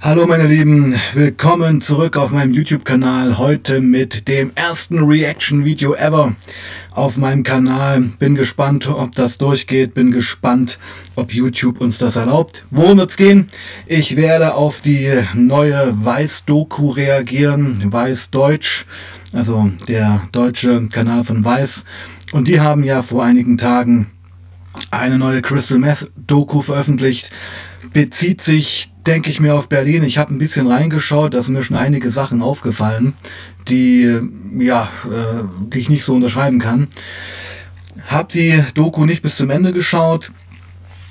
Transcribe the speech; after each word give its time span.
Hallo 0.00 0.28
meine 0.28 0.46
Lieben, 0.46 0.94
willkommen 1.12 1.80
zurück 1.80 2.16
auf 2.16 2.30
meinem 2.30 2.54
YouTube-Kanal. 2.54 3.36
Heute 3.36 3.80
mit 3.80 4.28
dem 4.28 4.52
ersten 4.54 5.02
Reaction-Video 5.02 5.92
ever 5.94 6.36
auf 6.92 7.16
meinem 7.16 7.42
Kanal. 7.42 8.02
Bin 8.20 8.36
gespannt, 8.36 8.86
ob 8.88 9.16
das 9.16 9.38
durchgeht. 9.38 9.94
Bin 9.94 10.12
gespannt, 10.12 10.78
ob 11.16 11.34
YouTube 11.34 11.80
uns 11.80 11.98
das 11.98 12.14
erlaubt. 12.14 12.64
Worum 12.70 12.98
wird's 12.98 13.16
gehen? 13.16 13.50
Ich 13.86 14.14
werde 14.14 14.54
auf 14.54 14.82
die 14.82 15.10
neue 15.34 15.92
Weiß-Doku 16.04 16.90
reagieren. 16.90 17.92
Weiß-Deutsch, 17.92 18.86
also 19.32 19.68
der 19.88 20.28
deutsche 20.30 20.86
Kanal 20.90 21.24
von 21.24 21.44
Weiß. 21.44 21.84
Und 22.30 22.46
die 22.46 22.60
haben 22.60 22.84
ja 22.84 23.02
vor 23.02 23.24
einigen 23.24 23.58
Tagen 23.58 24.12
eine 24.92 25.18
neue 25.18 25.42
Crystal 25.42 25.78
Meth 25.78 26.08
Doku 26.14 26.62
veröffentlicht. 26.62 27.32
Bezieht 27.92 28.42
sich 28.42 28.92
denke 29.08 29.30
ich 29.30 29.40
mir 29.40 29.54
auf 29.54 29.68
Berlin. 29.68 30.04
Ich 30.04 30.18
habe 30.18 30.34
ein 30.34 30.38
bisschen 30.38 30.66
reingeschaut, 30.66 31.34
da 31.34 31.42
sind 31.42 31.54
mir 31.54 31.62
schon 31.62 31.76
einige 31.76 32.10
Sachen 32.10 32.42
aufgefallen, 32.42 33.14
die, 33.68 34.20
ja, 34.58 34.88
äh, 35.06 35.44
die 35.72 35.78
ich 35.78 35.88
nicht 35.88 36.04
so 36.04 36.14
unterschreiben 36.14 36.58
kann. 36.58 36.88
Hab 38.06 38.28
die 38.28 38.62
Doku 38.74 39.06
nicht 39.06 39.22
bis 39.22 39.36
zum 39.36 39.50
Ende 39.50 39.72
geschaut. 39.72 40.30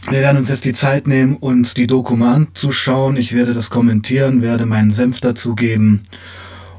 Wir 0.10 0.22
werden 0.22 0.38
uns 0.38 0.50
jetzt 0.50 0.64
die 0.64 0.74
Zeit 0.74 1.08
nehmen, 1.08 1.36
uns 1.36 1.74
die 1.74 1.88
Doku 1.88 2.16
mal 2.16 2.36
anzuschauen. 2.36 3.18
Ich 3.18 3.34
werde 3.34 3.54
das 3.54 3.70
kommentieren, 3.70 4.42
werde 4.42 4.66
meinen 4.66 4.92
Senf 4.92 5.20
dazugeben 5.20 6.04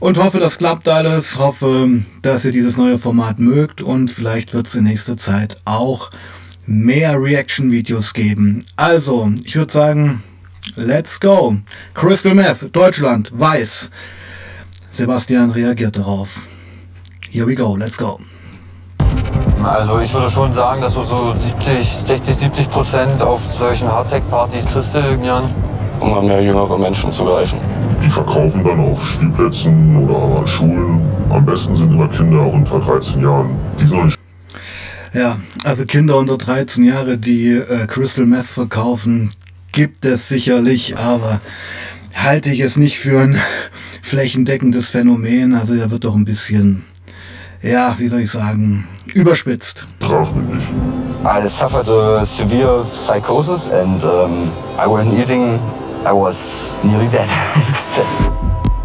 und 0.01 0.19
hoffe, 0.19 0.39
das 0.39 0.59
klappt 0.59 0.89
alles. 0.89 1.39
Hoffe, 1.39 2.03
dass 2.23 2.45
ihr 2.45 2.53
dieses 2.53 2.77
neue 2.77 2.99
Format 2.99 3.41
mögt 3.41 3.83
und 3.83 4.11
vielleicht 4.11 4.55
wird 4.55 4.69
es 4.69 4.77
in 4.77 4.85
nächster 4.85 5.17
Zeit 5.17 5.59
auch 5.65 6.11
mehr 6.65 7.21
Reaction-Videos 7.21 8.15
geben. 8.15 8.65
Also, 8.77 9.33
ich 9.45 9.57
würde 9.57 9.73
sagen, 9.73 10.23
Let's 10.79 11.19
go. 11.19 11.57
Crystal 11.93 12.35
Meth, 12.35 12.73
Deutschland, 12.73 13.33
weiß. 13.33 13.91
Sebastian 14.93 15.51
reagiert 15.51 15.97
darauf. 15.97 16.47
Here 17.33 17.45
we 17.49 17.57
go, 17.57 17.75
let's 17.75 17.99
go. 17.99 18.21
Also 19.65 19.99
ich 19.99 20.15
würde 20.15 20.31
schon 20.31 20.53
sagen, 20.53 20.81
dass 20.81 20.95
so 20.95 21.35
70, 21.35 21.85
60, 21.85 22.37
70 22.37 22.71
Prozent 22.71 23.21
auf 23.23 23.41
solchen 23.45 23.89
Hardtech-Partys 23.89 24.67
Christel 24.67 25.19
gern. 25.19 25.51
Um 25.99 26.15
an 26.15 26.27
mehr 26.29 26.43
jüngere 26.43 26.79
Menschen 26.79 27.11
zu 27.11 27.25
greifen. 27.25 27.59
Die 28.01 28.09
verkaufen 28.09 28.63
dann 28.63 28.79
auf 28.79 29.05
Spielplätzen 29.05 30.09
oder 30.09 30.39
an 30.39 30.47
Schulen. 30.47 31.01
Am 31.29 31.45
besten 31.45 31.75
sind 31.75 31.91
immer 31.91 32.07
Kinder 32.07 32.47
unter 32.47 32.79
13 32.79 33.21
Jahren. 33.21 33.51
Die 33.81 33.87
sollen 33.89 34.15
ja, 35.15 35.39
also 35.65 35.87
Kinder 35.87 36.19
unter 36.19 36.37
13 36.37 36.85
Jahre, 36.85 37.17
die 37.17 37.53
äh, 37.53 37.87
Crystal 37.87 38.27
Meth 38.27 38.45
verkaufen, 38.45 39.33
gibt 39.79 40.05
es 40.05 40.29
sicherlich, 40.29 40.99
aber 40.99 41.41
halte 42.13 42.51
ich 42.51 42.59
es 42.59 42.77
nicht 42.77 42.99
für 42.99 43.21
ein 43.21 43.41
flächendeckendes 44.03 44.89
Phänomen. 44.89 45.55
Also 45.55 45.75
er 45.75 45.93
wird 45.93 46.03
doch 46.03 46.17
ein 46.17 46.25
bisschen, 46.25 46.85
ja, 47.63 47.95
wie 47.97 48.09
soll 48.09 48.23
ich 48.23 48.31
sagen, 48.33 48.89
überspitzt. 49.15 49.87
Strafmündig. 50.03 50.65
I 51.25 51.47
suffered 51.47 51.89
a 51.89 52.25
severe 52.25 52.85
psychosis 52.87 53.69
and 53.69 54.03
um, 54.03 54.51
I 54.77 54.89
wasn't 54.89 55.17
eating, 55.17 55.61
I 56.05 56.11
was 56.11 56.75
nearly 56.83 57.07
dead. 57.13 57.29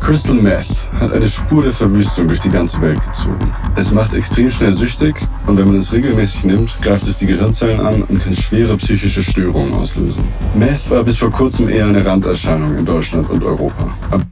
Crystal 0.04 0.36
Meth 0.36 0.90
hat 1.00 1.14
eine 1.14 1.30
Spur 1.30 1.64
der 1.64 1.72
Verwüstung 1.72 2.28
durch 2.28 2.42
die 2.42 2.50
ganze 2.50 2.82
Welt 2.82 3.00
gezogen. 3.00 3.56
Es 3.78 3.94
macht 3.94 4.14
extrem 4.14 4.50
schnell 4.50 4.74
süchtig 4.74 5.16
und 5.48 5.58
wenn 5.58 5.66
man 5.66 5.78
es 5.78 5.94
regelmäßig 5.94 6.44
nimmt, 6.44 6.78
greift 6.82 7.08
es 7.08 7.20
die 7.20 7.26
Gehirnzellen 7.26 7.80
an 7.80 8.04
und 8.04 8.22
kann 8.22 8.34
schwere 8.34 8.76
psychische 8.76 9.24
Störungen 9.24 9.74
auslösen. 9.74 10.22
Meth 10.56 10.90
war 10.90 11.06
bis 11.06 11.16
vor 11.16 11.32
kurzem 11.32 11.70
eher 11.70 11.86
eine 11.86 12.06
Randerscheinung 12.06 12.78
in 12.78 12.86
Deutschland 12.86 13.30
und 13.30 13.46
Europa. 13.46 13.96
Ab 14.12 14.24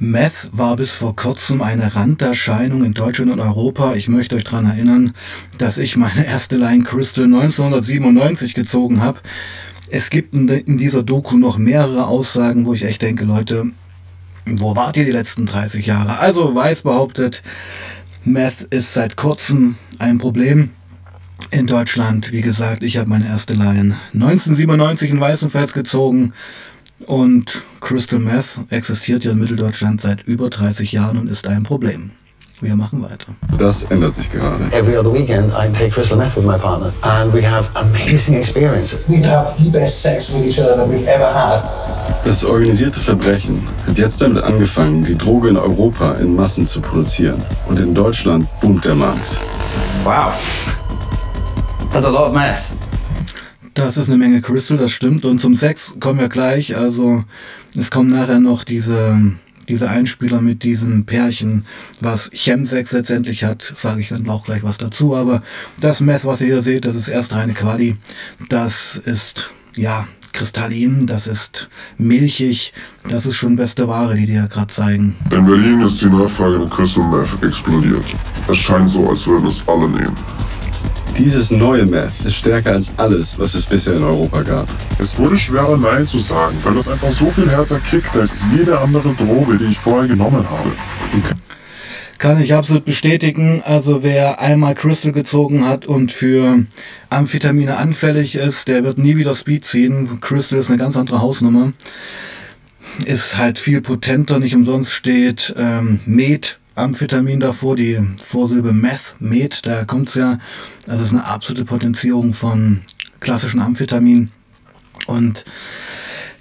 Meth 0.00 0.50
war 0.50 0.74
bis 0.74 0.94
vor 0.94 1.14
kurzem 1.14 1.62
eine 1.62 1.94
Randerscheinung 1.94 2.82
in 2.82 2.92
Deutschland 2.92 3.30
und 3.30 3.38
Europa. 3.38 3.94
Ich 3.94 4.08
möchte 4.08 4.34
euch 4.34 4.44
daran 4.44 4.66
erinnern, 4.66 5.14
dass 5.58 5.78
ich 5.78 5.96
meine 5.96 6.26
erste 6.26 6.56
Line 6.56 6.82
Crystal 6.82 7.24
1997 7.24 8.54
gezogen 8.54 9.00
habe. 9.00 9.20
Es 9.92 10.10
gibt 10.10 10.34
in 10.34 10.78
dieser 10.78 11.04
Doku 11.04 11.38
noch 11.38 11.56
mehrere 11.56 12.08
Aussagen, 12.08 12.66
wo 12.66 12.74
ich 12.74 12.84
echt 12.84 13.02
denke, 13.02 13.24
Leute, 13.24 13.70
wo 14.46 14.76
wart 14.76 14.96
ihr 14.96 15.04
die 15.04 15.10
letzten 15.10 15.46
30 15.46 15.86
Jahre? 15.86 16.18
Also 16.18 16.54
Weiß 16.54 16.82
behauptet, 16.82 17.42
Meth 18.24 18.62
ist 18.70 18.94
seit 18.94 19.16
kurzem 19.16 19.76
ein 19.98 20.18
Problem 20.18 20.70
in 21.50 21.66
Deutschland. 21.66 22.32
Wie 22.32 22.42
gesagt, 22.42 22.82
ich 22.82 22.96
habe 22.96 23.08
meine 23.08 23.26
erste 23.26 23.54
Line 23.54 23.96
1997 24.12 25.10
in 25.10 25.20
Weißenfels 25.20 25.72
gezogen 25.72 26.32
und 27.06 27.62
Crystal 27.80 28.18
Meth 28.18 28.60
existiert 28.68 29.24
ja 29.24 29.32
in 29.32 29.38
Mitteldeutschland 29.38 30.00
seit 30.00 30.22
über 30.24 30.50
30 30.50 30.92
Jahren 30.92 31.18
und 31.18 31.28
ist 31.30 31.48
ein 31.48 31.62
Problem. 31.62 32.12
Wir 32.62 32.76
machen 32.76 33.02
weiter. 33.02 33.32
Das 33.56 33.84
ändert 33.84 34.14
sich 34.14 34.28
gerade. 34.28 34.64
Every 34.72 34.94
other 34.94 35.10
weekend 35.10 35.50
I 35.54 35.72
take 35.72 35.92
crystal 35.92 36.18
meth 36.18 36.36
with 36.36 36.44
my 36.44 36.58
partner 36.58 36.92
and 37.00 37.32
we 37.32 37.42
have 37.42 37.70
amazing 37.74 38.34
experiences. 38.34 39.08
We 39.08 39.26
have 39.26 39.54
the 39.62 39.70
best 39.70 40.02
sex 40.02 40.30
with 40.30 40.44
each 40.44 40.60
other 40.60 40.76
that 40.76 40.86
we've 40.86 41.06
ever 41.06 41.32
had. 41.32 41.62
Das 42.22 42.44
organisierte 42.44 43.00
Verbrechen 43.00 43.66
hat 43.86 43.96
jetzt 43.96 44.20
damit 44.20 44.42
angefangen, 44.42 45.02
die 45.02 45.16
Droge 45.16 45.48
in 45.48 45.56
Europa 45.56 46.12
in 46.16 46.36
Massen 46.36 46.66
zu 46.66 46.82
produzieren. 46.82 47.42
Und 47.66 47.78
in 47.78 47.94
Deutschland 47.94 48.46
boomt 48.60 48.84
der 48.84 48.94
Markt. 48.94 49.26
Wow. 50.04 50.34
That's 51.94 52.04
a 52.04 52.10
lot 52.10 52.28
of 52.28 52.34
meth. 52.34 52.58
Das 53.72 53.96
ist 53.96 54.10
eine 54.10 54.18
Menge 54.18 54.42
Crystal, 54.42 54.76
das 54.76 54.90
stimmt. 54.90 55.24
Und 55.24 55.40
zum 55.40 55.56
Sex 55.56 55.94
kommen 55.98 56.18
wir 56.18 56.28
gleich. 56.28 56.76
Also 56.76 57.24
es 57.74 57.90
kommen 57.90 58.10
nachher 58.10 58.40
noch 58.40 58.64
diese 58.64 59.18
dieser 59.70 59.90
Einspieler 59.90 60.40
mit 60.40 60.64
diesem 60.64 61.06
Pärchen, 61.06 61.64
was 62.00 62.30
Chemsex 62.32 62.92
letztendlich 62.92 63.44
hat, 63.44 63.72
sage 63.74 64.00
ich 64.00 64.08
dann 64.08 64.28
auch 64.28 64.44
gleich 64.44 64.62
was 64.62 64.78
dazu. 64.78 65.16
Aber 65.16 65.42
das 65.80 66.00
Meth, 66.00 66.24
was 66.24 66.40
ihr 66.40 66.48
hier 66.48 66.62
seht, 66.62 66.84
das 66.84 66.96
ist 66.96 67.08
erst 67.08 67.34
reine 67.34 67.54
Quali. 67.54 67.96
Das 68.48 68.96
ist, 68.96 69.52
ja, 69.76 70.06
kristallin, 70.32 71.06
das 71.06 71.26
ist 71.26 71.68
milchig, 71.98 72.72
das 73.08 73.26
ist 73.26 73.36
schon 73.36 73.56
beste 73.56 73.88
Ware, 73.88 74.16
die 74.16 74.26
die 74.26 74.34
ja 74.34 74.46
gerade 74.46 74.68
zeigen. 74.68 75.16
In 75.32 75.46
Berlin 75.46 75.80
ist 75.82 76.00
die 76.00 76.06
Nachfrage 76.06 76.58
nach 76.58 76.70
Crystal 76.70 77.04
Meth 77.04 77.42
explodiert. 77.42 78.04
Es 78.48 78.58
scheint 78.58 78.88
so, 78.88 79.08
als 79.08 79.26
würden 79.26 79.46
es 79.46 79.62
alle 79.66 79.88
nehmen. 79.88 80.16
Dieses 81.20 81.50
neue 81.50 81.84
Meth 81.84 82.24
ist 82.24 82.36
stärker 82.36 82.72
als 82.72 82.88
alles, 82.96 83.38
was 83.38 83.52
es 83.52 83.66
bisher 83.66 83.94
in 83.94 84.02
Europa 84.02 84.40
gab. 84.40 84.68
Es 84.98 85.18
wurde 85.18 85.36
schwerer 85.36 85.76
Nein 85.76 86.06
zu 86.06 86.18
sagen, 86.18 86.56
weil 86.62 86.72
das 86.72 86.88
einfach 86.88 87.10
so 87.10 87.30
viel 87.30 87.46
härter 87.46 87.78
kickt 87.78 88.16
als 88.16 88.42
jede 88.56 88.78
andere 88.80 89.12
Droge, 89.12 89.58
die 89.58 89.66
ich 89.66 89.78
vorher 89.78 90.08
genommen 90.08 90.48
habe. 90.48 90.72
Kann 92.16 92.40
ich 92.40 92.54
absolut 92.54 92.86
bestätigen. 92.86 93.60
Also 93.62 94.02
wer 94.02 94.40
einmal 94.40 94.74
Crystal 94.74 95.12
gezogen 95.12 95.66
hat 95.66 95.84
und 95.84 96.10
für 96.10 96.64
Amphetamine 97.10 97.76
anfällig 97.76 98.36
ist, 98.36 98.68
der 98.68 98.82
wird 98.82 98.96
nie 98.96 99.18
wieder 99.18 99.34
Speed 99.34 99.66
ziehen. 99.66 100.22
Crystal 100.22 100.58
ist 100.58 100.70
eine 100.70 100.78
ganz 100.78 100.96
andere 100.96 101.20
Hausnummer. 101.20 101.74
Ist 103.04 103.36
halt 103.36 103.58
viel 103.58 103.82
potenter, 103.82 104.38
nicht 104.38 104.54
umsonst 104.54 104.90
steht 104.90 105.54
ähm, 105.58 106.00
Med 106.06 106.59
Amphetamin 106.80 107.40
davor, 107.40 107.76
die 107.76 107.98
Vorsilbe 108.22 108.72
Meth, 108.72 109.16
Med, 109.18 109.66
da 109.66 109.84
kommt 109.84 110.08
es 110.08 110.14
ja. 110.16 110.38
Also 110.86 111.02
es 111.02 111.08
ist 111.08 111.12
eine 111.12 111.24
absolute 111.24 111.64
Potenzierung 111.64 112.34
von 112.34 112.82
klassischen 113.20 113.60
Amphetamin. 113.60 114.30
Und 115.06 115.44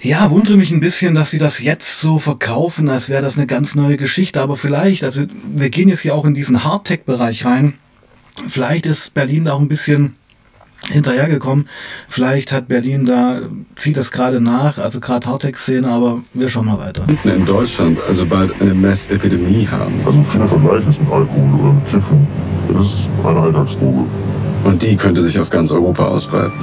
ja, 0.02 0.32
wundere 0.32 0.58
mich 0.58 0.72
ein 0.72 0.80
bisschen, 0.80 1.14
dass 1.14 1.32
sie 1.32 1.40
das 1.40 1.60
jetzt 1.60 2.00
so 2.00 2.20
verkaufen, 2.20 2.90
als 2.90 3.10
wäre 3.10 3.22
das 3.22 3.36
eine 3.36 3.48
ganz 3.48 3.76
neue 3.76 3.98
Geschichte. 3.98 4.42
Aber 4.42 4.56
vielleicht, 4.56 5.04
also 5.04 5.26
wir 5.56 5.70
gehen 5.70 5.90
jetzt 5.90 6.02
hier 6.02 6.16
auch 6.16 6.26
in 6.26 6.34
diesen 6.34 6.64
Hardtech-Bereich 6.64 7.46
rein. 7.46 7.74
Vielleicht 8.48 8.86
ist 8.86 9.14
Berlin 9.14 9.46
da 9.46 9.54
auch 9.54 9.60
ein 9.60 9.68
bisschen 9.68 10.16
hinterhergekommen. 10.90 11.68
Vielleicht 12.08 12.52
hat 12.52 12.68
Berlin 12.68 13.06
da, 13.06 13.40
zieht 13.76 13.98
das 13.98 14.12
gerade 14.12 14.42
nach, 14.42 14.78
also 14.78 15.00
gerade 15.00 15.28
Hardtech-Szene, 15.28 15.90
aber 15.90 16.22
wir 16.34 16.50
schauen 16.50 16.66
mal 16.66 16.80
weiter. 16.80 17.06
In 17.24 17.46
Deutschland 17.46 18.00
also 18.08 18.26
bald 18.26 18.54
eine 18.62 18.74
Meth-Epidemie 18.74 19.68
haben. 19.68 20.02
Also 20.06 20.24
viele 20.24 20.48
vergleichen 20.48 20.90
es 20.90 21.00
mit 21.00 21.12
Alkohol 21.12 21.60
oder 21.60 21.74
mit 21.74 21.90
Kiffen. 21.90 22.28
Es 22.76 22.86
ist 22.86 23.10
eine 23.26 23.40
Alltagsdroge. 23.40 24.06
Und 24.64 24.82
die 24.82 24.96
könnte 24.96 25.24
sich 25.24 25.40
auf 25.40 25.50
ganz 25.50 25.72
Europa 25.72 26.06
ausbreiten. 26.06 26.60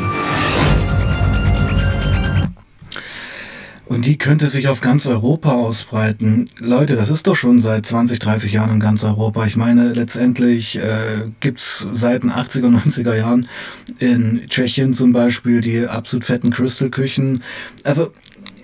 Und 3.86 4.04
die 4.04 4.18
könnte 4.18 4.48
sich 4.48 4.66
auf 4.66 4.80
ganz 4.80 5.06
Europa 5.06 5.52
ausbreiten. 5.52 6.46
Leute, 6.58 6.96
das 6.96 7.08
ist 7.08 7.28
doch 7.28 7.36
schon 7.36 7.62
seit 7.62 7.86
20, 7.86 8.18
30 8.18 8.52
Jahren 8.52 8.72
in 8.72 8.80
ganz 8.80 9.04
Europa. 9.04 9.46
Ich 9.46 9.56
meine, 9.56 9.92
letztendlich 9.92 10.76
äh, 10.78 11.28
gibt 11.38 11.60
es 11.60 11.88
seit 11.92 12.24
den 12.24 12.32
80er, 12.32 12.66
90er 12.66 13.14
Jahren 13.14 13.48
in 14.00 14.42
Tschechien 14.48 14.94
zum 14.94 15.12
Beispiel 15.12 15.60
die 15.60 15.86
absolut 15.86 16.24
fetten 16.24 16.50
Crystal-Küchen. 16.50 17.44
Also 17.84 18.12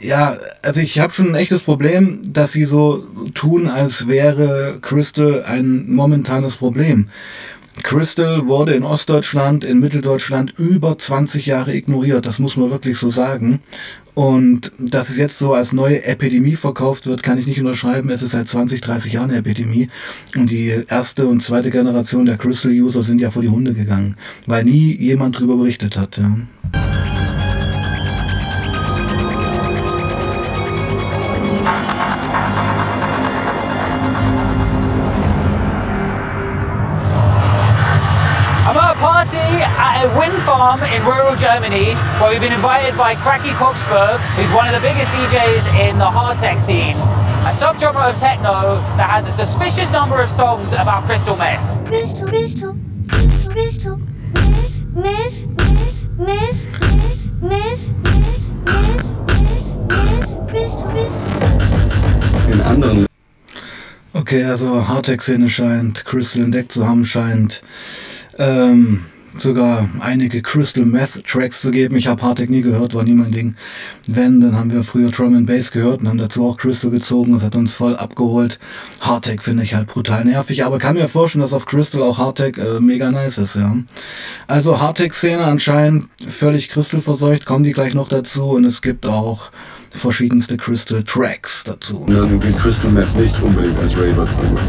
ja, 0.01 0.37
also 0.63 0.81
ich 0.81 0.99
habe 0.99 1.13
schon 1.13 1.29
ein 1.29 1.35
echtes 1.37 1.63
Problem, 1.63 2.21
dass 2.29 2.51
sie 2.51 2.65
so 2.65 3.07
tun, 3.35 3.69
als 3.69 4.09
wäre 4.09 4.79
Crystal 4.83 5.45
ein 5.45 5.89
momentanes 5.89 6.57
Problem. 6.57 7.09
Crystal 7.83 8.47
wurde 8.47 8.75
in 8.75 8.85
Ostdeutschland, 8.85 9.65
in 9.65 9.81
Mitteldeutschland 9.81 10.53
über 10.59 10.99
20 10.99 11.47
Jahre 11.47 11.75
ignoriert, 11.75 12.27
das 12.27 12.39
muss 12.39 12.57
man 12.57 12.71
wirklich 12.71 12.99
so 12.99 13.09
sagen. 13.09 13.63
Und 14.15 14.73
dass 14.79 15.09
es 15.09 15.17
jetzt 15.17 15.39
so 15.39 15.55
als 15.55 15.73
neue 15.73 16.05
Epidemie 16.05 16.57
verkauft 16.57 17.07
wird, 17.07 17.23
kann 17.23 17.39
ich 17.39 17.47
nicht 17.47 17.61
unterschreiben. 17.61 18.11
Es 18.11 18.23
ist 18.23 18.33
seit 18.33 18.49
20, 18.49 18.81
30 18.83 19.15
Jahren 19.15 19.31
eine 19.31 19.39
Epidemie. 19.39 19.89
Und 20.37 20.51
die 20.51 20.85
erste 20.87 21.27
und 21.27 21.43
zweite 21.43 21.71
Generation 21.71 22.27
der 22.27 22.37
Crystal-User 22.37 23.03
sind 23.03 23.21
ja 23.21 23.31
vor 23.31 23.43
die 23.43 23.49
Hunde 23.49 23.73
gegangen, 23.73 24.17
weil 24.47 24.65
nie 24.65 24.95
jemand 24.97 25.39
drüber 25.39 25.57
berichtet 25.57 25.97
hat. 25.97 26.19
Ja. 26.19 26.82
Farm 40.43 40.83
in 40.83 41.05
rural 41.05 41.37
Germany 41.37 41.95
where 42.19 42.31
we've 42.31 42.41
been 42.41 42.53
invited 42.53 42.97
by 42.97 43.15
Cracky 43.15 43.51
Koksberg, 43.51 44.19
who's 44.35 44.53
one 44.55 44.67
of 44.67 44.75
the 44.75 44.81
biggest 44.81 45.11
DJs 45.13 45.89
in 45.89 45.99
the 45.99 46.11
hard 46.11 46.39
tech 46.39 46.59
scene, 46.59 46.97
a 47.47 47.53
subgenre 47.53 48.11
of 48.11 48.19
techno 48.19 48.75
that 48.97 49.09
has 49.11 49.29
a 49.29 49.31
suspicious 49.31 49.91
number 49.91 50.21
of 50.21 50.29
songs 50.31 50.73
about 50.73 51.05
crystal 51.05 51.37
meth. 51.37 51.63
Crystal, 51.87 52.27
crystal, 52.27 52.77
crystal, 53.49 53.97
meth, 54.95 55.47
meth, 55.47 56.19
meth, 56.19 56.63
meth, 57.41 57.43
meth, 57.43 59.05
meth, 59.89 60.49
crystal, 60.49 60.89
crystal. 60.91 62.53
In 62.53 62.61
anderen 62.61 63.07
Okay, 64.15 64.45
also 64.45 64.83
Hardtech-Szene 64.83 65.49
scheint, 65.49 66.05
Crystal 66.05 66.43
entdeckt 66.43 66.73
zu 66.73 66.87
haben 66.87 67.05
scheint. 67.07 67.63
Ähm, 68.39 69.07
sogar 69.39 69.89
einige 70.01 70.43
Crystal 70.43 70.85
Meth 70.85 71.25
Tracks 71.27 71.61
zu 71.61 71.71
geben. 71.71 71.97
Ich 71.97 72.07
habe 72.07 72.23
Hardtech 72.23 72.49
nie 72.49 72.63
gehört, 72.63 72.95
war 72.95 73.05
nie 73.05 73.15
mein 73.15 73.33
Ding. 73.33 73.55
Wenn, 74.07 74.41
dann 74.41 74.57
haben 74.57 74.73
wir 74.73 74.85
früher 74.85 75.11
Drum 75.11 75.35
and 75.35 75.47
Bass 75.47 75.73
gehört 75.73 76.01
und 76.01 76.09
haben 76.09 76.19
dazu 76.19 76.47
auch 76.47 76.57
Crystal 76.57 76.91
gezogen. 76.91 77.33
Das 77.33 77.43
hat 77.43 77.57
uns 77.57 77.75
voll 77.75 77.97
abgeholt. 77.97 78.59
Hardtech 79.01 79.43
finde 79.43 79.63
ich 79.63 79.75
halt 79.75 79.89
brutal 79.89 80.25
nervig, 80.25 80.65
aber 80.65 80.79
kann 80.79 80.97
mir 80.97 81.09
vorstellen, 81.09 81.43
dass 81.43 81.53
auf 81.53 81.67
Crystal 81.67 82.03
auch 82.03 82.19
Hardtech 82.19 82.59
äh, 82.59 82.81
mega 82.81 83.11
nice 83.11 83.39
ist, 83.39 83.57
ja. 83.57 83.77
Also 84.47 84.81
Hardtech-Szene 84.81 85.45
anscheinend 85.45 86.09
völlig 86.27 86.69
Crystal 86.69 87.01
verseucht, 87.01 87.47
kommen 87.47 87.65
die 87.65 87.73
gleich 87.73 87.95
noch 87.95 88.09
dazu 88.09 88.51
und 88.51 88.65
es 88.65 88.83
gibt 88.83 89.07
auch 89.07 89.51
verschiedenste 89.95 90.57
Crystal 90.57 91.03
Tracks 91.03 91.65
dazu. 91.65 92.05
Dann 92.09 92.41
gilt 92.41 92.59
Crystal 92.59 92.91
Meth 92.91 93.15
nicht 93.17 93.41
unbedingt 93.43 93.79
als 93.81 93.97
Raver-Droge. 93.97 94.61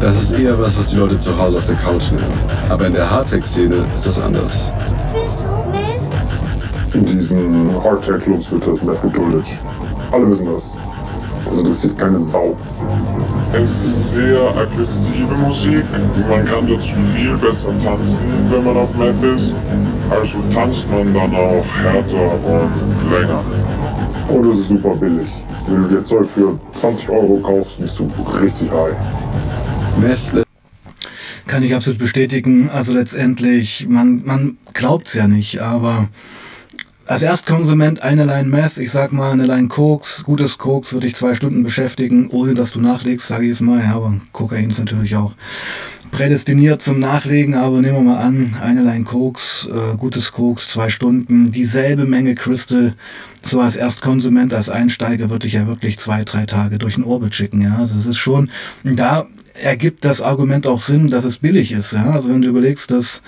Das 0.00 0.22
ist 0.22 0.32
eher 0.32 0.58
was, 0.60 0.76
was 0.78 0.88
die 0.88 0.96
Leute 0.96 1.18
zu 1.18 1.36
Hause 1.36 1.58
auf 1.58 1.66
der 1.66 1.76
Couch 1.76 2.10
nehmen. 2.10 2.32
Aber 2.68 2.86
in 2.86 2.92
der 2.92 3.10
Hardtech-Szene 3.10 3.84
ist 3.94 4.06
das 4.06 4.18
anders. 4.18 4.70
In 6.92 7.04
diesen 7.04 7.70
Hardtech-Clubs 7.82 8.50
wird 8.50 8.66
das 8.66 8.82
Meth 8.82 9.02
geduldet. 9.02 9.46
Alle 10.12 10.30
wissen 10.30 10.46
das. 10.52 10.76
Das 11.48 11.58
interessiert 11.58 11.98
keine 11.98 12.18
Sau. 12.18 12.56
Es 13.52 13.70
ist 13.70 14.14
sehr 14.14 14.40
aggressive 14.56 15.34
Musik. 15.46 15.84
Man 16.28 16.44
kann 16.44 16.66
dazu 16.66 16.94
viel 17.14 17.36
besser 17.36 17.68
tanzen, 17.82 18.18
wenn 18.50 18.64
man 18.64 18.76
auf 18.76 18.94
Meth 18.96 19.22
ist. 19.22 19.54
Also 20.10 20.38
tanzt 20.52 20.90
man 20.90 21.14
dann 21.14 21.34
auch 21.34 21.64
härter 21.82 22.32
und 22.44 23.10
länger. 23.12 23.42
Und 24.28 24.50
es 24.50 24.58
ist 24.58 24.68
super 24.68 24.94
billig. 24.96 25.28
Wenn 25.68 25.82
du 25.82 25.88
dir 25.88 26.04
Zeug 26.04 26.28
für 26.28 26.58
20 26.80 27.08
Euro 27.08 27.38
kaufst, 27.38 27.80
bist 27.80 27.98
du 27.98 28.10
richtig 28.40 28.70
high. 28.70 28.94
Nestle. 30.00 30.44
Kann 31.46 31.62
ich 31.62 31.74
absolut 31.74 31.98
bestätigen. 31.98 32.68
Also 32.68 32.92
letztendlich, 32.92 33.86
man, 33.88 34.22
man 34.24 34.58
glaubt 34.74 35.06
es 35.06 35.14
ja 35.14 35.28
nicht, 35.28 35.60
aber 35.60 36.08
als 37.06 37.22
Erstkonsument 37.22 38.02
eine 38.02 38.24
Line 38.24 38.48
Meth, 38.48 38.78
ich 38.78 38.90
sag 38.90 39.12
mal 39.12 39.30
eine 39.30 39.46
Line 39.46 39.68
Koks, 39.68 40.24
gutes 40.24 40.58
Koks 40.58 40.92
würde 40.92 41.06
ich 41.06 41.14
zwei 41.14 41.34
Stunden 41.34 41.62
beschäftigen, 41.62 42.28
ohne 42.30 42.54
dass 42.54 42.72
du 42.72 42.80
nachlegst, 42.80 43.28
sage 43.28 43.46
ich 43.46 43.52
es 43.52 43.60
mal. 43.60 43.80
Ja, 43.80 43.94
aber 43.94 44.14
Kokain 44.32 44.70
ist 44.70 44.80
natürlich 44.80 45.14
auch 45.14 45.34
prädestiniert 46.16 46.80
zum 46.80 46.98
Nachlegen, 46.98 47.54
aber 47.54 47.82
nehmen 47.82 47.98
wir 47.98 48.14
mal 48.14 48.22
an, 48.22 48.56
eine 48.58 48.82
Line 48.82 49.04
Koks, 49.04 49.68
äh, 49.70 49.98
gutes 49.98 50.32
Koks, 50.32 50.66
zwei 50.66 50.88
Stunden, 50.88 51.52
dieselbe 51.52 52.06
Menge 52.06 52.34
Crystal, 52.34 52.94
so 53.44 53.60
als 53.60 53.76
Erstkonsument, 53.76 54.54
als 54.54 54.70
Einsteiger 54.70 55.28
würde 55.28 55.46
ich 55.46 55.52
ja 55.52 55.66
wirklich 55.66 55.98
zwei, 55.98 56.24
drei 56.24 56.46
Tage 56.46 56.78
durch 56.78 56.94
den 56.94 57.04
Orbit 57.04 57.34
schicken, 57.34 57.60
ja. 57.60 57.76
Also 57.76 57.98
es 57.98 58.06
ist 58.06 58.16
schon, 58.16 58.48
da 58.82 59.26
ergibt 59.52 60.06
das 60.06 60.22
Argument 60.22 60.66
auch 60.66 60.80
Sinn, 60.80 61.08
dass 61.08 61.26
es 61.26 61.36
billig 61.36 61.72
ist, 61.72 61.92
ja. 61.92 62.12
Also 62.12 62.30
wenn 62.30 62.40
du 62.40 62.48
überlegst, 62.48 62.90
dass 62.90 63.22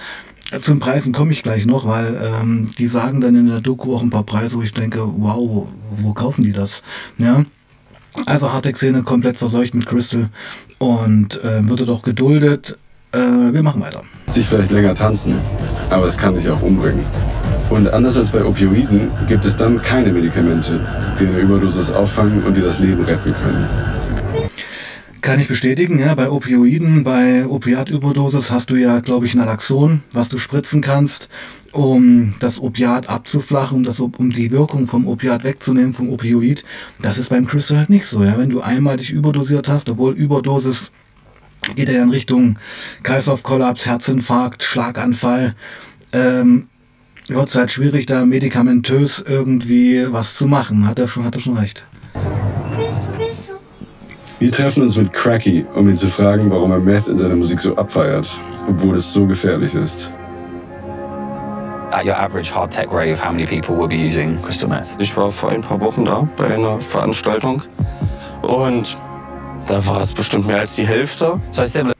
zum 0.62 0.80
Preisen 0.80 1.12
komme 1.12 1.32
ich 1.32 1.42
gleich 1.42 1.66
noch, 1.66 1.86
weil 1.86 2.18
ähm, 2.40 2.70
die 2.78 2.86
sagen 2.86 3.20
dann 3.20 3.36
in 3.36 3.48
der 3.48 3.60
Doku 3.60 3.94
auch 3.94 4.02
ein 4.02 4.08
paar 4.08 4.24
Preise, 4.24 4.56
wo 4.56 4.62
ich 4.62 4.72
denke, 4.72 5.00
wow, 5.04 5.68
wo, 5.98 6.12
kaufen 6.14 6.42
die 6.42 6.52
das? 6.52 6.82
Ja. 7.18 7.44
Also 8.24 8.50
Hardtech-Szene 8.50 9.02
komplett 9.02 9.36
verseucht 9.36 9.74
mit 9.74 9.84
Crystal 9.84 10.30
und 10.78 11.42
äh, 11.44 11.68
wird 11.68 11.86
doch 11.88 12.02
geduldet. 12.02 12.78
Äh, 13.12 13.18
wir 13.18 13.62
machen 13.62 13.80
weiter. 13.80 14.02
Sich 14.26 14.46
vielleicht 14.46 14.70
länger 14.70 14.94
tanzen, 14.94 15.34
aber 15.90 16.06
es 16.06 16.16
kann 16.16 16.34
dich 16.34 16.48
auch 16.48 16.62
umbringen. 16.62 17.04
Und 17.70 17.92
anders 17.92 18.16
als 18.16 18.30
bei 18.30 18.42
Opioiden 18.42 19.10
gibt 19.28 19.44
es 19.44 19.56
dann 19.56 19.80
keine 19.82 20.10
Medikamente, 20.10 20.80
die 21.20 21.26
eine 21.26 21.38
Überdosis 21.38 21.90
auffangen 21.90 22.42
und 22.42 22.56
dir 22.56 22.64
das 22.64 22.78
Leben 22.78 23.02
retten 23.02 23.34
können. 23.34 23.68
Kann 25.20 25.40
ich 25.40 25.48
bestätigen, 25.48 25.98
ja. 25.98 26.14
Bei 26.14 26.30
Opioiden, 26.30 27.04
bei 27.04 27.46
Opiatüberdosis 27.46 28.50
hast 28.50 28.70
du 28.70 28.76
ja, 28.76 29.00
glaube 29.00 29.26
ich, 29.26 29.34
Naloxon, 29.34 30.02
was 30.12 30.28
du 30.30 30.38
spritzen 30.38 30.80
kannst, 30.80 31.28
um 31.78 32.34
das 32.40 32.60
Opiat 32.60 33.08
abzuflachen, 33.08 33.78
um, 33.78 33.84
das, 33.84 34.00
um 34.00 34.30
die 34.30 34.50
Wirkung 34.50 34.88
vom 34.88 35.06
Opiat 35.06 35.44
wegzunehmen, 35.44 35.94
vom 35.94 36.10
Opioid. 36.10 36.64
Das 37.00 37.18
ist 37.18 37.28
beim 37.28 37.46
Crystal 37.46 37.78
halt 37.78 37.88
nicht 37.88 38.06
so, 38.06 38.24
ja. 38.24 38.36
Wenn 38.36 38.50
du 38.50 38.60
einmal 38.60 38.96
dich 38.96 39.12
überdosiert 39.12 39.68
hast, 39.68 39.88
obwohl 39.88 40.12
Überdosis 40.12 40.90
geht 41.76 41.88
ja 41.88 42.02
in 42.02 42.10
Richtung 42.10 42.58
Kreislaufkollaps, 43.04 43.86
Herzinfarkt, 43.86 44.64
Schlaganfall, 44.64 45.54
ähm, 46.12 46.66
wird 47.28 47.48
es 47.48 47.54
halt 47.54 47.70
schwierig, 47.70 48.06
da 48.06 48.26
medikamentös 48.26 49.24
irgendwie 49.24 50.04
was 50.10 50.34
zu 50.34 50.48
machen. 50.48 50.84
Hat 50.88 50.98
er 50.98 51.06
schon, 51.06 51.24
hat 51.24 51.36
er 51.36 51.40
schon 51.40 51.58
recht. 51.58 51.86
Wir 54.40 54.50
treffen 54.50 54.82
uns 54.82 54.96
mit 54.96 55.12
Cracky, 55.12 55.64
um 55.74 55.88
ihn 55.88 55.96
zu 55.96 56.08
fragen, 56.08 56.50
warum 56.50 56.72
er 56.72 56.80
Meth 56.80 57.06
in 57.06 57.18
seiner 57.18 57.36
Musik 57.36 57.60
so 57.60 57.76
abfeiert, 57.76 58.28
obwohl 58.66 58.96
es 58.96 59.12
so 59.12 59.26
gefährlich 59.26 59.74
ist. 59.74 60.10
At 61.90 62.04
your 62.04 62.14
average 62.14 62.50
hard 62.50 62.70
tech 62.70 62.92
rave, 62.92 63.18
how 63.18 63.32
many 63.32 63.46
people 63.46 63.74
will 63.74 63.88
be 63.88 63.96
using 63.96 64.40
crystal 64.42 64.68
meth? 64.68 65.00
Ich 65.00 65.16
war 65.16 65.30
vor 65.30 65.50
ein 65.50 65.62
paar 65.62 65.80
Wochen 65.80 66.04
da 66.04 66.28
bei 66.36 66.54
einer 66.54 66.80
Veranstaltung 66.80 67.62
und 68.42 68.96
da 69.66 69.84
war 69.86 70.02
es 70.02 70.12
bestimmt 70.12 70.46
mehr 70.46 70.60
als 70.60 70.76
die 70.76 70.86
Hälfte. 70.86 71.40
So 71.50 71.64
similar. 71.64 71.94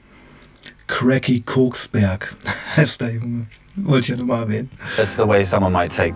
Cracky 0.87 1.41
Koksberg 1.41 2.35
heißt 2.77 3.01
der 3.01 3.13
Junge. 3.13 3.47
Wollte 3.75 3.99
ich 3.99 4.07
ja 4.09 4.15
nur 4.17 4.27
mal 4.27 4.43
erwähnen. 4.43 4.69
That's 4.95 5.15
the 5.15 5.27
way 5.27 5.43
someone 5.43 5.71
might 5.71 5.91
take 5.91 6.15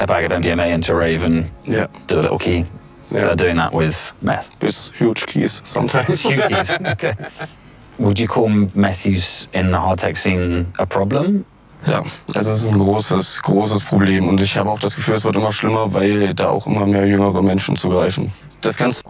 a 0.00 0.06
bag 0.06 0.24
of 0.24 0.32
MDMA 0.32 0.74
into 0.74 0.92
a 0.92 0.96
rave 0.96 1.24
and 1.24 1.46
yeah. 1.66 1.86
do 2.08 2.18
a 2.18 2.22
little 2.22 2.38
key. 2.38 2.64
Yeah. 3.10 3.26
They're 3.26 3.36
doing 3.36 3.56
that 3.56 3.72
with 3.72 4.12
meth. 4.22 4.50
With 4.60 4.90
huge 4.96 5.26
keys 5.26 5.62
sometimes. 5.64 6.20
huge 6.20 6.42
keys. 6.48 6.70
Okay. 6.70 7.14
Would 7.98 8.18
you 8.18 8.26
call 8.26 8.48
meth 8.48 9.06
use 9.06 9.46
in 9.52 9.70
the 9.70 9.78
hard 9.78 10.00
tech 10.00 10.16
scene 10.16 10.66
a 10.80 10.86
problem? 10.86 11.44
Ja, 11.86 12.02
es 12.34 12.46
ist 12.46 12.66
ein 12.66 12.78
großes, 12.78 13.42
großes 13.42 13.84
Problem 13.84 14.28
und 14.28 14.40
ich 14.40 14.56
habe 14.56 14.70
auch 14.70 14.78
das 14.78 14.96
Gefühl, 14.96 15.14
es 15.14 15.24
wird 15.24 15.36
immer 15.36 15.52
schlimmer, 15.52 15.92
weil 15.92 16.34
da 16.34 16.48
auch 16.48 16.66
immer 16.66 16.86
mehr 16.86 17.06
jüngere 17.06 17.42
Menschen 17.42 17.76
zugreifen. 17.76 18.32
Das 18.60 18.76
kannst 18.76 19.04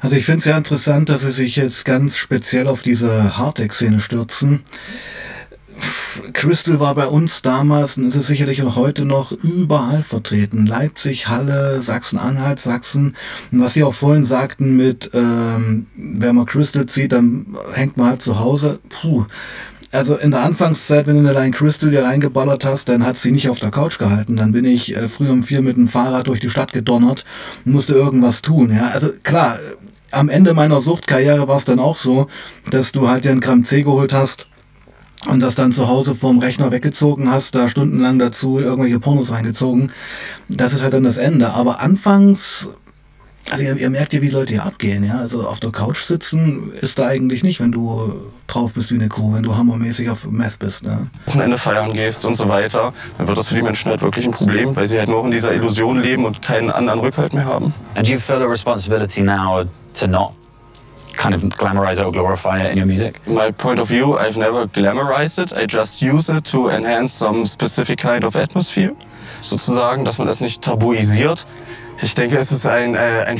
also 0.00 0.16
ich 0.16 0.24
finde 0.24 0.38
es 0.38 0.44
sehr 0.44 0.56
interessant, 0.56 1.08
dass 1.08 1.22
sie 1.22 1.30
sich 1.30 1.56
jetzt 1.56 1.84
ganz 1.84 2.16
speziell 2.16 2.66
auf 2.66 2.82
diese 2.82 3.36
Hardtech-Szene 3.36 4.00
stürzen. 4.00 4.62
Crystal 6.32 6.80
war 6.80 6.94
bei 6.94 7.06
uns 7.06 7.42
damals 7.42 7.96
und 7.96 8.06
ist 8.06 8.16
es 8.16 8.26
sicherlich 8.26 8.62
auch 8.62 8.76
heute 8.76 9.04
noch 9.04 9.32
überall 9.32 10.02
vertreten. 10.02 10.66
Leipzig, 10.66 11.28
Halle, 11.28 11.80
Sachsen-Anhalt, 11.80 12.58
Sachsen. 12.58 13.16
Und 13.50 13.60
was 13.60 13.74
Sie 13.74 13.84
auch 13.84 13.94
vorhin 13.94 14.24
sagten 14.24 14.76
mit, 14.76 15.10
ähm, 15.14 15.86
wenn 15.96 16.36
man 16.36 16.46
Crystal 16.46 16.86
zieht, 16.86 17.12
dann 17.12 17.56
hängt 17.72 17.96
man 17.96 18.08
halt 18.08 18.22
zu 18.22 18.38
Hause. 18.38 18.78
Puh. 18.88 19.24
Also 19.92 20.16
in 20.16 20.30
der 20.30 20.42
Anfangszeit, 20.42 21.08
wenn 21.08 21.14
du 21.14 21.28
eine 21.28 21.38
Line 21.38 21.50
Crystal 21.50 21.90
hier 21.90 22.04
reingeballert 22.04 22.64
hast, 22.64 22.88
dann 22.88 23.04
hat 23.04 23.18
sie 23.18 23.32
nicht 23.32 23.48
auf 23.48 23.58
der 23.58 23.72
Couch 23.72 23.98
gehalten. 23.98 24.36
Dann 24.36 24.52
bin 24.52 24.64
ich 24.64 24.96
äh, 24.96 25.08
früh 25.08 25.28
um 25.28 25.42
vier 25.42 25.62
mit 25.62 25.76
dem 25.76 25.88
Fahrrad 25.88 26.28
durch 26.28 26.38
die 26.38 26.50
Stadt 26.50 26.72
gedonnert 26.72 27.24
und 27.64 27.72
musste 27.72 27.94
irgendwas 27.94 28.40
tun. 28.40 28.72
Ja, 28.72 28.88
also 28.88 29.10
klar, 29.24 29.58
am 30.12 30.28
Ende 30.28 30.54
meiner 30.54 30.80
Suchtkarriere 30.80 31.48
war 31.48 31.56
es 31.56 31.64
dann 31.64 31.80
auch 31.80 31.96
so, 31.96 32.28
dass 32.70 32.92
du 32.92 33.08
halt 33.08 33.24
dir 33.24 33.32
ein 33.32 33.40
Gramm 33.40 33.64
C 33.64 33.82
geholt 33.82 34.12
hast 34.12 34.46
und 35.28 35.40
das 35.40 35.54
dann 35.56 35.72
zu 35.72 35.88
Hause 35.88 36.14
vorm 36.14 36.38
Rechner 36.38 36.70
weggezogen 36.70 37.30
hast, 37.30 37.54
da 37.54 37.68
stundenlang 37.68 38.18
dazu 38.18 38.58
irgendwelche 38.58 39.00
Pornos 39.00 39.32
reingezogen. 39.32 39.92
Das 40.48 40.72
ist 40.72 40.82
halt 40.82 40.94
dann 40.94 41.04
das 41.04 41.18
Ende. 41.18 41.52
Aber 41.52 41.80
anfangs 41.80 42.70
Also 43.48 43.64
ihr, 43.64 43.76
ihr, 43.76 43.90
merkt 43.90 44.12
ja, 44.12 44.20
wie 44.20 44.28
Leute 44.28 44.54
hier 44.54 44.64
abgehen, 44.64 45.02
ja. 45.02 45.18
Also 45.18 45.46
auf 45.46 45.60
der 45.60 45.70
Couch 45.70 46.02
sitzen 46.02 46.72
ist 46.80 46.98
da 46.98 47.06
eigentlich 47.06 47.42
nicht, 47.42 47.58
wenn 47.60 47.72
du 47.72 48.30
drauf 48.46 48.74
bist 48.74 48.90
wie 48.92 48.96
eine 48.96 49.08
Kuh, 49.08 49.34
wenn 49.34 49.42
du 49.42 49.56
hammermäßig 49.56 50.10
auf 50.10 50.24
Meth 50.24 50.58
bist, 50.58 50.82
ne? 50.84 51.06
Wochenende 51.26 51.58
feiern 51.58 51.92
gehst 51.92 52.24
und 52.24 52.34
so 52.34 52.48
weiter, 52.48 52.92
dann 53.18 53.26
wird 53.26 53.38
das 53.38 53.48
für 53.48 53.54
die 53.54 53.62
Menschen 53.62 53.90
halt 53.90 54.02
wirklich 54.02 54.26
ein 54.26 54.32
Problem, 54.32 54.76
weil 54.76 54.86
sie 54.86 54.98
halt 54.98 55.08
nur 55.08 55.24
in 55.24 55.30
dieser 55.30 55.52
Illusion 55.52 56.00
leben 56.00 56.24
und 56.24 56.42
keinen 56.42 56.70
anderen 56.70 57.00
Rückhalt 57.00 57.32
mehr 57.32 57.44
haben. 57.44 57.72
And 57.94 58.06
do 58.06 58.12
you 58.12 58.20
feel 58.20 58.42
a 58.42 58.46
responsibility 58.46 59.22
now 59.22 59.64
to 59.94 60.06
not 60.06 60.32
kind 61.16 61.34
of 61.34 61.42
glamorize 61.58 62.00
it 62.00 62.06
or 62.06 62.12
glorify 62.12 62.60
it 62.60 62.72
in 62.72 62.78
your 62.78 62.86
music? 62.86 63.20
My 63.26 63.50
point 63.50 63.80
of 63.80 63.88
view, 63.88 64.16
I've 64.18 64.38
never 64.38 64.66
glamorized 64.66 65.42
it. 65.42 65.52
I 65.52 65.66
just 65.66 66.02
use 66.02 66.28
it 66.28 66.44
to 66.50 66.68
enhance 66.68 67.12
some 67.12 67.46
specific 67.46 67.98
kind 67.98 68.24
of 68.24 68.36
atmosphere. 68.36 68.94
Sozusagen, 69.42 70.04
dass 70.04 70.18
man 70.18 70.26
das 70.26 70.40
nicht 70.40 70.62
tabuisiert. 70.62 71.46
Ich 72.02 72.14
denke, 72.14 72.38
es 72.38 72.50
ist 72.52 72.66
ein, 72.66 72.94
äh, 72.94 73.24
ein 73.26 73.38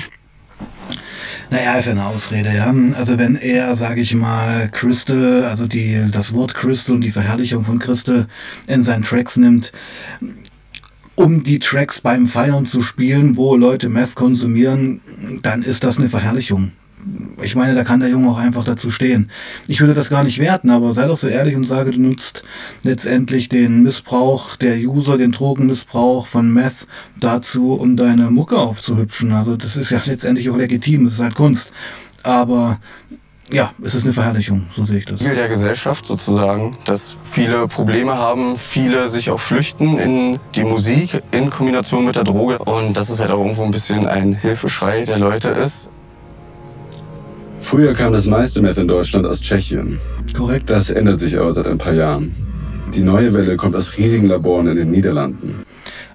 naja, 1.51 1.75
ist 1.75 1.89
eine 1.89 2.07
Ausrede, 2.07 2.55
ja. 2.55 2.73
Also 2.97 3.19
wenn 3.19 3.35
er, 3.35 3.75
sage 3.75 4.01
ich 4.01 4.15
mal, 4.15 4.69
Crystal, 4.69 5.45
also 5.45 5.67
die, 5.67 6.07
das 6.13 6.33
Wort 6.33 6.55
Crystal 6.55 6.95
und 6.95 7.01
die 7.01 7.11
Verherrlichung 7.11 7.65
von 7.65 7.79
Crystal 7.79 8.29
in 8.67 8.83
seinen 8.83 9.03
Tracks 9.03 9.37
nimmt, 9.37 9.73
um 11.17 11.43
die 11.43 11.59
Tracks 11.59 12.01
beim 12.01 12.27
Feiern 12.27 12.67
zu 12.67 12.83
spielen, 12.83 13.37
wo 13.37 13.57
Leute 13.57 13.89
Meth 13.89 14.15
konsumieren, 14.15 15.01
dann 15.43 15.63
ist 15.63 15.83
das 15.83 15.99
eine 15.99 16.09
Verherrlichung 16.09 16.73
ich 17.43 17.55
meine, 17.55 17.75
da 17.75 17.85
kann 17.85 18.01
der 18.01 18.09
Junge 18.09 18.31
auch 18.31 18.39
einfach 18.39 18.65
dazu 18.65 18.91
stehen. 18.91 19.31
Ich 19.67 19.81
würde 19.81 19.95
das 19.95 20.11
gar 20.11 20.25
nicht 20.25 20.39
werten, 20.39 20.71
aber 20.71 20.95
sei 20.95 21.07
doch 21.07 21.17
so 21.17 21.29
ehrlich 21.29 21.57
und 21.57 21.65
sage, 21.65 21.93
du 21.93 22.01
nutzt 22.01 22.43
letztendlich 22.83 23.49
den 23.49 23.83
Missbrauch 23.83 24.57
der 24.57 24.77
User, 24.77 25.19
den 25.19 25.33
Drogenmissbrauch 25.33 26.27
von 26.27 26.53
Meth 26.53 26.87
dazu, 27.19 27.75
um 27.75 27.97
deine 27.97 28.31
Mucke 28.31 28.59
aufzuhübschen. 28.59 29.33
Also 29.33 29.57
das 29.57 29.77
ist 29.77 29.91
ja 29.91 30.01
letztendlich 30.07 30.51
auch 30.51 30.57
legitim, 30.57 31.05
das 31.05 31.15
ist 31.15 31.21
halt 31.21 31.35
Kunst. 31.35 31.73
Aber 32.23 32.79
ja, 33.53 33.73
es 33.83 33.95
ist 33.95 34.05
eine 34.05 34.13
Verherrlichung, 34.13 34.67
so 34.77 34.85
sehe 34.85 34.99
ich 34.99 35.07
das. 35.07 35.19
Ziel 35.19 35.35
der 35.35 35.49
Gesellschaft 35.49 36.07
sozusagen, 36.07 36.77
dass 36.85 37.17
viele 37.21 37.67
Probleme 37.67 38.17
haben, 38.17 38.57
viele 38.57 39.09
sich 39.09 39.31
auch 39.31 39.41
flüchten 39.41 39.99
in 39.99 40.39
die 40.55 40.63
Musik 40.63 41.21
in 41.33 41.51
Kombination 41.51 42.05
mit 42.05 42.15
der 42.15 42.25
Droge 42.25 42.59
und 42.59 42.97
dass 42.97 43.09
es 43.09 43.19
halt 43.19 43.31
auch 43.31 43.39
irgendwo 43.39 43.65
ein 43.65 43.73
bisschen 43.73 44.07
ein 44.07 44.35
Hilfeschrei 44.35 45.05
der 45.05 45.19
Leute 45.19 45.49
ist. 45.49 45.91
Früher 47.61 47.93
kam 47.93 48.13
das 48.13 48.27
meiste 48.27 48.63
Meth 48.63 48.79
in 48.79 48.89
Deutschland 48.89 49.27
aus 49.27 49.41
Tschechien. 49.41 49.99
Korrekt. 50.37 50.71
Das 50.71 50.91
ändert 50.91 51.21
sich 51.21 51.39
aber 51.39 51.53
seit 51.53 51.67
ein 51.67 51.79
paar 51.79 51.95
Jahren. 51.95 52.35
Die 52.95 53.01
neue 53.01 53.33
Welle 53.33 53.57
kommt 53.57 53.77
aus 53.77 53.97
riesigen 53.97 54.27
Laboren 54.27 54.67
in 54.67 54.77
den 54.77 54.91
Niederlanden. 54.91 55.61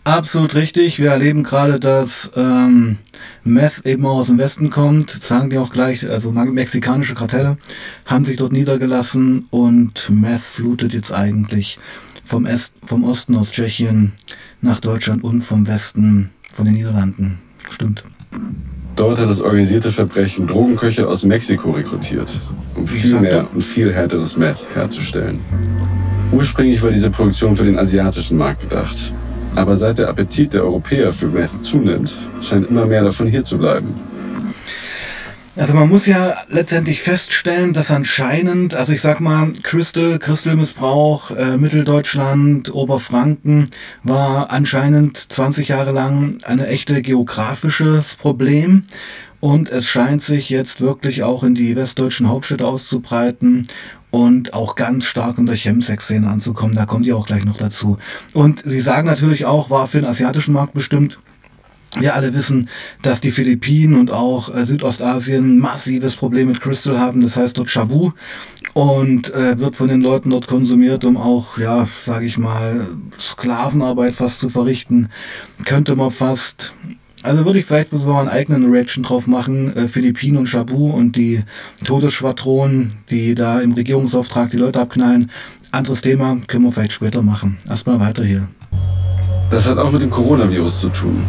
Absolut 0.03 0.53
richtig. 0.55 0.99
Wir 0.99 1.11
erleben 1.11 1.43
gerade, 1.43 1.79
dass 1.79 2.31
ähm, 2.35 2.97
Meth 3.43 3.85
eben 3.85 4.05
auch 4.05 4.17
aus 4.17 4.27
dem 4.27 4.37
Westen 4.37 4.69
kommt. 4.69 5.15
Das 5.15 5.27
sagen 5.27 5.49
die 5.49 5.57
auch 5.57 5.71
gleich. 5.71 6.07
Also 6.07 6.31
mexikanische 6.31 7.15
Kartelle 7.15 7.57
haben 8.05 8.25
sich 8.25 8.37
dort 8.37 8.51
niedergelassen 8.51 9.47
und 9.49 10.09
Meth 10.09 10.41
flutet 10.41 10.93
jetzt 10.93 11.13
eigentlich 11.13 11.79
vom, 12.25 12.45
Est, 12.45 12.73
vom 12.83 13.03
Osten 13.03 13.35
aus 13.35 13.51
Tschechien 13.51 14.13
nach 14.61 14.79
Deutschland 14.79 15.23
und 15.23 15.41
vom 15.41 15.67
Westen 15.67 16.31
von 16.53 16.65
den 16.65 16.75
Niederlanden. 16.75 17.39
Stimmt. 17.69 18.03
Dort 18.95 19.19
hat 19.19 19.29
das 19.29 19.41
organisierte 19.41 19.91
Verbrechen 19.91 20.47
Drogenköche 20.47 21.07
aus 21.07 21.23
Mexiko 21.23 21.71
rekrutiert, 21.71 22.31
um 22.75 22.87
viel 22.87 23.19
mehr 23.19 23.47
und 23.53 23.61
viel 23.61 23.91
härteres 23.91 24.37
Meth 24.37 24.67
herzustellen. 24.73 25.41
Ursprünglich 26.31 26.81
war 26.81 26.91
diese 26.91 27.09
Produktion 27.09 27.55
für 27.55 27.65
den 27.65 27.77
asiatischen 27.77 28.37
Markt 28.37 28.61
gedacht. 28.61 29.13
Aber 29.55 29.75
seit 29.77 29.97
der 29.97 30.09
Appetit 30.09 30.53
der 30.53 30.63
Europäer 30.63 31.11
für 31.11 31.27
Meth 31.27 31.65
zunimmt, 31.65 32.15
scheint 32.41 32.69
immer 32.69 32.85
mehr 32.85 33.03
davon 33.03 33.27
hier 33.27 33.43
zu 33.43 33.57
bleiben. 33.57 33.93
Also 35.57 35.74
man 35.74 35.88
muss 35.88 36.05
ja 36.05 36.35
letztendlich 36.50 37.01
feststellen, 37.01 37.71
dass 37.71 37.89
anscheinend, 37.89 38.75
also 38.75 38.91
ich 38.91 39.00
sag 39.00 39.21
mal, 39.21 39.53
Crystal, 39.63 40.19
Crystal-Missbrauch, 40.19 41.31
äh, 41.31 41.57
Mitteldeutschland, 41.57 42.74
Oberfranken 42.74 43.69
war 44.03 44.51
anscheinend 44.51 45.17
20 45.17 45.69
Jahre 45.69 45.93
lang 45.93 46.39
eine 46.43 46.67
echte 46.67 47.01
geografisches 47.01 48.15
Problem. 48.15 48.83
Und 49.39 49.69
es 49.69 49.85
scheint 49.85 50.24
sich 50.24 50.50
jetzt 50.50 50.81
wirklich 50.81 51.24
auch 51.24 51.43
in 51.43 51.55
die 51.55 51.77
westdeutschen 51.77 52.27
Hauptstädte 52.27 52.67
auszubreiten 52.67 53.67
und 54.12 54.53
auch 54.53 54.75
ganz 54.75 55.05
stark 55.05 55.38
in 55.38 55.45
der 55.45 55.55
Chemsex-Szene 55.55 56.27
anzukommen. 56.27 56.75
Da 56.75 56.85
kommt 56.85 57.05
ihr 57.05 57.15
auch 57.15 57.27
gleich 57.27 57.45
noch 57.45 57.57
dazu. 57.57 57.97
Und 58.33 58.62
sie 58.65 58.81
sagen 58.81 59.07
natürlich 59.07 59.45
auch, 59.45 59.69
war 59.69 59.88
für 59.88 60.01
den 60.01 60.09
asiatischen 60.09 60.53
Markt 60.53 60.74
bestimmt 60.74 61.17
wir 61.99 62.15
alle 62.15 62.33
wissen, 62.33 62.69
dass 63.01 63.21
die 63.21 63.31
Philippinen 63.31 63.95
und 63.95 64.11
auch 64.11 64.53
äh, 64.53 64.65
Südostasien 64.65 65.59
massives 65.59 66.15
Problem 66.15 66.49
mit 66.49 66.61
Crystal 66.61 66.99
haben. 66.99 67.21
Das 67.21 67.37
heißt 67.37 67.57
dort 67.57 67.69
Shabu 67.69 68.11
und 68.73 69.33
äh, 69.33 69.57
wird 69.59 69.75
von 69.75 69.87
den 69.87 70.01
Leuten 70.01 70.29
dort 70.29 70.47
konsumiert, 70.47 71.05
um 71.05 71.15
auch, 71.15 71.57
ja, 71.57 71.87
sage 72.03 72.25
ich 72.25 72.37
mal, 72.37 72.85
Sklavenarbeit 73.17 74.13
fast 74.13 74.39
zu 74.39 74.49
verrichten. 74.49 75.09
Könnte 75.63 75.95
man 75.95 76.11
fast, 76.11 76.73
also 77.23 77.45
würde 77.45 77.59
ich 77.59 77.65
vielleicht 77.65 77.91
so 77.91 78.13
einen 78.13 78.27
eigenen 78.27 78.69
Reaction 78.69 79.03
drauf 79.03 79.27
machen. 79.27 79.75
Äh, 79.75 79.87
Philippinen 79.87 80.37
und 80.37 80.47
Shabu 80.47 80.91
und 80.91 81.15
die 81.15 81.43
Todesschwadronen, 81.85 82.93
die 83.09 83.35
da 83.35 83.61
im 83.61 83.71
Regierungsauftrag 83.71 84.51
die 84.51 84.57
Leute 84.57 84.81
abknallen. 84.81 85.31
Anderes 85.71 86.01
Thema 86.01 86.37
können 86.47 86.65
wir 86.65 86.71
vielleicht 86.71 86.93
später 86.93 87.21
machen. 87.21 87.57
Erstmal 87.69 87.99
weiter 87.99 88.25
hier. 88.25 88.47
Das 89.49 89.65
hat 89.67 89.77
auch 89.77 89.91
mit 89.91 90.01
dem 90.01 90.09
Coronavirus 90.09 90.81
zu 90.81 90.89
tun. 90.89 91.23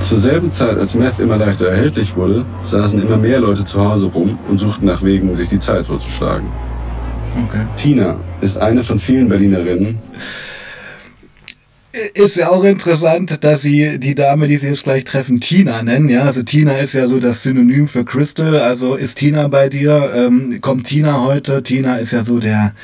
Zur 0.00 0.18
selben 0.18 0.50
Zeit, 0.50 0.78
als 0.78 0.94
Meth 0.94 1.18
immer 1.18 1.36
leichter 1.36 1.68
erhältlich 1.68 2.14
wurde, 2.16 2.44
saßen 2.62 3.02
immer 3.02 3.16
mehr 3.16 3.40
Leute 3.40 3.64
zu 3.64 3.80
Hause 3.80 4.06
rum 4.06 4.38
und 4.48 4.58
suchten 4.58 4.86
nach 4.86 5.02
Wegen, 5.02 5.34
sich 5.34 5.48
die 5.48 5.58
Zeit 5.58 5.86
totzuschlagen. 5.86 6.46
Okay. 7.44 7.66
Tina 7.76 8.16
ist 8.40 8.56
eine 8.56 8.82
von 8.82 8.98
vielen 8.98 9.28
Berlinerinnen. 9.28 9.98
Ist 12.14 12.36
ja 12.36 12.50
auch 12.50 12.64
interessant, 12.64 13.42
dass 13.42 13.62
sie 13.62 13.98
die 13.98 14.14
Dame, 14.14 14.48
die 14.48 14.58
sie 14.58 14.68
jetzt 14.68 14.84
gleich 14.84 15.04
treffen, 15.04 15.40
Tina 15.40 15.82
nennen. 15.82 16.08
Ja, 16.08 16.24
also 16.24 16.42
Tina 16.42 16.76
ist 16.76 16.92
ja 16.92 17.08
so 17.08 17.20
das 17.20 17.42
Synonym 17.42 17.88
für 17.88 18.04
Crystal. 18.04 18.56
Also 18.60 18.96
ist 18.96 19.16
Tina 19.18 19.48
bei 19.48 19.70
dir? 19.70 20.12
Ähm, 20.14 20.58
kommt 20.60 20.86
Tina 20.86 21.22
heute? 21.22 21.62
Tina 21.62 21.96
ist 21.96 22.12
ja 22.12 22.22
so 22.22 22.38
der 22.38 22.74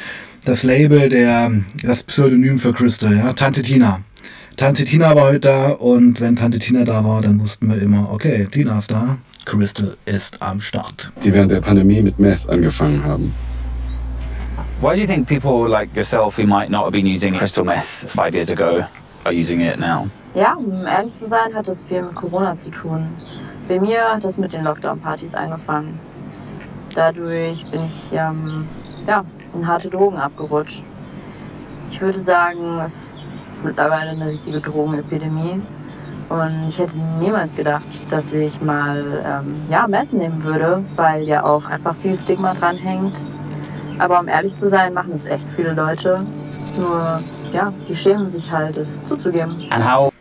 das 0.44 0.62
Label, 0.62 1.08
der 1.08 1.52
das 1.82 2.02
Pseudonym 2.02 2.58
für 2.58 2.72
Crystal. 2.72 3.14
Ja, 3.14 3.32
Tante 3.34 3.62
Tina. 3.62 4.02
Tante 4.56 4.84
Tina 4.84 5.14
war 5.14 5.24
heute 5.24 5.40
da 5.40 5.68
und 5.70 6.20
wenn 6.20 6.36
Tante 6.36 6.58
Tina 6.58 6.84
da 6.84 7.02
war, 7.04 7.22
dann 7.22 7.40
wussten 7.40 7.68
wir 7.68 7.80
immer, 7.80 8.10
okay, 8.12 8.46
Tina 8.50 8.78
ist 8.78 8.90
da, 8.90 9.16
Crystal 9.44 9.96
ist 10.04 10.40
am 10.40 10.60
Start. 10.60 11.10
Die 11.24 11.32
während 11.32 11.50
der 11.50 11.60
Pandemie 11.60 12.02
mit 12.02 12.18
Meth 12.18 12.48
angefangen 12.48 13.02
haben. 13.04 13.34
Why 14.80 14.94
do 14.94 15.00
you 15.00 15.06
think 15.06 15.26
people 15.26 15.68
like 15.68 15.94
yourself 15.96 16.36
who 16.38 16.46
might 16.46 16.70
not 16.70 16.84
have 16.84 16.92
been 16.92 17.06
using 17.06 17.34
crystal 17.34 17.64
meth 17.64 18.10
five 18.10 18.34
years 18.34 18.50
ago 18.50 18.84
are 19.24 19.32
using 19.32 19.60
it 19.60 19.78
now? 19.78 20.06
Ja, 20.34 20.54
um 20.54 20.86
ehrlich 20.86 21.14
zu 21.14 21.26
sein, 21.26 21.54
hat 21.54 21.66
das 21.66 21.84
viel 21.84 22.02
mit 22.02 22.14
Corona 22.14 22.56
zu 22.56 22.70
tun. 22.70 23.06
Bei 23.68 23.80
mir 23.80 24.00
hat 24.14 24.24
das 24.24 24.38
mit 24.38 24.52
den 24.52 24.64
Lockdown-Partys 24.64 25.34
angefangen. 25.34 25.98
Dadurch 26.94 27.64
bin 27.70 27.84
ich 27.84 28.12
ähm, 28.12 28.66
ja, 29.06 29.24
in 29.54 29.66
harte 29.66 29.88
Drogen 29.88 30.18
abgerutscht. 30.18 30.84
Ich 31.90 32.00
würde 32.00 32.18
sagen, 32.18 32.80
es 32.80 32.96
ist 32.96 33.18
mittlerweile 33.64 34.10
eine 34.10 34.26
richtige 34.28 34.60
Drogenepidemie. 34.60 35.60
Und 36.28 36.68
ich 36.68 36.78
hätte 36.78 36.96
niemals 37.20 37.54
gedacht, 37.54 37.86
dass 38.10 38.32
ich 38.32 38.60
mal 38.62 39.04
ähm, 39.24 39.54
ja, 39.68 39.86
Meth 39.86 40.12
nehmen 40.12 40.42
würde, 40.42 40.82
weil 40.96 41.24
ja 41.24 41.44
auch 41.44 41.66
einfach 41.66 41.94
viel 41.94 42.18
Stigma 42.18 42.54
dranhängt. 42.54 43.14
Aber 43.98 44.20
um 44.20 44.28
ehrlich 44.28 44.56
zu 44.56 44.68
sein, 44.68 44.94
machen 44.94 45.12
es 45.12 45.26
echt 45.26 45.44
viele 45.54 45.74
Leute. 45.74 46.20
Nur, 46.78 47.20
ja, 47.52 47.72
die 47.88 47.94
schämen 47.94 48.28
sich 48.28 48.50
halt, 48.50 48.76
es 48.78 49.04
zuzugeben. 49.04 49.66
And 49.70 49.84
how 49.84 50.11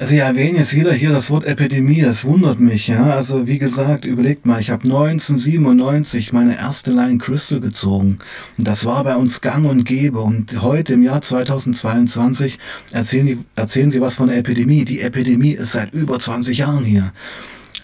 Sie 0.00 0.18
erwähnen 0.18 0.58
jetzt 0.58 0.74
wieder 0.74 0.92
hier 0.92 1.10
das 1.10 1.28
Wort 1.28 1.44
Epidemie, 1.44 2.02
das 2.02 2.24
wundert 2.24 2.60
mich. 2.60 2.86
Ja? 2.86 3.14
Also 3.14 3.48
wie 3.48 3.58
gesagt, 3.58 4.04
überlegt 4.04 4.46
mal, 4.46 4.60
ich 4.60 4.70
habe 4.70 4.84
1997 4.84 6.32
meine 6.32 6.56
erste 6.56 6.92
Line 6.92 7.18
Crystal 7.18 7.58
gezogen. 7.60 8.18
Und 8.56 8.68
das 8.68 8.84
war 8.84 9.02
bei 9.02 9.16
uns 9.16 9.40
gang 9.40 9.66
und 9.66 9.82
gäbe. 9.82 10.20
Und 10.20 10.62
heute 10.62 10.94
im 10.94 11.02
Jahr 11.02 11.20
2022 11.20 12.60
erzählen, 12.92 13.26
die, 13.26 13.38
erzählen 13.56 13.90
Sie 13.90 14.00
was 14.00 14.14
von 14.14 14.28
der 14.28 14.38
Epidemie. 14.38 14.84
Die 14.84 15.00
Epidemie 15.00 15.54
ist 15.54 15.72
seit 15.72 15.92
über 15.92 16.20
20 16.20 16.58
Jahren 16.58 16.84
hier. 16.84 17.12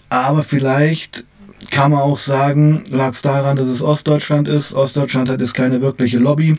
Aber 0.07 0.41
vielleicht 0.43 1.25
kann 1.69 1.91
man 1.91 1.99
auch 1.99 2.17
sagen, 2.17 2.85
lag 2.89 3.11
es 3.11 3.23
daran, 3.23 3.57
dass 3.57 3.67
es 3.67 3.81
Ostdeutschland 3.81 4.47
ist. 4.47 4.73
Ostdeutschland 4.73 5.27
hat 5.27 5.41
jetzt 5.41 5.53
keine 5.53 5.81
wirkliche 5.81 6.19
Lobby. 6.19 6.57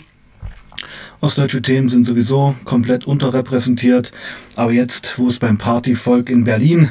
Ostdeutsche 1.20 1.62
Themen 1.62 1.88
sind 1.88 2.06
sowieso 2.06 2.54
komplett 2.64 3.06
unterrepräsentiert. 3.06 4.12
Aber 4.54 4.72
jetzt, 4.72 5.18
wo 5.18 5.28
es 5.28 5.38
beim 5.38 5.58
Partyvolk 5.58 6.28
in 6.30 6.44
Berlin 6.44 6.90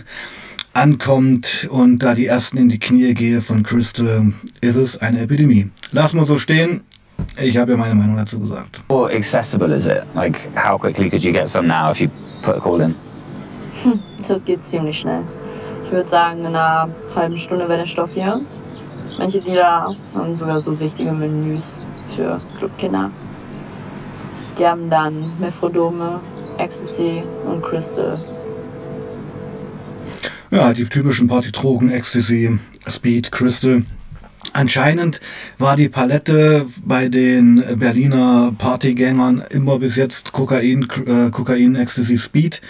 ankommt 0.74 1.68
und 1.70 2.00
da 2.00 2.16
die 2.16 2.26
ersten 2.26 2.58
in 2.58 2.70
die 2.70 2.80
Knie 2.80 3.14
gehe 3.14 3.42
von 3.42 3.64
Crystal, 3.64 4.34
ist 4.62 4.76
es 4.76 4.98
eine 4.98 5.22
Epidemie. 5.22 5.70
Lass 5.92 6.14
mal 6.14 6.26
so 6.26 6.38
stehen. 6.38 6.82
Ich 7.42 7.58
habe 7.58 7.72
ja 7.72 7.78
meine 7.78 7.96
Meinung 7.96 8.18
dazu 8.18 8.40
gesagt. 8.40 8.80
How 8.90 9.10
accessible 9.10 9.74
is 9.74 9.88
it? 9.88 10.04
Like, 10.16 10.50
how 10.56 10.78
quickly 10.78 11.10
could 11.10 11.24
you 11.24 11.32
get 11.32 11.48
some 11.48 11.68
now 11.68 11.92
if 11.92 12.02
you 12.02 12.10
put 12.42 12.56
a 12.56 12.60
call 12.60 12.82
in? 12.82 12.96
Das 14.28 14.44
geht 14.44 14.64
ziemlich 14.64 15.00
schnell. 15.00 15.22
Ich 15.86 15.92
würde 15.92 16.10
sagen, 16.10 16.40
in 16.40 16.48
einer 16.48 16.90
halben 17.16 17.38
Stunde 17.38 17.70
wäre 17.70 17.80
der 17.80 17.86
Stoff 17.86 18.10
hier. 18.14 18.42
Manche 19.20 19.40
Lieder 19.40 19.96
haben 20.16 20.36
sogar 20.36 20.60
so 20.60 20.74
richtige 20.74 21.12
Menüs 21.12 21.74
für 22.16 22.42
Clubkinder. 22.58 23.12
Die 24.58 24.66
haben 24.66 24.90
dann 24.90 25.38
Methrodome, 25.40 26.22
Ecstasy 26.58 27.24
und 27.46 27.62
Crystal. 27.62 28.20
Ja, 30.50 30.72
die 30.74 30.86
typischen 30.86 31.28
Partydrogen, 31.28 31.92
Ecstasy, 31.92 32.58
Speed, 32.88 33.32
Crystal. 33.32 33.84
Anscheinend 34.54 35.20
war 35.58 35.76
die 35.76 35.90
Palette 35.90 36.66
bei 36.86 37.10
den 37.10 37.62
Berliner 37.78 38.54
Partygängern 38.58 39.44
immer 39.50 39.80
bis 39.80 39.98
jetzt 39.98 40.32
Kokain, 40.32 40.88
äh, 41.06 41.30
Kokain, 41.32 41.76
Ecstasy, 41.76 42.18
Speed. 42.18 42.62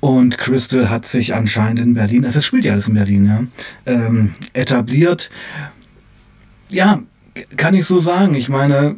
Und 0.00 0.36
Crystal 0.36 0.90
hat 0.90 1.06
sich 1.06 1.34
anscheinend 1.34 1.80
in 1.80 1.94
Berlin, 1.94 2.26
also 2.26 2.40
es 2.40 2.44
spielt 2.44 2.66
ja 2.66 2.72
alles 2.72 2.88
in 2.88 2.94
Berlin, 2.94 3.26
ja, 3.26 3.92
ähm, 3.92 4.34
etabliert. 4.52 5.30
Ja, 6.70 7.00
kann 7.56 7.74
ich 7.74 7.86
so 7.86 8.00
sagen. 8.00 8.34
Ich 8.34 8.50
meine, 8.50 8.96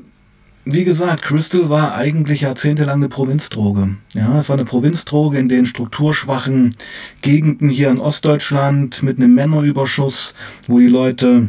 wie 0.70 0.84
gesagt, 0.84 1.22
Crystal 1.22 1.70
war 1.70 1.94
eigentlich 1.94 2.42
jahrzehntelang 2.42 2.96
eine 2.96 3.08
Provinzdroge. 3.08 3.96
Ja, 4.12 4.38
es 4.38 4.50
war 4.50 4.56
eine 4.56 4.66
Provinzdroge 4.66 5.38
in 5.38 5.48
den 5.48 5.64
strukturschwachen 5.64 6.75
Gegenden 7.22 7.70
hier 7.70 7.88
in 7.88 7.98
Ostdeutschland 7.98 9.02
mit 9.02 9.16
einem 9.16 9.34
Männerüberschuss, 9.34 10.34
wo 10.66 10.78
die 10.78 10.88
Leute 10.88 11.48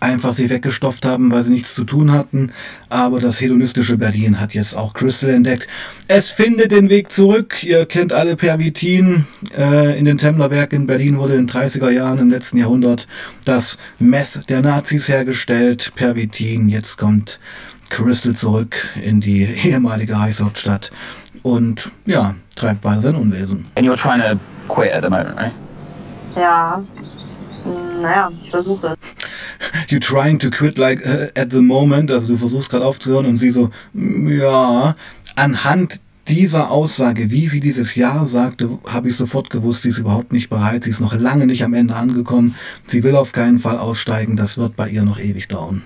einfach 0.00 0.32
sie 0.32 0.50
weggestopft 0.50 1.06
haben, 1.06 1.30
weil 1.30 1.44
sie 1.44 1.52
nichts 1.52 1.76
zu 1.76 1.84
tun 1.84 2.10
hatten. 2.10 2.50
Aber 2.88 3.20
das 3.20 3.40
hedonistische 3.40 3.96
Berlin 3.96 4.40
hat 4.40 4.54
jetzt 4.54 4.76
auch 4.76 4.92
Crystal 4.92 5.30
entdeckt. 5.30 5.68
Es 6.08 6.28
findet 6.28 6.72
den 6.72 6.88
Weg 6.88 7.12
zurück. 7.12 7.62
Ihr 7.62 7.86
kennt 7.86 8.12
alle 8.12 8.34
Pervitin. 8.34 9.26
Äh, 9.56 9.96
in 9.96 10.04
den 10.04 10.18
Temmlerwerken 10.18 10.80
in 10.80 10.86
Berlin 10.88 11.18
wurde 11.18 11.34
in 11.34 11.46
den 11.46 11.56
30er 11.56 11.90
Jahren 11.90 12.18
im 12.18 12.30
letzten 12.30 12.58
Jahrhundert 12.58 13.06
das 13.44 13.78
Meth 14.00 14.48
der 14.48 14.62
Nazis 14.62 15.08
hergestellt. 15.08 15.92
Pervitin. 15.94 16.68
Jetzt 16.68 16.96
kommt 16.96 17.38
Crystal 17.90 18.34
zurück 18.34 18.76
in 19.02 19.20
die 19.20 19.44
ehemalige 19.44 20.16
Reichshauptstadt 20.16 20.90
und 21.42 21.90
ja, 22.06 22.34
treibt 22.54 22.84
weiter 22.84 23.00
sein 23.00 23.16
Unwesen. 23.16 23.66
And 23.76 23.86
you're 23.86 23.96
trying 23.96 24.20
to 24.20 24.38
quit 24.68 24.92
at 24.92 25.02
the 25.02 25.10
moment, 25.10 25.36
right? 25.36 25.52
Ja, 26.34 26.82
hm, 27.64 28.02
naja, 28.02 28.30
ich 28.42 28.50
versuche 28.50 28.88
es. 28.88 29.90
You 29.90 29.98
trying 29.98 30.38
to 30.38 30.50
quit 30.50 30.76
like 30.78 31.04
uh, 31.06 31.28
at 31.38 31.50
the 31.50 31.62
moment, 31.62 32.10
also 32.10 32.26
du 32.26 32.36
versuchst 32.36 32.70
gerade 32.70 32.84
aufzuhören 32.84 33.26
und 33.26 33.36
sie 33.36 33.50
so, 33.50 33.70
mm, 33.92 34.28
ja, 34.28 34.96
anhand 35.36 36.00
dieser 36.28 36.70
Aussage, 36.70 37.30
wie 37.30 37.46
sie 37.46 37.60
dieses 37.60 37.94
Ja 37.94 38.26
sagte, 38.26 38.78
habe 38.88 39.08
ich 39.08 39.16
sofort 39.16 39.48
gewusst, 39.50 39.82
sie 39.82 39.90
ist 39.90 39.98
überhaupt 39.98 40.32
nicht 40.32 40.50
bereit, 40.50 40.84
sie 40.84 40.90
ist 40.90 41.00
noch 41.00 41.14
lange 41.14 41.46
nicht 41.46 41.62
am 41.62 41.72
Ende 41.72 41.94
angekommen, 41.94 42.56
sie 42.86 43.04
will 43.04 43.14
auf 43.14 43.32
keinen 43.32 43.60
Fall 43.60 43.78
aussteigen, 43.78 44.36
das 44.36 44.58
wird 44.58 44.74
bei 44.76 44.88
ihr 44.88 45.04
noch 45.04 45.20
ewig 45.20 45.46
dauern. 45.48 45.82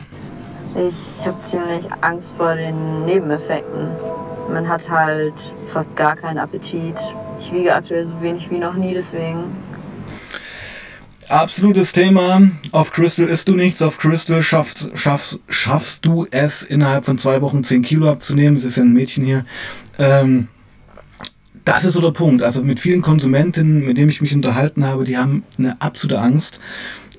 Ich 0.75 1.27
habe 1.27 1.41
ziemlich 1.41 1.85
Angst 2.00 2.37
vor 2.37 2.55
den 2.55 3.05
Nebeneffekten. 3.05 3.89
Man 4.53 4.69
hat 4.69 4.89
halt 4.89 5.35
fast 5.67 5.95
gar 5.97 6.15
keinen 6.15 6.39
Appetit. 6.39 6.97
Ich 7.41 7.53
wiege 7.53 7.75
aktuell 7.75 8.07
so 8.07 8.21
wenig 8.21 8.49
wie 8.50 8.59
noch 8.59 8.75
nie, 8.75 8.95
deswegen. 8.95 9.45
Absolutes 11.29 11.93
Thema. 11.93 12.43
Auf 12.71 12.93
Crystal 12.93 13.27
isst 13.27 13.49
du 13.49 13.57
nichts. 13.57 13.83
Auf 13.83 13.99
Crystal 13.99 14.43
schaffst, 14.43 14.91
schaffst, 14.95 15.41
schaffst 15.49 16.05
du 16.05 16.27
es, 16.31 16.62
innerhalb 16.62 17.05
von 17.05 17.19
zwei 17.19 17.41
Wochen 17.41 17.65
10 17.65 17.83
Kilo 17.83 18.09
abzunehmen. 18.09 18.55
Das 18.55 18.65
ist 18.65 18.77
ja 18.77 18.85
ein 18.85 18.93
Mädchen 18.93 19.25
hier. 19.25 19.45
Ähm, 19.99 20.49
das 21.65 21.85
ist 21.85 21.95
so 21.95 22.00
der 22.00 22.12
Punkt. 22.12 22.43
Also 22.43 22.62
mit 22.62 22.79
vielen 22.79 23.03
Konsumentinnen, 23.03 23.85
mit 23.85 23.99
denen 23.99 24.09
ich 24.09 24.21
mich 24.21 24.35
unterhalten 24.35 24.85
habe, 24.85 25.05
die 25.05 25.19
haben 25.19 25.43
eine 25.59 25.81
absolute 25.81 26.21
Angst 26.21 26.61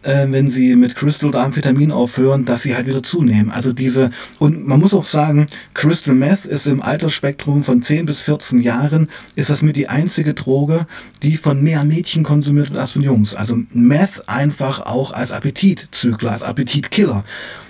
äh, 0.04 0.28
wenn 0.30 0.50
sie 0.50 0.76
mit 0.76 0.96
Crystal 0.96 1.30
oder 1.30 1.42
Amphetamin 1.42 1.92
aufhören, 1.92 2.46
dass 2.46 2.64
sie 2.64 2.76
halt 2.76 2.88
wieder 2.88 3.04
zunehmen. 3.04 3.52
Also 3.52 3.74
diese, 3.74 4.12
und 4.40 4.66
man 4.68 4.80
muss 4.80 4.94
auch 4.94 5.06
sagen, 5.06 5.48
Crystal 5.74 6.16
Meth 6.16 6.46
ist 6.46 6.68
im 6.68 6.82
Altersspektrum 6.82 7.64
von 7.64 7.82
10 7.82 8.06
bis 8.06 8.22
14 8.22 8.62
Jahren, 8.62 9.10
ist 9.36 9.50
das 9.50 9.62
mit 9.62 9.76
die 9.76 9.88
einzige 9.88 10.34
Droge, 10.34 10.88
die 11.24 11.38
von 11.38 11.64
mehr 11.64 11.84
Mädchen 11.84 12.24
konsumiert 12.24 12.70
wird 12.70 12.80
als 12.80 12.92
von 12.92 13.02
Jungs. 13.02 13.36
Also 13.36 13.58
Meth 13.72 14.28
einfach 14.28 14.82
auch 14.86 15.12
als 15.12 15.32
Appetitzügler, 15.32 16.32
als 16.32 16.44
Appetitkiller. 16.44 17.24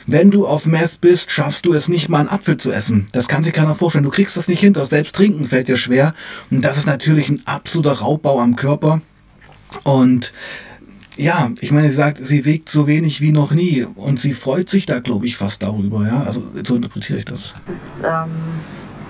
Wenn 0.07 0.31
du 0.31 0.47
auf 0.47 0.65
Meth 0.65 0.99
bist, 0.99 1.31
schaffst 1.31 1.65
du 1.65 1.73
es 1.73 1.87
nicht 1.87 2.09
mal 2.09 2.19
einen 2.19 2.29
Apfel 2.29 2.57
zu 2.57 2.71
essen. 2.71 3.07
Das 3.11 3.27
kann 3.27 3.43
sich 3.43 3.53
keiner 3.53 3.75
vorstellen. 3.75 4.03
Du 4.03 4.09
kriegst 4.09 4.35
das 4.35 4.47
nicht 4.47 4.59
hinter. 4.59 4.85
Selbst 4.85 5.15
trinken 5.15 5.47
fällt 5.47 5.67
dir 5.67 5.77
schwer. 5.77 6.15
Und 6.49 6.65
das 6.65 6.77
ist 6.77 6.87
natürlich 6.87 7.29
ein 7.29 7.43
absoluter 7.45 7.93
Raubbau 7.93 8.39
am 8.39 8.55
Körper. 8.55 9.01
Und 9.83 10.33
ja, 11.21 11.51
ich 11.61 11.71
meine, 11.71 11.89
sie 11.89 11.95
sagt, 11.95 12.17
sie 12.25 12.45
wiegt 12.45 12.67
so 12.67 12.87
wenig 12.87 13.21
wie 13.21 13.31
noch 13.31 13.51
nie 13.51 13.85
und 13.95 14.19
sie 14.19 14.33
freut 14.33 14.69
sich 14.69 14.87
da, 14.87 14.99
glaube 14.99 15.27
ich, 15.27 15.37
fast 15.37 15.61
darüber. 15.61 16.05
Ja, 16.05 16.23
also 16.23 16.41
so 16.65 16.75
interpretiere 16.75 17.19
ich 17.19 17.25
das. 17.25 17.53
Es 17.65 17.71
ist 17.71 18.03
ähm, 18.03 18.31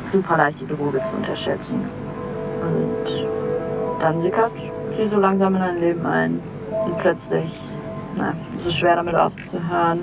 super 0.10 0.36
leicht, 0.38 0.60
die 0.62 0.68
Droge 0.68 1.00
zu 1.00 1.16
unterschätzen. 1.16 1.78
Und 2.62 3.28
dann 4.02 4.20
sickert 4.20 4.52
sie 4.92 5.08
so 5.08 5.20
langsam 5.20 5.56
in 5.56 5.62
dein 5.62 5.80
Leben 5.80 6.06
ein 6.06 6.40
und 6.86 6.98
plötzlich, 6.98 7.52
na, 8.18 8.36
es 8.58 8.66
ist 8.66 8.78
schwer 8.78 8.98
damit 8.98 9.16
aufzuhören. 9.16 10.00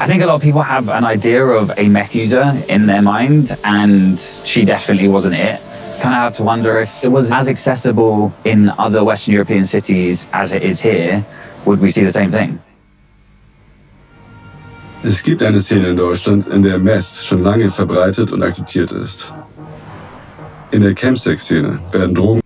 I 0.00 0.06
think 0.06 0.22
a 0.22 0.26
lot 0.26 0.36
of 0.36 0.42
people 0.42 0.62
have 0.62 0.88
an 0.88 1.04
idea 1.04 1.44
of 1.44 1.72
a 1.76 1.88
meth 1.88 2.14
user 2.14 2.54
in 2.68 2.86
their 2.86 3.02
mind, 3.02 3.56
and 3.64 4.18
she 4.44 4.64
definitely 4.64 5.08
wasn't 5.08 5.34
it. 5.34 5.60
Kind 6.00 6.14
of 6.14 6.20
have 6.20 6.34
to 6.34 6.44
wonder 6.44 6.80
if 6.80 7.04
it 7.04 7.08
was 7.08 7.32
as 7.32 7.48
accessible 7.48 8.32
in 8.44 8.70
other 8.78 9.04
Western 9.04 9.34
European 9.34 9.64
cities 9.64 10.26
as 10.32 10.52
it 10.52 10.62
is 10.62 10.80
here, 10.80 11.24
would 11.64 11.80
we 11.80 11.90
see 11.90 12.04
the 12.04 12.12
same 12.12 12.30
thing? 12.30 12.58
Es 15.02 15.22
gibt 15.22 15.42
eine 15.42 15.60
Szene 15.60 15.90
in 15.90 15.96
Deutschland, 15.96 16.46
in 16.48 16.62
der 16.62 16.78
Meth 16.78 17.22
schon 17.22 17.42
lange 17.42 17.70
verbreitet 17.70 18.32
und 18.32 18.42
akzeptiert 18.42 18.90
ist. 18.90 19.32
In 20.72 20.82
der 20.82 20.94
Chemsex-Szene 20.94 21.78
werden 21.92 22.14
Drogen. 22.14 22.40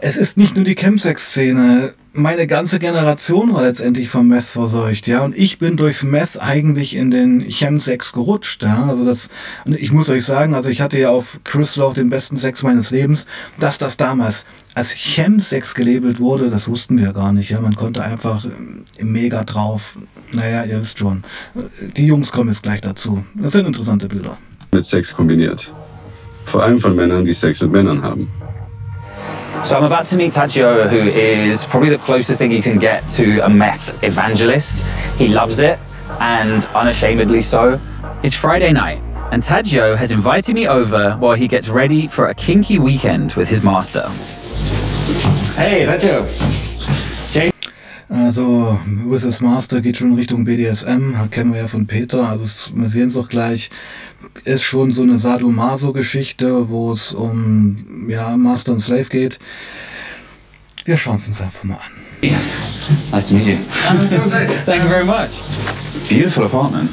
Es 0.00 0.16
ist 0.16 0.36
nicht 0.36 0.54
nur 0.54 0.64
die 0.64 0.76
Chemsex-Szene 0.76 1.94
meine 2.14 2.46
ganze 2.46 2.78
Generation 2.78 3.54
war 3.54 3.62
letztendlich 3.62 4.10
vom 4.10 4.28
Meth 4.28 4.44
verseucht, 4.44 5.06
ja, 5.06 5.22
und 5.22 5.36
ich 5.36 5.58
bin 5.58 5.76
durchs 5.76 6.02
Meth 6.02 6.40
eigentlich 6.40 6.94
in 6.94 7.10
den 7.10 7.40
Chemsex 7.40 8.12
gerutscht, 8.12 8.62
ja, 8.62 8.86
also 8.86 9.04
das, 9.04 9.30
und 9.64 9.76
ich 9.76 9.92
muss 9.92 10.10
euch 10.10 10.24
sagen, 10.24 10.54
also 10.54 10.68
ich 10.68 10.80
hatte 10.80 10.98
ja 10.98 11.10
auf 11.10 11.40
Crystal 11.44 11.84
auch 11.84 11.94
den 11.94 12.10
besten 12.10 12.36
Sex 12.36 12.62
meines 12.62 12.90
Lebens, 12.90 13.26
dass 13.58 13.78
das 13.78 13.96
damals 13.96 14.44
als 14.74 14.92
Chemsex 14.92 15.74
gelabelt 15.74 16.20
wurde, 16.20 16.50
das 16.50 16.68
wussten 16.68 16.98
wir 16.98 17.12
gar 17.12 17.32
nicht, 17.32 17.50
ja, 17.50 17.60
man 17.60 17.76
konnte 17.76 18.02
einfach 18.02 18.44
mega 19.00 19.44
drauf, 19.44 19.98
naja, 20.32 20.64
ihr 20.64 20.80
wisst 20.80 20.98
schon, 20.98 21.24
die 21.96 22.06
Jungs 22.06 22.30
kommen 22.30 22.50
jetzt 22.50 22.62
gleich 22.62 22.82
dazu, 22.82 23.24
das 23.34 23.52
sind 23.52 23.66
interessante 23.66 24.08
Bilder. 24.08 24.36
Mit 24.72 24.84
Sex 24.84 25.14
kombiniert. 25.14 25.72
Vor 26.44 26.62
allem 26.62 26.78
von 26.78 26.94
Männern, 26.96 27.24
die 27.24 27.32
Sex 27.32 27.62
mit 27.62 27.70
Männern 27.70 28.02
haben. 28.02 28.28
So 29.64 29.76
I'm 29.76 29.84
about 29.84 30.06
to 30.06 30.16
meet 30.16 30.32
Tadzio, 30.32 30.88
who 30.88 30.98
is 30.98 31.64
probably 31.64 31.88
the 31.88 31.98
closest 31.98 32.40
thing 32.40 32.50
you 32.50 32.60
can 32.60 32.80
get 32.80 33.06
to 33.10 33.38
a 33.40 33.48
meth 33.48 34.02
evangelist. 34.02 34.84
He 35.16 35.28
loves 35.28 35.60
it, 35.60 35.78
and 36.20 36.64
unashamedly 36.74 37.42
so. 37.42 37.80
It's 38.24 38.34
Friday 38.34 38.72
night, 38.72 38.98
and 39.30 39.40
Tadzio 39.40 39.96
has 39.96 40.10
invited 40.10 40.56
me 40.56 40.66
over 40.66 41.12
while 41.14 41.34
he 41.34 41.46
gets 41.46 41.68
ready 41.68 42.08
for 42.08 42.26
a 42.26 42.34
kinky 42.34 42.80
weekend 42.80 43.34
with 43.34 43.48
his 43.48 43.62
master. 43.62 44.08
Hey, 45.54 45.86
Tadzio. 45.86 47.11
Also, 48.12 48.78
with 49.06 49.22
his 49.22 49.40
Master 49.40 49.80
geht 49.80 49.96
schon 49.96 50.14
Richtung 50.14 50.44
BDSM, 50.44 51.14
kennen 51.30 51.54
wir 51.54 51.62
ja 51.62 51.68
von 51.68 51.86
Peter. 51.86 52.28
Also, 52.28 52.44
wir 52.74 52.88
sehen 52.88 53.08
es 53.08 53.14
doch 53.14 53.28
gleich 53.28 53.70
ist 54.44 54.62
schon 54.62 54.92
so 54.92 55.02
eine 55.02 55.18
Sadomaso-Geschichte, 55.18 56.68
wo 56.68 56.92
es 56.92 57.12
um 57.12 58.08
ja, 58.08 58.36
Master 58.36 58.72
und 58.72 58.80
Slave 58.80 59.04
geht. 59.04 59.38
Wir 60.84 60.96
schauen 60.96 61.16
es 61.16 61.28
uns 61.28 61.40
einfach 61.40 61.64
mal 61.64 61.76
an. 61.76 61.80
Yeah. 62.22 62.38
Nice 63.12 63.28
to 63.28 63.34
meet 63.34 63.46
you. 63.46 63.56
Thank 64.64 64.82
you 64.82 64.88
very 64.88 65.04
much. 65.04 65.30
Beautiful 66.08 66.44
apartment. 66.44 66.90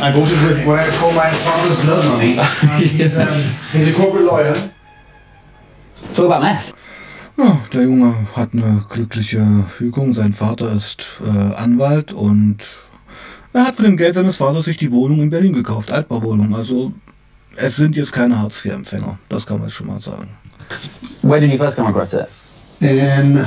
I 0.00 0.10
bought 0.12 0.30
it 0.30 0.42
with 0.46 0.66
what 0.66 0.78
I 0.78 0.88
call 0.98 1.12
my 1.12 1.30
father's 1.30 1.80
blood 1.84 2.04
money. 2.06 2.38
he's, 2.86 3.18
um, 3.18 3.28
he's 3.72 3.88
a 3.88 3.96
corporate 3.96 4.24
lawyer. 4.24 4.54
Let's 6.02 6.14
talk 6.14 6.26
about 6.26 6.42
meth. 6.42 6.72
Ja, 7.38 7.58
der 7.72 7.82
Junge 7.82 8.14
hat 8.36 8.50
eine 8.52 8.84
glückliche 8.90 9.44
Fügung. 9.68 10.14
Sein 10.14 10.32
Vater 10.32 10.72
ist 10.72 11.20
äh, 11.24 11.54
Anwalt 11.54 12.12
und 12.12 12.58
Er 13.54 13.66
hat 13.66 13.74
von 13.74 13.84
dem 13.84 13.96
Geld 13.98 14.14
seines 14.14 14.36
Vaters 14.36 14.64
sich 14.64 14.78
die 14.78 14.90
Wohnung 14.90 15.20
in 15.20 15.28
Berlin 15.30 15.52
gekauft, 15.52 15.90
Altbauwohnung. 15.90 16.54
Also 16.54 16.92
es 17.56 17.76
sind 17.76 17.96
jetzt 17.96 18.12
keine 18.12 18.38
Hartz-IV-Empfänger, 18.38 19.18
das 19.28 19.44
kann 19.46 19.58
man 19.58 19.68
jetzt 19.68 19.74
schon 19.76 19.88
mal 19.88 20.00
sagen. 20.00 20.28
Where 21.22 21.38
did 21.38 21.50
you 21.50 21.58
first 21.58 21.76
come 21.76 21.88
across 21.88 22.14
it? 22.14 22.26
In 22.80 23.38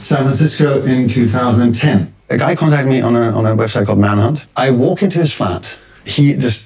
San 0.00 0.22
Francisco 0.22 0.80
in 0.86 1.08
2010. 1.08 2.06
A 2.30 2.36
guy 2.36 2.56
contacted 2.56 2.88
me 2.88 3.02
on 3.04 3.14
a, 3.14 3.36
on 3.36 3.46
a 3.46 3.54
website 3.54 3.84
called 3.84 3.98
Manhunt. 3.98 4.46
I 4.56 4.70
walk 4.70 5.02
into 5.02 5.18
his 5.20 5.32
flat. 5.32 5.76
He 6.04 6.34
just 6.34 6.65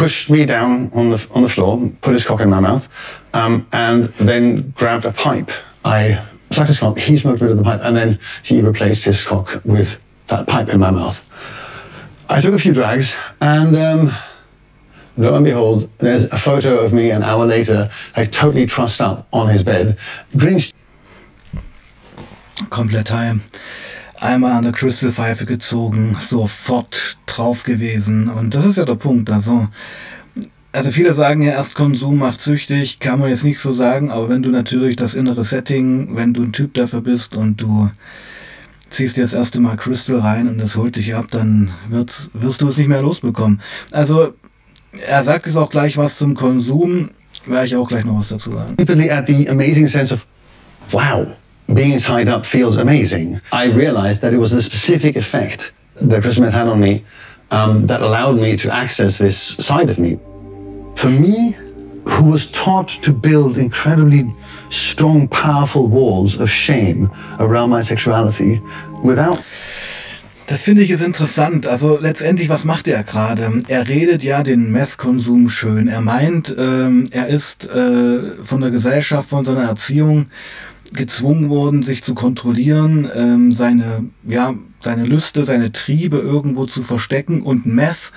pushed 0.00 0.30
me 0.30 0.46
down 0.46 0.90
on 0.94 1.10
the 1.10 1.26
on 1.34 1.42
the 1.42 1.48
floor, 1.48 1.78
put 2.00 2.14
his 2.14 2.24
cock 2.24 2.40
in 2.40 2.48
my 2.48 2.58
mouth, 2.58 2.88
um, 3.34 3.68
and 3.74 4.04
then 4.28 4.70
grabbed 4.70 5.04
a 5.04 5.12
pipe. 5.12 5.50
I 5.84 6.24
sucked 6.50 6.68
his 6.68 6.78
cock. 6.78 6.98
He 6.98 7.18
smoked 7.18 7.42
a 7.42 7.44
bit 7.44 7.50
of 7.50 7.58
the 7.58 7.62
pipe, 7.62 7.80
and 7.82 7.94
then 7.94 8.18
he 8.42 8.62
replaced 8.62 9.04
his 9.04 9.22
cock 9.22 9.62
with 9.66 10.00
that 10.28 10.46
pipe 10.46 10.70
in 10.70 10.80
my 10.80 10.90
mouth. 10.90 11.18
I 12.30 12.40
took 12.40 12.54
a 12.54 12.58
few 12.58 12.72
drags, 12.72 13.14
and 13.42 13.76
um, 13.76 14.12
lo 15.18 15.34
and 15.34 15.44
behold, 15.44 15.90
there's 15.98 16.24
a 16.32 16.38
photo 16.38 16.78
of 16.78 16.94
me 16.94 17.10
an 17.10 17.22
hour 17.22 17.44
later, 17.44 17.90
like 18.16 18.32
totally 18.32 18.64
trussed 18.64 19.02
up 19.02 19.28
on 19.34 19.50
his 19.50 19.62
bed, 19.62 19.98
green. 20.34 20.60
Komplett 22.70 23.08
heim. 23.10 23.42
Einmal 24.20 24.52
an 24.52 24.64
der 24.64 24.72
Crystal-Pfeife 24.72 25.46
gezogen, 25.46 26.14
sofort 26.20 27.16
drauf 27.24 27.62
gewesen. 27.62 28.28
Und 28.28 28.54
das 28.54 28.66
ist 28.66 28.76
ja 28.76 28.84
der 28.84 28.96
Punkt. 28.96 29.30
Also, 29.30 29.68
also 30.72 30.90
viele 30.90 31.14
sagen 31.14 31.40
ja, 31.40 31.52
erst 31.52 31.74
Konsum 31.74 32.18
macht 32.18 32.42
süchtig, 32.42 33.00
kann 33.00 33.18
man 33.18 33.30
jetzt 33.30 33.44
nicht 33.44 33.58
so 33.58 33.72
sagen, 33.72 34.10
aber 34.10 34.28
wenn 34.28 34.42
du 34.42 34.50
natürlich 34.50 34.96
das 34.96 35.14
innere 35.14 35.42
Setting, 35.42 36.16
wenn 36.16 36.34
du 36.34 36.42
ein 36.42 36.52
Typ 36.52 36.74
dafür 36.74 37.00
bist 37.00 37.34
und 37.34 37.62
du 37.62 37.90
ziehst 38.90 39.16
dir 39.16 39.22
das 39.22 39.32
erste 39.32 39.58
Mal 39.58 39.78
Crystal 39.78 40.18
rein 40.18 40.48
und 40.48 40.58
das 40.58 40.76
holt 40.76 40.96
dich 40.96 41.14
ab, 41.14 41.28
dann 41.30 41.70
wird's, 41.88 42.30
wirst 42.34 42.60
du 42.60 42.68
es 42.68 42.76
nicht 42.76 42.88
mehr 42.88 43.00
losbekommen. 43.00 43.62
Also 43.90 44.34
er 45.06 45.22
sagt 45.22 45.46
jetzt 45.46 45.56
auch 45.56 45.70
gleich 45.70 45.96
was 45.96 46.18
zum 46.18 46.34
Konsum, 46.34 47.08
werde 47.46 47.66
ich 47.66 47.76
auch 47.76 47.88
gleich 47.88 48.04
noch 48.04 48.18
was 48.18 48.28
dazu 48.28 48.52
sagen. 48.52 48.76
at 48.78 49.26
the 49.26 49.48
amazing 49.48 49.86
sense 49.86 50.12
of, 50.12 50.26
wow, 50.90 51.26
being 51.74 51.98
tied 51.98 52.28
up 52.28 52.46
feels 52.46 52.76
amazing. 52.76 53.40
I 53.52 53.66
realized 53.66 54.20
that 54.22 54.32
it 54.32 54.38
was 54.38 54.50
the 54.50 54.62
specific 54.62 55.16
effect 55.16 55.72
that 56.00 56.22
Chris 56.22 56.36
Smith 56.36 56.52
had 56.52 56.68
on 56.68 56.80
me 56.80 57.04
um, 57.50 57.86
that 57.86 58.00
allowed 58.02 58.36
me 58.36 58.56
to 58.56 58.74
access 58.74 59.18
this 59.18 59.36
side 59.38 59.90
of 59.90 59.98
me. 59.98 60.18
For 60.96 61.08
me, 61.08 61.56
who 62.06 62.24
was 62.24 62.50
taught 62.50 62.88
to 63.02 63.12
build 63.12 63.56
incredibly 63.56 64.32
strong, 64.70 65.28
powerful 65.28 65.88
walls 65.88 66.40
of 66.40 66.50
shame 66.50 67.10
around 67.38 67.70
my 67.70 67.82
sexuality 67.82 68.60
without 69.02 69.42
Das 70.46 70.62
finde 70.64 70.82
ich 70.82 70.90
ist 70.90 71.00
interessant. 71.00 71.68
Also 71.68 71.96
letztendlich, 72.00 72.48
was 72.48 72.64
macht 72.64 72.88
er 72.88 73.04
gerade? 73.04 73.52
Er 73.68 73.86
redet 73.86 74.24
ja 74.24 74.42
den 74.42 74.72
Meth-Konsum 74.72 75.48
schön. 75.48 75.86
Er 75.86 76.00
meint, 76.00 76.52
ähm, 76.58 77.06
er 77.12 77.28
ist 77.28 77.68
äh, 77.68 78.32
von 78.42 78.60
der 78.60 78.72
Gesellschaft, 78.72 79.28
von 79.28 79.44
seiner 79.44 79.62
Erziehung 79.62 80.26
gezwungen 80.92 81.48
worden, 81.50 81.82
sich 81.82 82.02
zu 82.02 82.14
kontrollieren, 82.14 83.08
ähm, 83.14 83.52
seine, 83.52 84.04
ja, 84.26 84.54
seine 84.80 85.04
Lüste, 85.04 85.44
seine 85.44 85.72
Triebe 85.72 86.18
irgendwo 86.18 86.66
zu 86.66 86.82
verstecken 86.82 87.42
und 87.42 87.66
Meth 87.66 88.12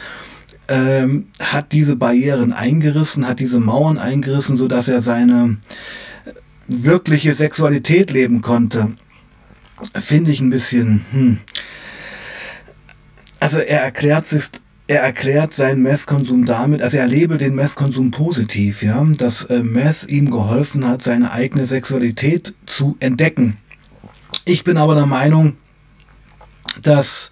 ähm, 0.68 1.28
hat 1.40 1.72
diese 1.72 1.96
Barrieren 1.96 2.54
eingerissen, 2.54 3.28
hat 3.28 3.40
diese 3.40 3.60
Mauern 3.60 3.98
eingerissen, 3.98 4.58
so 4.58 4.68
dass 4.68 4.88
er 4.88 5.02
seine 5.02 5.58
wirkliche 6.68 7.34
Sexualität 7.34 8.12
leben 8.12 8.42
konnte. 8.42 8.94
Finde 9.94 10.32
ich 10.32 10.40
ein 10.40 10.50
bisschen, 10.50 11.06
hm. 11.12 11.38
Also 13.40 13.58
er 13.58 13.82
erklärt 13.82 14.26
sich 14.26 14.46
er 14.88 15.02
erklärt 15.02 15.54
seinen 15.54 15.82
Meth-Konsum 15.82 16.46
damit, 16.46 16.82
also 16.82 16.98
er 16.98 17.08
labelt 17.08 17.41
den 17.41 17.56
Meth-Konsum 17.56 18.12
positiv, 18.12 18.84
ja, 18.84 19.04
dass 19.17 19.46
äh, 19.46 19.63
Meth 19.63 20.06
ihm 20.08 20.30
geholfen 20.30 20.86
hat, 20.88 21.02
seine 21.02 21.32
eigene 21.32 21.65
Sexualität 21.65 22.54
zu 22.65 22.98
entdecken. 23.00 23.58
Ich 24.46 24.63
bin 24.63 24.78
aber 24.78 24.96
der 24.96 25.06
Meinung, 25.06 25.56
dass 26.82 27.32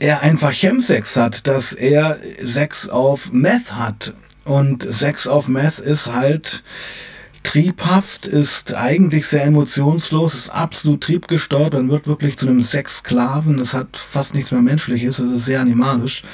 er 0.00 0.22
einfach 0.22 0.52
Chemsex 0.52 1.16
hat, 1.16 1.46
dass 1.46 1.72
er 1.72 2.18
Sex 2.42 2.88
auf 2.88 3.32
Meth 3.32 3.74
hat. 3.74 4.14
Und 4.44 4.86
Sex 4.88 5.26
auf 5.26 5.48
Meth 5.48 5.78
ist 5.78 6.12
halt 6.12 6.62
triebhaft, 7.42 8.26
ist 8.26 8.74
eigentlich 8.74 9.26
sehr 9.26 9.44
emotionslos, 9.44 10.34
ist 10.34 10.50
absolut 10.50 11.02
triebgesteuert, 11.02 11.72
man 11.72 11.90
wird 11.90 12.06
wirklich 12.06 12.36
zu 12.36 12.46
einem 12.46 12.62
Sexsklaven, 12.62 13.58
es 13.58 13.74
hat 13.74 13.96
fast 13.96 14.34
nichts 14.34 14.52
mehr 14.52 14.62
Menschliches, 14.62 15.18
es 15.18 15.30
ist 15.32 15.44
sehr 15.46 15.60
animalisch. 15.60 16.24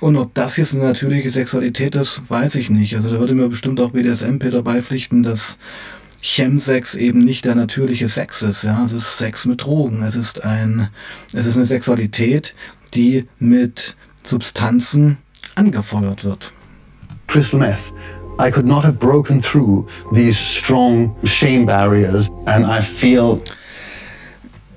Und 0.00 0.16
ob 0.16 0.34
das 0.34 0.56
jetzt 0.56 0.74
eine 0.74 0.82
natürliche 0.82 1.30
Sexualität 1.30 1.94
ist, 1.94 2.22
weiß 2.28 2.56
ich 2.56 2.70
nicht. 2.70 2.96
Also 2.96 3.08
da 3.12 3.20
würde 3.20 3.34
mir 3.34 3.48
bestimmt 3.48 3.78
auch 3.78 3.92
BDSM-Peter 3.92 4.62
beipflichten, 4.62 5.22
dass 5.22 5.58
Chemsex 6.20 6.96
eben 6.96 7.20
nicht 7.20 7.44
der 7.44 7.54
natürliche 7.54 8.08
Sex 8.08 8.42
ist. 8.42 8.64
Ja, 8.64 8.82
es 8.84 8.90
ist 8.90 9.18
Sex 9.18 9.46
mit 9.46 9.62
Drogen. 9.62 10.02
Es 10.02 10.16
ist 10.16 10.42
ein, 10.42 10.88
es 11.32 11.46
ist 11.46 11.56
eine 11.56 11.66
Sexualität, 11.66 12.54
die 12.94 13.28
mit 13.38 13.96
Substanzen 14.24 15.18
angefeuert 15.54 16.24
wird. 16.24 16.52
Crystal 17.28 17.60
meth. 17.60 17.92
I 18.38 18.50
could 18.50 18.66
not 18.66 18.84
have 18.84 18.98
broken 18.98 19.40
through 19.40 19.86
these 20.12 20.38
strong 20.38 21.14
shame 21.24 21.66
barriers, 21.66 22.28
and 22.46 22.64
I 22.64 22.80
feel 22.80 23.42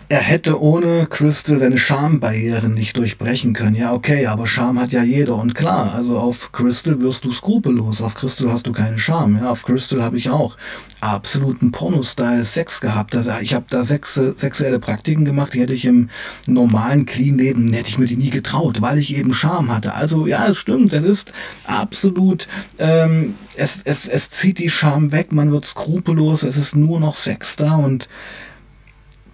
er 0.08 0.20
hätte 0.20 0.62
ohne 0.62 1.08
Crystal 1.08 1.58
seine 1.58 1.78
Schambarrieren 1.78 2.74
nicht 2.74 2.96
durchbrechen 2.98 3.54
können. 3.54 3.76
Ja, 3.76 3.94
okay, 3.94 4.28
aber 4.28 4.46
Scham 4.46 4.80
hat 4.80 4.92
ja 4.92 5.04
jeder. 5.04 5.36
Und 5.36 5.56
klar, 5.56 5.96
also 5.96 6.20
auf 6.20 6.52
Crystal 6.52 7.02
wirst 7.02 7.26
du 7.26 7.32
skrupellos. 7.32 8.02
Auf 8.02 8.14
Crystal 8.16 8.52
hast 8.52 8.68
du 8.68 8.72
keine 8.72 9.00
Scham. 9.00 9.38
Ja, 9.38 9.50
auf 9.50 9.64
Crystal 9.64 10.04
habe 10.04 10.18
ich 10.18 10.30
auch 10.30 10.58
absoluten 11.02 11.72
Porno-Style 11.72 12.44
Sex 12.44 12.82
gehabt. 12.82 13.16
Also 13.16 13.32
ich 13.42 13.54
habe 13.54 13.66
da 13.70 13.84
sex 13.84 14.14
sexuelle 14.14 14.80
Praktiken 14.80 15.26
gemacht, 15.26 15.54
die 15.54 15.62
hätte 15.62 15.74
ich 15.74 15.86
im 15.86 16.10
normalen 16.46 17.06
Clean-Leben, 17.06 17.74
hätte 17.74 17.90
ich 17.90 17.98
mir 17.98 18.06
die 18.06 18.18
nie 18.18 18.30
getraut, 18.30 18.82
weil 18.82 18.98
ich 18.98 19.16
eben 19.18 19.34
Scham 19.34 19.74
hatte. 19.74 19.94
Also 19.94 20.28
ja, 20.28 20.48
es 20.48 20.58
stimmt, 20.58 20.94
es 20.94 21.04
ist 21.04 21.34
absolut, 21.66 22.48
ähm, 22.78 23.36
es, 23.56 23.82
es, 23.86 24.08
es 24.08 24.30
zieht 24.30 24.60
die 24.60 24.70
Scham 24.70 25.12
weg, 25.12 25.32
man 25.32 25.52
wird 25.52 25.66
skrupellos, 25.66 26.44
es 26.44 26.58
ist 26.58 26.76
nur 26.76 27.00
noch 27.00 27.16
Sex 27.16 27.56
da 27.56 27.76
und 27.76 28.08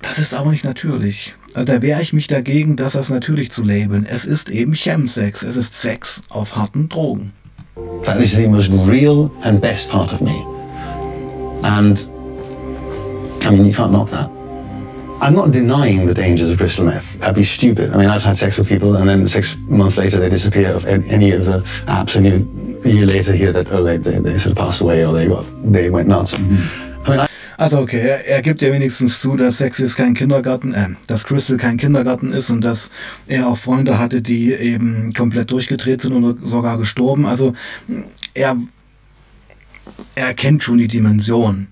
das 0.02 0.20
ist 0.20 0.34
aber 0.34 0.52
nicht 0.52 0.64
natürlich. 0.64 1.36
Also 1.54 1.74
da 1.74 1.82
wehre 1.82 2.02
ich 2.02 2.14
mich 2.14 2.28
dagegen, 2.28 2.76
das 2.76 2.96
als 2.96 3.10
natürlich 3.10 3.52
zu 3.52 3.64
labeln. 3.64 4.06
Es 4.06 4.26
ist 4.26 4.50
eben 4.50 4.74
Chemsex. 4.74 5.44
Es 5.44 5.58
ist 5.58 5.74
Sex 5.80 6.24
auf 6.30 6.56
harten 6.56 6.88
Drogen. 6.88 7.34
That 8.04 8.20
is 8.20 8.36
the 8.36 8.48
most 8.48 8.72
real 8.72 9.32
and 9.44 9.62
best 9.62 9.90
part 9.90 10.14
of 10.14 10.22
me. 10.22 10.44
And 11.64 12.00
I 13.44 13.52
mean, 13.52 13.66
you 13.66 13.74
can't 13.74 13.92
knock 13.92 14.10
that. 14.10 14.30
I'm 15.22 15.36
not 15.36 15.52
denying 15.52 16.08
the 16.08 16.16
dangers 16.16 16.50
of 16.50 16.58
crystal 16.58 16.84
meth. 16.84 17.20
That'd 17.20 17.36
be 17.36 17.44
stupid. 17.44 17.94
I 17.94 17.98
mean, 17.98 18.10
I've 18.10 18.24
had 18.24 18.38
sex 18.38 18.58
with 18.58 18.68
people, 18.68 18.96
and 18.96 19.08
then 19.08 19.28
six 19.28 19.56
months 19.68 19.96
later 19.96 20.20
they 20.20 20.30
disappear 20.30 20.76
off 20.76 20.86
any 20.86 21.32
of 21.32 21.46
the 21.46 21.60
apps, 21.86 22.16
and 22.16 22.26
you, 22.26 22.82
a 22.84 22.90
year 22.90 23.06
later 23.06 23.34
hear 23.34 23.52
that 23.52 23.72
oh 23.72 23.84
they, 23.84 23.98
they, 23.98 24.20
they 24.20 24.38
sort 24.40 24.54
of 24.54 24.58
passed 24.58 24.82
away 24.82 25.06
or 25.06 25.14
they 25.14 25.28
got 25.28 25.46
they 25.72 25.92
went 25.92 26.08
nuts. 26.08 26.34
Mm 26.34 26.50
-hmm. 26.50 27.08
I 27.08 27.10
mean, 27.10 27.20
I 27.20 27.28
Also 27.62 27.78
okay, 27.78 28.00
er, 28.00 28.26
er, 28.26 28.41
gibt 28.41 28.63
ja 28.63 28.74
wenigstens 28.74 29.21
zu, 29.21 29.38
dass 29.38 29.60
Sex 29.60 29.80
ist 29.80 29.95
kein 29.95 30.15
Kindergarten, 30.15 30.74
äh, 30.74 30.88
dass 31.06 31.26
Crystal 31.26 31.58
kein 31.58 31.78
Kindergarten 31.78 32.34
ist 32.34 32.50
und 32.50 32.62
dass 32.62 32.89
er 33.28 33.47
auch 33.47 33.56
Freunde 33.56 34.00
hatte, 34.00 34.24
die 34.24 34.52
eben 34.52 35.13
komplett 35.13 35.52
durchgedreht 35.52 36.02
sind 36.02 36.13
oder 36.13 36.36
sogar 36.43 36.80
gestorben. 36.80 37.28
Also 37.28 37.54
er, 38.34 38.58
er 40.15 40.34
kennt 40.34 40.63
schon 40.63 40.80
die 40.80 40.88
Dimension. 40.88 41.67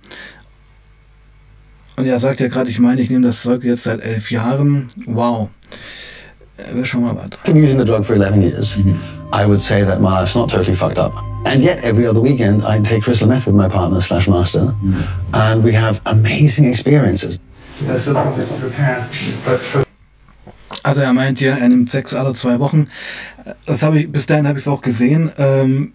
Und 1.96 2.06
er 2.06 2.20
sagt 2.20 2.40
ja 2.40 2.50
gerade, 2.50 2.70
ich 2.70 2.78
meine, 2.78 3.02
ich 3.02 3.10
nehme 3.10 3.26
das 3.26 3.42
Zeug 3.42 3.64
jetzt 3.64 3.86
seit 3.86 4.02
elf 4.02 4.30
Jahren. 4.30 4.90
Wow. 5.08 5.50
Weiter. 7.16 7.38
I've 7.38 7.44
been 7.46 7.64
using 7.64 7.78
the 7.78 7.86
drug 7.86 8.04
for 8.04 8.16
11 8.16 8.42
years. 8.42 8.78
-hmm. 8.78 9.20
I 9.32 9.46
would 9.46 9.62
say 9.62 9.84
that 9.86 10.00
my 10.02 10.20
life's 10.20 10.36
not 10.36 10.50
totally 10.50 10.76
fucked 10.76 10.98
up. 10.98 11.14
And 11.46 11.64
yet, 11.64 11.84
every 11.84 12.08
other 12.08 12.22
weekend, 12.22 12.64
I 12.64 12.80
take 12.80 13.02
crystal 13.02 13.28
meth 13.28 13.46
with 13.46 13.56
my 13.56 13.68
partner 13.68 14.02
slash 14.02 14.28
master, 14.28 14.74
mm. 14.84 15.08
and 15.34 15.64
we 15.64 15.72
have 15.74 16.02
amazing 16.06 16.66
experiences. 16.66 17.40
Also 20.84 21.02
er 21.02 21.14
meint 21.14 21.40
ja, 21.40 21.56
er 21.56 21.70
nimmt 21.70 21.90
Sex 21.90 22.14
alle 22.14 22.34
zwei 22.34 22.60
Wochen. 22.60 22.88
Das 23.66 23.82
habe 23.84 24.00
ich 24.00 24.12
bis 24.12 24.26
dahin 24.26 24.48
habe 24.48 24.60
ich 24.60 24.66
es 24.66 24.68
auch 24.68 24.82
gesehen. 24.82 25.32
Ähm, 25.38 25.94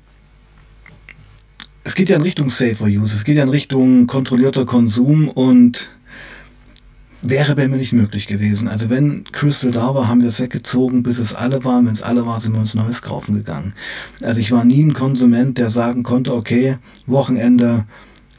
es 1.84 1.94
geht 1.94 2.08
ja 2.08 2.16
in 2.16 2.22
Richtung 2.22 2.50
Safer 2.50 2.86
Use, 2.86 3.14
es 3.14 3.24
geht 3.24 3.36
ja 3.36 3.42
in 3.42 3.50
Richtung 3.50 4.06
kontrollierter 4.06 4.64
Konsum 4.64 5.28
und 5.28 5.88
wäre 7.28 7.56
bei 7.56 7.68
mir 7.68 7.76
nicht 7.76 7.92
möglich 7.92 8.26
gewesen. 8.26 8.68
Also 8.68 8.90
wenn 8.90 9.24
Crystal 9.32 9.70
da 9.70 9.94
war, 9.94 10.08
haben 10.08 10.22
wir 10.22 10.28
es 10.28 10.40
weggezogen, 10.40 11.02
bis 11.02 11.18
es 11.18 11.34
alle 11.34 11.64
waren. 11.64 11.86
Wenn 11.86 11.92
es 11.92 12.02
alle 12.02 12.26
war, 12.26 12.40
sind 12.40 12.52
wir 12.52 12.60
uns 12.60 12.74
Neues 12.74 13.02
kaufen 13.02 13.34
gegangen. 13.34 13.74
Also 14.22 14.40
ich 14.40 14.52
war 14.52 14.64
nie 14.64 14.82
ein 14.82 14.94
Konsument, 14.94 15.58
der 15.58 15.70
sagen 15.70 16.02
konnte, 16.02 16.34
okay, 16.34 16.78
Wochenende 17.06 17.84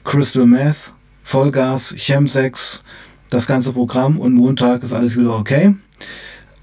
Crystal 0.03 0.45
Meth, 0.45 0.93
Vollgas, 1.23 1.95
Chemsex, 1.97 2.83
das 3.29 3.47
ganze 3.47 3.73
Programm 3.73 4.19
und 4.19 4.33
Montag 4.33 4.83
ist 4.83 4.93
alles 4.93 5.17
wieder 5.17 5.37
okay. 5.37 5.75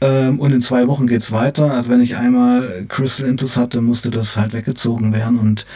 Ähm, 0.01 0.39
und 0.39 0.53
in 0.53 0.63
zwei 0.63 0.87
Wochen 0.89 1.07
geht 1.07 1.23
es 1.23 1.33
weiter. 1.33 1.73
Also 1.73 1.91
wenn 1.91 2.01
ich 2.01 2.17
einmal 2.17 2.87
Crystal 2.89 3.27
Intus 3.27 3.57
hatte, 3.57 3.81
musste 3.81 4.11
das 4.11 4.37
halt 4.37 4.53
weggezogen 4.53 5.13
werden 5.13 5.39
und 5.39 5.67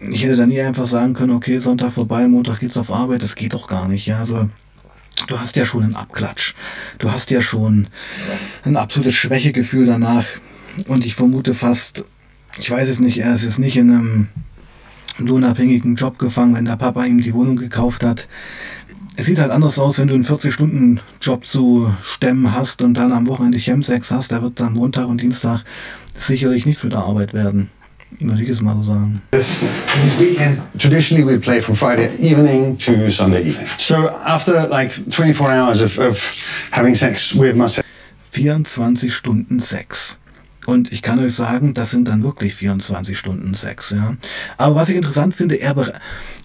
ich 0.00 0.24
hätte 0.24 0.36
dann 0.36 0.50
nie 0.50 0.60
einfach 0.60 0.86
sagen 0.86 1.14
können, 1.14 1.32
okay, 1.32 1.58
Sonntag 1.58 1.92
vorbei, 1.92 2.26
Montag 2.28 2.60
geht's 2.60 2.76
auf 2.76 2.92
Arbeit, 2.92 3.22
das 3.22 3.34
geht 3.34 3.54
doch 3.54 3.66
gar 3.66 3.88
nicht. 3.88 4.06
Ja, 4.06 4.18
also 4.18 4.48
du 5.26 5.40
hast 5.40 5.56
ja 5.56 5.64
schon 5.64 5.82
einen 5.82 5.96
Abklatsch. 5.96 6.54
Du 6.98 7.10
hast 7.10 7.30
ja 7.30 7.40
schon 7.40 7.88
ein 8.64 8.76
absolutes 8.76 9.14
Schwächegefühl 9.14 9.86
danach. 9.86 10.26
Und 10.86 11.06
ich 11.06 11.14
vermute 11.14 11.54
fast, 11.54 12.04
ich 12.58 12.70
weiß 12.70 12.88
es 12.88 13.00
nicht, 13.00 13.18
er 13.18 13.34
ist 13.34 13.44
jetzt 13.44 13.58
nicht 13.58 13.76
in 13.76 13.90
einem 13.90 14.28
lohnabhängigen 15.18 15.94
Job 15.94 16.18
gefangen, 16.18 16.54
wenn 16.54 16.66
der 16.66 16.76
Papa 16.76 17.04
ihm 17.04 17.22
die 17.22 17.32
Wohnung 17.32 17.56
gekauft 17.56 18.04
hat. 18.04 18.28
Es 19.18 19.24
sieht 19.24 19.38
halt 19.38 19.50
anders 19.50 19.78
aus, 19.78 19.98
wenn 19.98 20.08
du 20.08 20.14
einen 20.14 20.26
40-Stunden-Job 20.26 21.46
zu 21.46 21.94
stemmen 22.02 22.52
hast 22.52 22.82
und 22.82 22.92
dann 22.94 23.12
am 23.12 23.26
Wochenende 23.26 23.56
Chemsex 23.56 24.10
hast. 24.10 24.30
Da 24.30 24.42
wird 24.42 24.60
dann 24.60 24.74
Montag 24.74 25.08
und 25.08 25.22
Dienstag 25.22 25.64
sicherlich 26.14 26.66
nicht 26.66 26.78
für 26.78 26.90
die 26.90 26.96
Arbeit 26.96 27.32
werden. 27.32 27.70
Würde 28.20 28.42
ich 28.42 28.48
es 28.48 28.60
mal 28.60 28.76
so 28.76 28.82
sagen. 28.82 29.22
traditionally 30.78 31.24
we 31.24 31.38
play 31.38 31.60
from 31.60 31.74
Friday 31.74 32.08
evening 32.18 32.78
to 32.78 33.10
Sunday 33.10 33.40
evening. 33.40 33.68
So 33.78 34.08
after 34.08 34.68
like 34.68 34.90
24 34.92 35.50
hours 35.50 35.82
of, 35.82 35.98
of 35.98 36.18
having 36.72 36.94
sex 36.94 37.34
with 37.34 37.54
myself. 37.54 37.84
24 38.32 39.14
Stunden 39.14 39.60
Sex. 39.60 40.18
Und 40.66 40.92
ich 40.92 41.00
kann 41.00 41.20
euch 41.20 41.34
sagen, 41.34 41.74
das 41.74 41.90
sind 41.90 42.08
dann 42.08 42.24
wirklich 42.24 42.54
24 42.54 43.16
Stunden 43.16 43.54
Sex. 43.54 43.90
Ja. 43.90 44.16
Aber 44.58 44.74
was 44.74 44.88
ich 44.88 44.96
interessant 44.96 45.34
finde, 45.34 45.54
er 45.56 45.76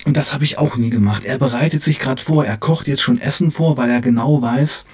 und 0.06 0.16
das 0.16 0.34
habe 0.34 0.44
ich 0.44 0.58
auch 0.58 0.78
nie 0.78 0.92
gemacht, 0.92 1.26
er 1.26 1.40
bereitet 1.40 1.82
sich 1.82 2.00
gerade 2.00 2.22
vor, 2.22 2.46
er 2.46 2.58
kocht 2.58 2.88
jetzt 2.88 3.02
schon 3.02 3.20
Essen 3.20 3.50
vor, 3.50 3.78
weil 3.78 3.90
er 3.90 4.02
genau 4.02 4.42
weiß, 4.42 4.86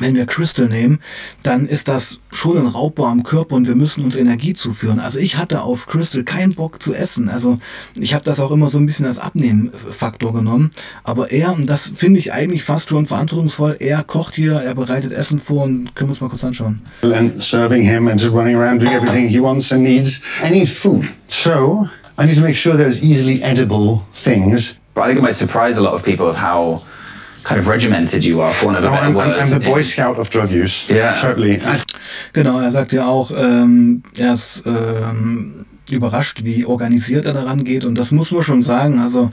wenn 0.00 0.14
wir 0.14 0.26
Crystal 0.26 0.68
nehmen, 0.68 1.00
dann 1.42 1.66
ist 1.66 1.88
das 1.88 2.18
schon 2.30 2.58
ein 2.58 2.66
Raubbau 2.66 3.06
am 3.06 3.22
Körper 3.22 3.54
und 3.56 3.68
wir 3.68 3.74
müssen 3.74 4.04
uns 4.04 4.16
Energie 4.16 4.54
zuführen. 4.54 5.00
Also 5.00 5.18
ich 5.18 5.36
hatte 5.36 5.62
auf 5.62 5.86
Crystal 5.86 6.22
keinen 6.22 6.54
Bock 6.54 6.82
zu 6.82 6.94
essen. 6.94 7.28
Also 7.28 7.58
ich 7.98 8.14
habe 8.14 8.24
das 8.24 8.40
auch 8.40 8.50
immer 8.50 8.70
so 8.70 8.78
ein 8.78 8.86
bisschen 8.86 9.06
als 9.06 9.18
Abnehmfaktor 9.18 10.32
genommen. 10.32 10.70
Aber 11.04 11.30
er, 11.30 11.52
und 11.52 11.68
das 11.68 11.92
finde 11.94 12.18
ich 12.20 12.32
eigentlich 12.32 12.64
fast 12.64 12.88
schon 12.88 13.06
verantwortungsvoll, 13.06 13.76
er 13.80 14.02
kocht 14.02 14.34
hier, 14.34 14.54
er 14.54 14.74
bereitet 14.74 15.12
Essen 15.12 15.38
vor 15.38 15.64
und 15.64 15.94
können 15.94 16.10
wir 16.10 16.12
uns 16.12 16.20
mal 16.20 16.28
kurz 16.28 16.44
anschauen. 16.44 16.82
And 17.02 17.42
serving 17.42 17.82
him 17.82 18.08
and 18.08 18.20
just 18.20 18.34
running 18.34 18.56
around 18.56 18.80
doing 18.80 18.92
everything 18.92 19.28
he 19.28 19.40
wants 19.40 19.72
and 19.72 19.82
needs. 19.82 20.22
I 20.42 20.50
need 20.50 20.68
food. 20.68 21.06
So 21.26 21.88
I 22.18 22.26
need 22.26 22.36
to 22.36 22.42
make 22.42 22.56
sure 22.56 22.76
there's 22.76 23.02
easily 23.02 23.42
edible 23.42 24.02
things. 24.12 24.80
I 24.96 25.06
think 25.06 25.18
it 25.18 25.22
might 25.22 25.34
surprise 25.34 25.78
a 25.78 25.82
lot 25.82 25.94
of 25.94 26.02
people 26.02 26.26
of 26.26 26.36
how 26.36 26.82
kind 27.44 27.60
of 27.60 27.68
regimented 27.68 28.24
you 28.24 28.40
are, 28.40 28.52
for 28.52 28.66
one 28.66 28.76
of 28.76 28.82
the 28.82 28.88
no, 28.88 28.94
better 28.94 29.06
I'm, 29.06 29.14
words. 29.14 29.52
I'm 29.52 29.60
the 29.60 29.64
Boy 29.64 29.82
Scout 29.82 30.18
of 30.18 30.30
drug 30.30 30.50
use. 30.50 30.88
Yeah. 30.88 31.14
Totally. 31.14 31.60
Genau, 32.32 32.60
er 32.60 32.70
sagt 32.70 32.92
ja 32.92 33.06
auch, 33.06 33.30
ähm, 33.30 34.02
er 34.16 34.34
ist 34.34 34.62
ähm, 34.66 35.66
überrascht, 35.90 36.44
wie 36.44 36.64
organisiert 36.64 37.26
er 37.26 37.34
daran 37.34 37.64
geht. 37.64 37.84
Und 37.84 37.96
das 37.96 38.10
muss 38.10 38.30
man 38.30 38.42
schon 38.42 38.62
sagen. 38.62 38.98
Also 38.98 39.32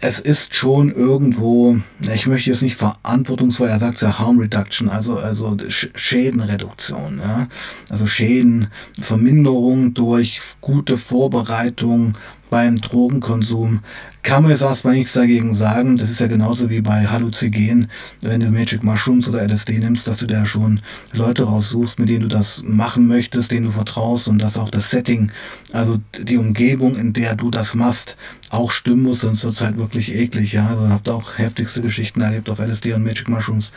es 0.00 0.20
ist 0.20 0.54
schon 0.54 0.92
irgendwo, 0.92 1.78
ich 2.00 2.26
möchte 2.26 2.50
jetzt 2.50 2.62
nicht 2.62 2.76
verantwortungsvoll, 2.76 3.68
er 3.68 3.78
sagt 3.78 4.02
ja 4.02 4.18
Harm 4.18 4.38
Reduction, 4.38 4.90
also, 4.90 5.18
also 5.18 5.56
Schädenreduktion, 5.68 7.20
ja? 7.22 7.48
also 7.88 8.06
Schädenverminderung 8.06 9.94
durch 9.94 10.40
gute 10.60 10.98
Vorbereitung 10.98 12.14
beim 12.50 12.80
Drogenkonsum 12.80 13.80
kann 14.26 14.42
man 14.42 14.50
jetzt 14.50 14.62
erstmal 14.62 14.94
nichts 14.94 15.12
dagegen 15.12 15.54
sagen. 15.54 15.96
Das 15.96 16.10
ist 16.10 16.18
ja 16.18 16.26
genauso 16.26 16.68
wie 16.68 16.80
bei 16.80 17.06
Halluzinogen, 17.06 17.88
wenn 18.22 18.40
du 18.40 18.50
Magic 18.50 18.82
Mushrooms 18.82 19.28
oder 19.28 19.46
LSD 19.46 19.78
nimmst, 19.78 20.08
dass 20.08 20.16
du 20.16 20.26
da 20.26 20.44
schon 20.44 20.80
Leute 21.12 21.44
raussuchst, 21.44 22.00
mit 22.00 22.08
denen 22.08 22.22
du 22.22 22.28
das 22.28 22.64
machen 22.66 23.06
möchtest, 23.06 23.52
denen 23.52 23.66
du 23.66 23.70
vertraust 23.70 24.26
und 24.26 24.40
dass 24.40 24.58
auch 24.58 24.70
das 24.70 24.90
Setting, 24.90 25.30
also 25.72 25.98
die 26.20 26.38
Umgebung, 26.38 26.96
in 26.96 27.12
der 27.12 27.36
du 27.36 27.52
das 27.52 27.76
machst, 27.76 28.16
auch 28.50 28.72
stimmen 28.72 29.04
muss, 29.04 29.20
sonst 29.20 29.44
wird 29.44 29.54
es 29.54 29.60
halt 29.60 29.78
wirklich 29.78 30.12
eklig. 30.12 30.54
Ja? 30.54 30.70
Also 30.70 30.88
habt 30.88 31.08
auch 31.08 31.38
heftigste 31.38 31.80
Geschichten 31.80 32.20
erlebt 32.20 32.50
auf 32.50 32.58
LSD 32.58 32.94
und 32.94 33.04
Magic 33.04 33.28
Mushrooms, 33.28 33.72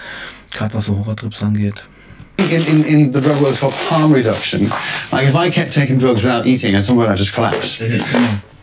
gerade 0.51 0.73
was 0.73 0.87
so 0.87 0.97
Horrortrips 0.97 1.43
angeht. 1.43 1.85
In, 2.49 2.65
in, 2.65 2.83
in 2.85 3.13
the 3.13 3.21
drug 3.21 3.39
world, 3.39 3.51
it's 3.51 3.59
called 3.59 3.75
harm 3.91 4.11
reduction. 4.11 4.71
Like 5.11 5.27
if 5.27 5.35
I 5.35 5.51
kept 5.51 5.75
taking 5.75 5.99
drugs 5.99 6.23
without 6.23 6.47
eating, 6.47 6.73
at 6.73 6.83
some 6.85 6.95
point 6.95 7.11
I'd 7.11 7.19
just 7.19 7.35
collapse. 7.35 7.79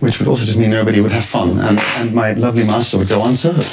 Which 0.00 0.18
would 0.18 0.28
also 0.28 0.44
just 0.44 0.58
mean 0.58 0.70
nobody 0.70 1.00
would 1.00 1.12
have 1.12 1.24
fun, 1.24 1.58
and, 1.58 1.80
and 1.96 2.14
my 2.14 2.32
lovely 2.32 2.64
master 2.64 2.98
would 2.98 3.08
go 3.08 3.24
unserved. 3.24 3.72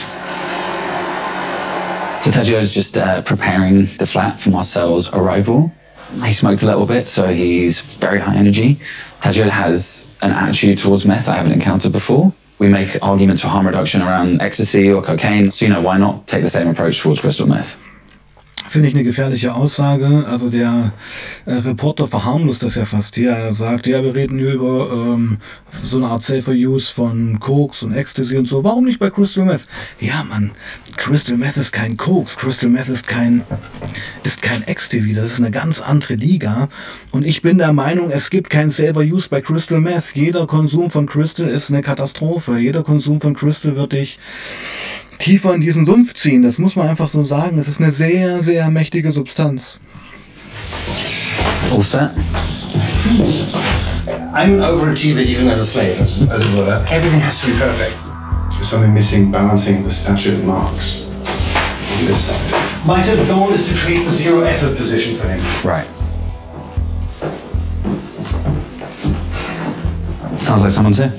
So 2.23 2.29
is 2.29 2.73
just 2.73 2.97
uh, 2.97 3.21
preparing 3.23 3.85
the 3.97 4.05
flat 4.05 4.39
for 4.39 4.49
Marcel's 4.51 5.13
arrival. 5.13 5.73
He 6.23 6.31
smoked 6.31 6.63
a 6.63 6.65
little 6.65 6.85
bit, 6.85 7.05
so 7.05 7.27
he's 7.27 7.81
very 7.81 8.19
high 8.19 8.37
energy. 8.37 8.79
Tadeo 9.19 9.49
has 9.49 10.17
an 10.21 10.31
attitude 10.31 10.77
towards 10.77 11.05
meth 11.05 11.27
I 11.27 11.35
haven't 11.35 11.51
encountered 11.51 11.91
before. 11.91 12.31
We 12.59 12.69
make 12.69 12.97
arguments 13.01 13.41
for 13.41 13.49
harm 13.49 13.67
reduction 13.67 14.01
around 14.01 14.41
ecstasy 14.41 14.89
or 14.89 15.01
cocaine, 15.01 15.51
so 15.51 15.65
you 15.65 15.73
know, 15.73 15.81
why 15.81 15.97
not 15.97 16.25
take 16.27 16.43
the 16.43 16.49
same 16.49 16.69
approach 16.69 17.01
towards 17.01 17.19
crystal 17.19 17.45
meth? 17.45 17.77
Finde 18.73 18.87
ich 18.87 18.95
eine 18.95 19.03
gefährliche 19.03 19.53
Aussage. 19.53 20.25
Also 20.27 20.49
der 20.49 20.93
äh, 21.45 21.53
Reporter 21.53 22.07
verharmlost 22.07 22.63
das 22.63 22.73
ja 22.73 22.85
fast 22.85 23.13
hier. 23.13 23.29
Er 23.29 23.53
sagt, 23.53 23.85
ja, 23.85 24.03
wir 24.03 24.15
reden 24.15 24.39
hier 24.39 24.53
über 24.53 24.89
ähm, 24.91 25.37
so 25.85 25.97
eine 25.97 26.07
Art 26.07 26.23
Safer 26.23 26.53
Use 26.53 26.91
von 26.91 27.39
Koks 27.39 27.83
und 27.83 27.93
Ecstasy 27.93 28.35
und 28.35 28.47
so. 28.47 28.63
Warum 28.63 28.85
nicht 28.85 28.97
bei 28.97 29.11
Crystal 29.11 29.45
Meth? 29.45 29.67
Ja, 29.99 30.23
Mann, 30.23 30.53
Crystal 30.97 31.37
Meth 31.37 31.57
ist 31.57 31.71
kein 31.71 31.97
Koks. 31.97 32.35
Crystal 32.35 32.67
Meth 32.67 32.89
ist 32.89 33.07
kein, 33.07 33.43
ist 34.23 34.41
kein 34.41 34.63
Ecstasy. 34.63 35.13
Das 35.13 35.25
ist 35.25 35.39
eine 35.39 35.51
ganz 35.51 35.79
andere 35.79 36.15
Liga. 36.15 36.67
Und 37.11 37.27
ich 37.27 37.43
bin 37.43 37.59
der 37.59 37.73
Meinung, 37.73 38.09
es 38.09 38.31
gibt 38.31 38.49
kein 38.49 38.71
Safer 38.71 39.01
Use 39.01 39.29
bei 39.29 39.41
Crystal 39.41 39.79
Meth. 39.79 40.15
Jeder 40.15 40.47
Konsum 40.47 40.89
von 40.89 41.05
Crystal 41.05 41.47
ist 41.47 41.69
eine 41.69 41.83
Katastrophe. 41.83 42.57
Jeder 42.57 42.81
Konsum 42.81 43.21
von 43.21 43.35
Crystal 43.35 43.75
wird 43.75 43.91
dich 43.91 44.17
tiefer 45.19 45.53
in 45.53 45.61
diesen 45.61 45.85
Sumpf 45.85 46.13
ziehen. 46.13 46.41
Das 46.41 46.57
muss 46.59 46.75
man 46.75 46.87
einfach 46.87 47.07
so 47.07 47.23
sagen. 47.23 47.57
Es 47.57 47.67
ist 47.67 47.79
eine 47.79 47.91
sehr, 47.91 48.41
sehr 48.41 48.69
mächtige 48.69 49.11
Substanz. 49.11 49.79
All 51.71 51.81
set? 51.81 52.11
I'm 54.33 54.55
an 54.55 54.63
overachiever 54.63 55.21
even 55.21 55.47
as 55.49 55.61
a 55.61 55.65
slave, 55.65 55.99
as, 56.01 56.21
as 56.29 56.41
it 56.41 56.55
were. 56.55 56.83
Everything 56.89 57.21
has 57.21 57.39
to 57.41 57.47
be 57.47 57.53
perfect. 57.53 57.95
There's 58.49 58.69
something 58.69 58.93
missing 58.93 59.31
balancing 59.31 59.83
the 59.83 59.91
statue 59.91 60.33
of 60.33 60.45
marks 60.45 61.05
on 61.05 62.05
this 62.05 62.25
side. 62.25 62.85
My 62.85 63.01
sort 63.01 63.19
of 63.19 63.27
goal 63.27 63.51
is 63.51 63.67
to 63.69 63.75
create 63.75 64.05
the 64.05 64.11
zero 64.11 64.41
effort 64.41 64.75
position 64.77 65.15
for 65.15 65.27
him. 65.27 65.39
Right. 65.63 65.87
Sounds 70.41 70.63
like 70.63 70.71
someone's 70.71 70.97
here. 70.97 71.13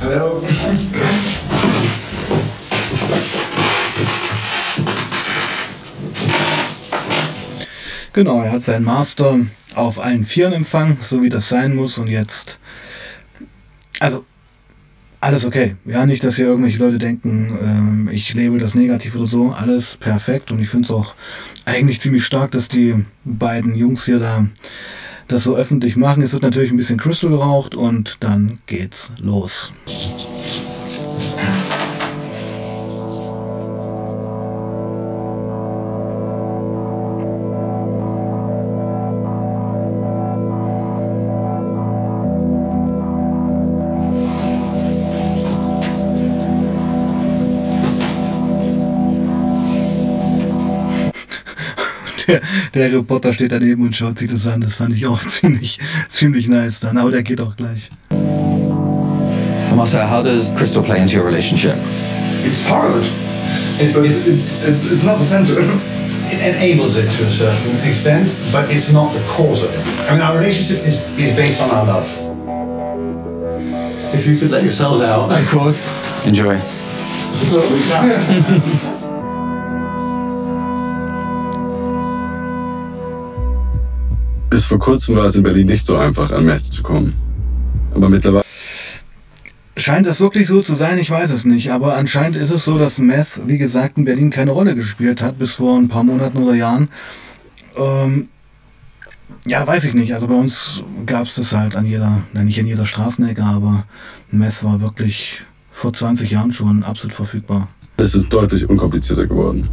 Hello. 0.00 0.42
Genau, 8.12 8.42
er 8.42 8.52
hat 8.52 8.64
seinen 8.64 8.84
Master 8.84 9.40
auf 9.74 9.98
allen 9.98 10.26
Vieren 10.26 10.52
empfangen, 10.52 10.98
so 11.00 11.22
wie 11.22 11.30
das 11.30 11.48
sein 11.48 11.74
muss. 11.74 11.96
Und 11.98 12.08
jetzt, 12.08 12.58
also 14.00 14.24
alles 15.20 15.44
okay. 15.44 15.76
Ja, 15.84 16.04
nicht, 16.04 16.24
dass 16.24 16.36
hier 16.36 16.46
irgendwelche 16.46 16.78
Leute 16.78 16.98
denken, 16.98 17.56
ähm, 17.62 18.10
ich 18.12 18.34
lebe 18.34 18.58
das 18.58 18.74
negativ 18.74 19.14
oder 19.14 19.26
so. 19.26 19.52
Alles 19.52 19.96
perfekt. 19.96 20.50
Und 20.50 20.60
ich 20.60 20.68
finde 20.68 20.86
es 20.86 20.90
auch 20.90 21.14
eigentlich 21.64 22.00
ziemlich 22.00 22.26
stark, 22.26 22.50
dass 22.50 22.68
die 22.68 23.04
beiden 23.24 23.76
Jungs 23.76 24.04
hier 24.04 24.18
da 24.18 24.46
das 25.28 25.44
so 25.44 25.56
öffentlich 25.56 25.96
machen. 25.96 26.22
Es 26.22 26.32
wird 26.32 26.42
natürlich 26.42 26.72
ein 26.72 26.76
bisschen 26.76 26.98
Crystal 26.98 27.30
geraucht 27.30 27.74
und 27.74 28.16
dann 28.20 28.58
geht's 28.66 29.12
los. 29.18 29.72
Der, 52.32 52.40
der 52.74 52.98
Reporter 52.98 53.32
steht 53.32 53.52
daneben 53.52 53.84
und 53.84 53.94
schaut 53.96 54.18
sich 54.18 54.30
das 54.30 54.46
an. 54.46 54.60
Das 54.60 54.74
fand 54.74 54.94
ich 54.94 55.06
auch 55.06 55.20
ziemlich, 55.26 55.78
ziemlich 56.10 56.48
nice 56.48 56.80
dann. 56.80 56.98
Aber 56.98 57.10
der 57.10 57.22
geht 57.22 57.40
auch 57.40 57.56
gleich. 57.56 57.90
Marcel, 59.74 60.08
how 60.08 60.22
does 60.22 60.52
crystal 60.54 60.82
play 60.82 61.00
into 61.00 61.16
your 61.16 61.24
relationship? 61.26 61.74
It's 62.44 62.62
part 62.68 62.90
of 62.90 62.96
it. 62.96 63.10
It's, 63.80 63.96
it's, 63.96 64.26
it's, 64.26 64.68
it's, 64.68 64.92
it's 64.92 65.04
not 65.04 65.18
the 65.18 65.24
center. 65.24 65.60
It 66.30 66.40
enables 66.40 66.96
it 66.96 67.10
to 67.10 67.24
a 67.24 67.30
certain 67.30 67.76
extent, 67.88 68.28
but 68.52 68.70
it's 68.70 68.92
not 68.92 69.12
the 69.12 69.20
cause 69.28 69.64
of 69.64 69.70
it. 69.74 70.10
I 70.10 70.12
mean, 70.12 70.22
our 70.22 70.36
relationship 70.36 70.86
is, 70.86 71.08
is 71.18 71.34
based 71.34 71.60
on 71.60 71.70
our 71.70 71.84
love. 71.86 72.06
If 74.14 74.26
you 74.26 74.36
could 74.36 74.50
let 74.50 74.62
yourselves 74.62 75.00
out. 75.00 75.30
Of 75.32 75.48
course. 75.48 75.86
Enjoy. 76.26 76.58
Vor 84.72 84.78
kurzem 84.78 85.16
war 85.16 85.26
es 85.26 85.36
in 85.36 85.42
Berlin 85.42 85.66
nicht 85.66 85.84
so 85.84 85.98
einfach, 85.98 86.32
an 86.32 86.46
Meth 86.46 86.72
zu 86.72 86.82
kommen. 86.82 87.12
Aber 87.94 88.08
mittlerweile. 88.08 88.42
Scheint 89.76 90.06
das 90.06 90.18
wirklich 90.18 90.48
so 90.48 90.62
zu 90.62 90.76
sein? 90.76 90.98
Ich 90.98 91.10
weiß 91.10 91.30
es 91.30 91.44
nicht. 91.44 91.70
Aber 91.72 91.94
anscheinend 91.94 92.38
ist 92.38 92.48
es 92.48 92.64
so, 92.64 92.78
dass 92.78 92.96
Meth, 92.96 93.42
wie 93.46 93.58
gesagt, 93.58 93.98
in 93.98 94.06
Berlin 94.06 94.30
keine 94.30 94.52
Rolle 94.52 94.74
gespielt 94.74 95.20
hat, 95.20 95.38
bis 95.38 95.52
vor 95.56 95.76
ein 95.76 95.88
paar 95.88 96.04
Monaten 96.04 96.38
oder 96.38 96.54
Jahren. 96.54 96.88
Ähm, 97.76 98.28
ja, 99.44 99.66
weiß 99.66 99.84
ich 99.84 99.92
nicht. 99.92 100.14
Also 100.14 100.26
bei 100.26 100.36
uns 100.36 100.82
gab 101.04 101.26
es 101.26 101.34
das 101.34 101.52
halt 101.52 101.76
an 101.76 101.84
jeder, 101.84 102.22
nicht 102.32 102.58
an 102.58 102.66
jeder 102.66 102.86
Straßenecke, 102.86 103.44
aber 103.44 103.84
Meth 104.30 104.64
war 104.64 104.80
wirklich 104.80 105.44
vor 105.70 105.92
20 105.92 106.30
Jahren 106.30 106.52
schon 106.52 106.82
absolut 106.82 107.12
verfügbar. 107.12 107.68
Es 107.98 108.14
ist 108.14 108.32
deutlich 108.32 108.70
unkomplizierter 108.70 109.26
geworden. 109.26 109.68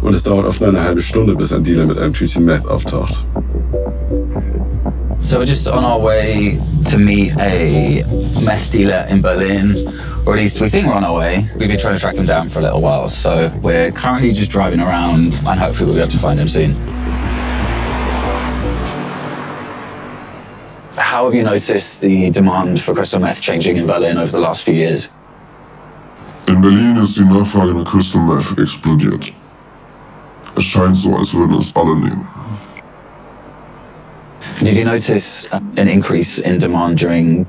Und 0.00 0.14
es 0.14 0.22
dauert 0.22 0.46
oft 0.46 0.60
nur 0.60 0.70
eine 0.70 0.82
halbe 0.82 1.00
Stunde, 1.00 1.34
bis 1.34 1.52
ein 1.52 1.62
Dealer 1.62 1.86
mit 1.86 1.98
einem 1.98 2.12
Tütchen 2.12 2.44
Meth 2.44 2.66
auftaucht. 2.66 3.16
So 5.20 5.38
we're 5.38 5.46
just 5.46 5.68
on 5.68 5.84
our 5.84 6.00
way 6.00 6.58
to 6.90 6.96
meet 6.96 7.36
a 7.38 8.04
meth 8.44 8.70
dealer 8.70 9.04
in 9.10 9.20
Berlin, 9.20 9.74
or 10.24 10.34
at 10.34 10.38
least 10.38 10.60
we 10.60 10.70
think 10.70 10.86
we're 10.86 10.94
on 10.94 11.04
our 11.04 11.18
way. 11.18 11.44
We've 11.58 11.68
been 11.68 11.78
trying 11.78 11.96
to 11.96 12.00
track 12.00 12.14
him 12.14 12.24
down 12.24 12.48
for 12.48 12.60
a 12.60 12.62
little 12.62 12.80
while, 12.80 13.08
so 13.08 13.50
we're 13.60 13.90
currently 13.90 14.32
just 14.32 14.50
driving 14.50 14.80
around 14.80 15.34
and 15.44 15.58
hopefully 15.58 15.86
we'll 15.86 15.96
be 15.96 16.00
able 16.00 16.12
to 16.12 16.18
find 16.18 16.38
him 16.38 16.48
soon. 16.48 16.72
How 20.96 21.24
have 21.24 21.34
you 21.34 21.42
noticed 21.42 22.00
the 22.00 22.30
demand 22.30 22.80
for 22.80 22.94
crystal 22.94 23.18
meth 23.18 23.40
changing 23.40 23.76
in 23.76 23.86
Berlin 23.86 24.18
over 24.18 24.30
the 24.30 24.40
last 24.40 24.62
few 24.62 24.74
years? 24.74 25.08
In 26.46 26.62
Berlin 26.62 26.96
ist 26.96 27.16
die 27.18 27.24
Nachfrage 27.24 27.74
nach 27.74 27.84
Crystal 27.84 28.20
Meth 28.20 28.56
explodiert. 28.56 29.32
Es 30.58 30.64
scheint 30.64 30.96
so, 30.96 31.16
als 31.16 31.32
würden 31.32 31.56
es 31.58 31.74
alle 31.76 31.94
nehmen. 31.94 32.26
Did 34.60 34.76
you 34.76 34.84
notice 34.84 35.48
an 35.52 35.86
increase 35.86 36.42
in 36.42 36.58
demand 36.58 37.00
during 37.00 37.46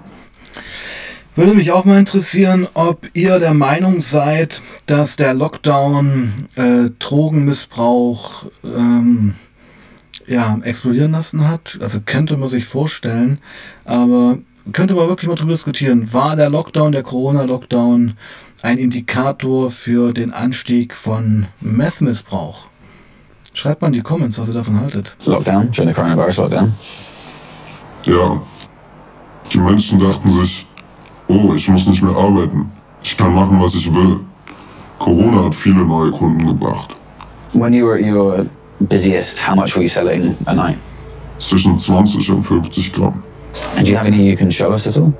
Würde 1.35 1.55
mich 1.55 1.71
auch 1.71 1.85
mal 1.85 1.97
interessieren, 1.97 2.67
ob 2.75 3.09
ihr 3.13 3.39
der 3.39 3.55
Meinung 3.55 4.01
seid, 4.01 4.61
dass 4.85 5.15
der 5.15 5.33
Lockdown 5.33 6.49
äh, 6.55 6.91
Drogenmissbrauch 6.99 8.45
ähm, 8.63 9.33
ja, 10.27 10.59
explodieren 10.61 11.11
lassen 11.11 11.47
hat. 11.47 11.79
Also 11.81 12.01
könnte 12.05 12.37
man 12.37 12.49
sich 12.49 12.65
vorstellen, 12.65 13.39
aber 13.85 14.37
könnte 14.71 14.93
man 14.93 15.07
wirklich 15.07 15.27
mal 15.27 15.35
drüber 15.35 15.53
diskutieren. 15.53 16.13
War 16.13 16.35
der 16.35 16.49
Lockdown, 16.51 16.91
der 16.91 17.03
Corona-Lockdown, 17.03 18.13
ein 18.61 18.77
Indikator 18.77 19.71
für 19.71 20.13
den 20.13 20.31
Anstieg 20.31 20.93
von 20.93 21.47
Meth-Missbrauch? 21.61 22.69
Schreibt 23.59 23.81
mal 23.81 23.87
in 23.87 23.93
die 23.93 24.01
Comments, 24.01 24.39
was 24.39 24.47
ihr 24.47 24.53
davon 24.53 24.79
haltet. 24.79 25.17
Lockdown, 25.25 25.69
during 25.71 25.89
the 25.89 25.93
coronavirus 25.93 26.37
lockdown? 26.37 26.71
Ja. 28.05 28.41
Die 29.51 29.57
Menschen 29.57 29.99
dachten 29.99 30.31
sich, 30.31 30.65
oh, 31.27 31.53
ich 31.53 31.67
muss 31.67 31.85
nicht 31.85 32.01
mehr 32.01 32.15
arbeiten. 32.15 32.71
Ich 33.03 33.17
kann 33.17 33.33
machen, 33.33 33.59
was 33.61 33.75
ich 33.75 33.93
will. 33.93 34.21
Corona 34.97 35.43
hat 35.43 35.55
viele 35.55 35.83
neue 35.83 36.09
Kunden 36.11 36.47
gebracht. 36.47 36.95
When 37.53 37.73
you 37.73 37.85
were 37.85 37.99
at 37.99 38.05
your 38.05 38.45
busiest, 38.79 39.45
how 39.45 39.57
much 39.57 39.75
were 39.75 39.83
you 39.83 39.89
selling 39.89 40.37
a 40.45 40.53
night? 40.53 40.77
Zwischen 41.39 41.77
20 41.77 42.31
und 42.31 42.43
50 42.43 42.93
Gramm. 42.93 43.21
And 43.75 43.85
do 43.85 43.91
you 43.91 43.97
have 43.97 44.07
any 44.07 44.23
you 44.23 44.37
can 44.37 44.49
show 44.49 44.71
us 44.71 44.87
at 44.87 44.95
all? 44.95 45.11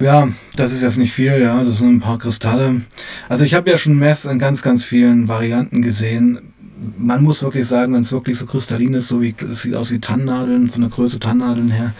Ja, 0.00 0.28
das 0.56 0.72
ist 0.72 0.82
jetzt 0.82 0.98
nicht 0.98 1.12
viel, 1.12 1.40
ja, 1.40 1.62
das 1.62 1.78
sind 1.78 1.96
ein 1.96 2.00
paar 2.00 2.18
Kristalle. 2.18 2.82
Also 3.28 3.44
ich 3.44 3.54
habe 3.54 3.70
ja 3.70 3.78
schon 3.78 3.98
Meth 3.98 4.24
in 4.24 4.38
ganz, 4.38 4.62
ganz 4.62 4.84
vielen 4.84 5.28
Varianten 5.28 5.82
gesehen. 5.82 6.52
Man 6.98 7.22
muss 7.22 7.42
wirklich 7.42 7.66
sagen, 7.66 7.94
wenn 7.94 8.00
es 8.00 8.12
wirklich 8.12 8.38
so 8.38 8.46
kristallin 8.46 8.94
ist, 8.94 9.08
so 9.08 9.22
wie 9.22 9.34
es 9.50 9.62
sieht 9.62 9.74
aus 9.74 9.90
wie 9.90 10.00
Tannennadeln, 10.00 10.68
von 10.68 10.82
der 10.82 10.90
Größe 10.90 11.20
Tannennadeln 11.20 11.70
her 11.70 11.92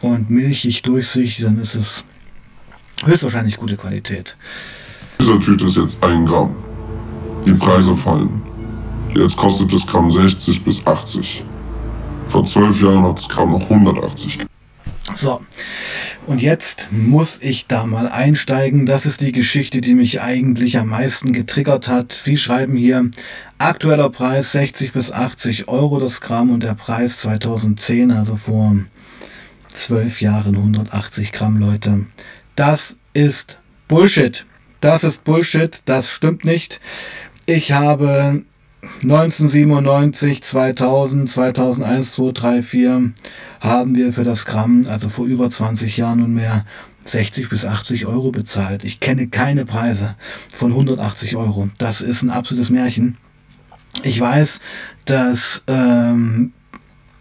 und 0.00 0.30
milchig 0.30 0.82
durchsichtig, 0.82 1.44
dann 1.44 1.60
ist 1.60 1.74
es 1.74 2.04
höchstwahrscheinlich 3.04 3.56
gute 3.56 3.76
Qualität. 3.76 4.36
Dieser 5.20 5.40
Tüte 5.40 5.66
ist 5.66 5.76
jetzt 5.76 6.02
ein 6.02 6.24
Gramm. 6.26 6.56
Die 7.44 7.52
Preise 7.52 7.96
fallen. 7.96 8.42
Jetzt 9.14 9.36
kostet 9.36 9.72
das 9.72 9.86
Gramm 9.86 10.10
60 10.10 10.64
bis 10.64 10.86
80. 10.86 11.44
Vor 12.28 12.44
zwölf 12.44 12.80
Jahren 12.80 13.04
hat 13.04 13.18
das 13.18 13.28
Gramm 13.28 13.52
noch 13.52 13.62
180. 13.70 14.46
So, 15.14 15.40
und 16.26 16.42
jetzt 16.42 16.88
muss 16.90 17.38
ich 17.40 17.66
da 17.66 17.86
mal 17.86 18.08
einsteigen. 18.08 18.86
Das 18.86 19.06
ist 19.06 19.20
die 19.20 19.32
Geschichte, 19.32 19.80
die 19.80 19.94
mich 19.94 20.20
eigentlich 20.20 20.78
am 20.78 20.88
meisten 20.88 21.32
getriggert 21.32 21.88
hat. 21.88 22.12
Sie 22.12 22.36
schreiben 22.36 22.76
hier, 22.76 23.10
aktueller 23.58 24.10
Preis 24.10 24.52
60 24.52 24.92
bis 24.92 25.12
80 25.12 25.68
Euro 25.68 26.00
das 26.00 26.20
Gramm 26.20 26.50
und 26.50 26.62
der 26.62 26.74
Preis 26.74 27.20
2010, 27.20 28.10
also 28.10 28.36
vor 28.36 28.76
zwölf 29.72 30.20
Jahren 30.20 30.56
180 30.56 31.32
Gramm, 31.32 31.58
Leute. 31.58 32.06
Das 32.56 32.96
ist 33.14 33.60
Bullshit. 33.88 34.44
Das 34.80 35.04
ist 35.04 35.24
Bullshit, 35.24 35.82
das 35.84 36.10
stimmt 36.10 36.44
nicht. 36.44 36.80
Ich 37.46 37.72
habe 37.72 38.42
1997, 39.02 40.42
2000, 40.42 41.30
2001, 41.30 42.12
2, 42.12 42.32
3, 42.32 42.62
4 42.62 43.12
haben 43.60 43.94
wir 43.94 44.12
für 44.12 44.24
das 44.24 44.46
Gramm, 44.46 44.82
also 44.88 45.08
vor 45.08 45.26
über 45.26 45.50
20 45.50 45.96
Jahren 45.96 46.20
nunmehr, 46.20 46.64
60 47.04 47.48
bis 47.48 47.64
80 47.64 48.06
Euro 48.06 48.32
bezahlt. 48.32 48.84
Ich 48.84 49.00
kenne 49.00 49.28
keine 49.28 49.64
Preise 49.64 50.16
von 50.52 50.72
180 50.72 51.36
Euro. 51.36 51.68
Das 51.78 52.00
ist 52.00 52.22
ein 52.22 52.30
absolutes 52.30 52.70
Märchen. 52.70 53.16
Ich 54.02 54.20
weiß, 54.20 54.60
dass 55.04 55.62
ähm, 55.68 56.52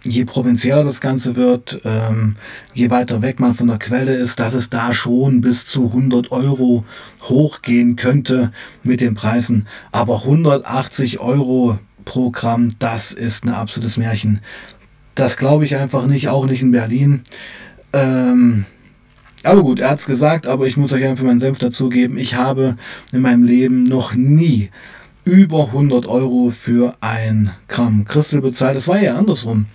je 0.05 0.25
provinzieller 0.25 0.83
das 0.83 1.01
Ganze 1.01 1.35
wird, 1.35 1.81
ähm, 1.83 2.35
je 2.73 2.89
weiter 2.89 3.21
weg 3.21 3.39
man 3.39 3.53
von 3.53 3.67
der 3.67 3.79
Quelle 3.79 4.15
ist, 4.15 4.39
dass 4.39 4.53
es 4.53 4.69
da 4.69 4.93
schon 4.93 5.41
bis 5.41 5.65
zu 5.65 5.87
100 5.87 6.31
Euro 6.31 6.85
hochgehen 7.23 7.95
könnte 7.95 8.51
mit 8.83 9.01
den 9.01 9.15
Preisen. 9.15 9.67
Aber 9.91 10.21
180 10.23 11.19
Euro 11.19 11.79
pro 12.05 12.29
Gramm, 12.29 12.69
das 12.79 13.11
ist 13.11 13.45
ein 13.45 13.49
absolutes 13.53 13.97
Märchen. 13.97 14.41
Das 15.15 15.37
glaube 15.37 15.65
ich 15.65 15.75
einfach 15.75 16.05
nicht, 16.07 16.29
auch 16.29 16.45
nicht 16.45 16.61
in 16.61 16.71
Berlin. 16.71 17.21
Ähm, 17.93 18.65
aber 19.43 19.63
gut, 19.63 19.79
er 19.79 19.91
hat 19.91 19.99
es 19.99 20.05
gesagt, 20.05 20.47
aber 20.47 20.67
ich 20.67 20.77
muss 20.77 20.91
euch 20.91 21.05
einfach 21.05 21.23
meinen 21.23 21.39
Senf 21.39 21.59
dazugeben. 21.59 22.17
Ich 22.17 22.35
habe 22.35 22.77
in 23.11 23.21
meinem 23.21 23.43
Leben 23.43 23.83
noch 23.83 24.13
nie 24.13 24.69
über 25.23 25.67
100 25.67 26.05
Euro 26.07 26.49
für 26.51 26.95
ein 27.01 27.51
Gramm 27.67 28.05
Christel 28.05 28.41
bezahlt. 28.41 28.77
Es 28.77 28.87
war 28.87 28.99
ja 28.99 29.17
andersrum. 29.17 29.65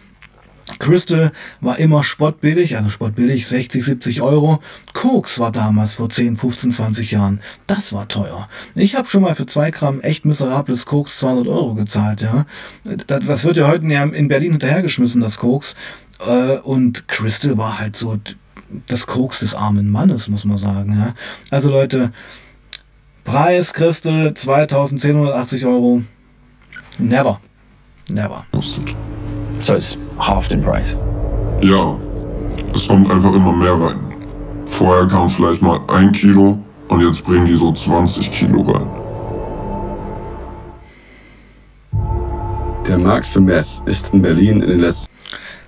Crystal 0.78 1.32
war 1.60 1.78
immer 1.78 2.02
spottbillig, 2.02 2.76
also 2.76 2.88
spottbillig, 2.88 3.46
60, 3.46 3.84
70 3.84 4.22
Euro. 4.22 4.60
Koks 4.92 5.38
war 5.38 5.52
damals 5.52 5.94
vor 5.94 6.08
10, 6.08 6.36
15, 6.36 6.72
20 6.72 7.10
Jahren. 7.10 7.40
Das 7.66 7.92
war 7.92 8.08
teuer. 8.08 8.48
Ich 8.74 8.94
habe 8.94 9.08
schon 9.08 9.22
mal 9.22 9.34
für 9.34 9.46
2 9.46 9.70
Gramm 9.70 10.00
echt 10.00 10.24
miserables 10.24 10.86
Koks 10.86 11.18
200 11.18 11.48
Euro 11.48 11.74
gezahlt. 11.74 12.22
Ja, 12.22 12.46
Das, 13.06 13.44
wird 13.44 13.56
ja 13.56 13.68
heute 13.68 13.84
in 13.84 14.28
Berlin 14.28 14.52
hinterhergeschmissen, 14.52 15.20
das 15.20 15.38
Koks. 15.38 15.76
Äh, 16.26 16.58
und 16.58 17.08
Crystal 17.08 17.56
war 17.58 17.78
halt 17.78 17.96
so 17.96 18.18
das 18.86 19.06
Koks 19.06 19.40
des 19.40 19.54
armen 19.54 19.90
Mannes, 19.90 20.28
muss 20.28 20.44
man 20.44 20.58
sagen. 20.58 20.96
Ja. 20.98 21.14
Also 21.50 21.70
Leute, 21.70 22.12
Preis 23.24 23.72
Crystal 23.72 24.32
2180 24.34 25.66
Euro. 25.66 26.02
Never. 26.98 27.40
Never. 28.10 28.44
So 29.62 29.74
it's 29.74 29.96
halved 30.18 30.52
in 30.52 30.62
price. 30.62 30.96
Ja, 31.60 31.98
es 32.74 32.88
kommt 32.88 33.10
einfach 33.10 33.34
immer 33.34 33.52
mehr 33.52 33.74
rein. 33.74 33.98
Vorher 34.66 35.06
kam 35.06 35.28
vielleicht 35.28 35.60
mal 35.60 35.80
ein 35.88 36.12
Kilo 36.12 36.58
und 36.88 37.00
jetzt 37.02 37.24
bringen 37.24 37.46
die 37.46 37.56
so 37.56 37.72
20 37.72 38.32
Kilo 38.32 38.62
rein. 38.62 38.88
Der 42.88 42.98
Markt 42.98 43.26
für 43.26 43.40
Meth 43.40 43.82
ist 43.84 44.12
in 44.14 44.22
Berlin 44.22 44.62
in 44.62 44.68
den 44.68 44.80
letzten 44.80 45.06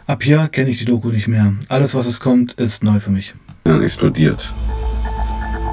Ab 0.07 0.23
hier 0.23 0.49
kenne 0.49 0.71
ich 0.71 0.79
die 0.79 0.85
Doku 0.85 1.09
nicht 1.09 1.29
mehr. 1.29 1.53
Alles, 1.69 1.95
was 1.95 2.07
es 2.07 2.19
kommt, 2.19 2.55
ist 2.55 2.83
neu 2.83 2.99
für 2.99 3.11
mich. 3.11 3.35
Jahren 3.67 3.83
explodiert. 3.83 4.53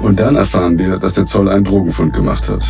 Und 0.02 0.20
dann 0.20 0.36
erfahren 0.36 0.78
wir, 0.78 0.98
dass 0.98 1.14
der 1.14 1.24
Zoll 1.24 1.48
einen 1.48 1.64
Drogenfund 1.64 2.12
gemacht 2.12 2.48
hat. 2.48 2.64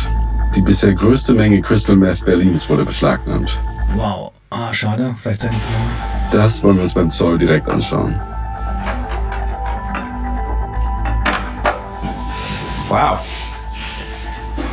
Die 0.55 0.61
bisher 0.61 0.93
größte 0.93 1.33
Menge 1.33 1.61
Crystal 1.61 1.95
Meth 1.95 2.25
Berlins 2.25 2.69
wurde 2.69 2.83
beschlagnahmt. 2.83 3.57
Wow. 3.95 4.31
Ah, 4.53 4.73
schade. 4.73 5.15
Vielleicht 5.21 5.41
sein 5.41 5.53
es 5.55 5.63
Das 6.31 6.61
wollen 6.61 6.75
wir 6.75 6.83
uns 6.83 6.93
beim 6.93 7.09
Zoll 7.09 7.37
direkt 7.37 7.69
anschauen. 7.69 8.19
Wow. 12.89 13.25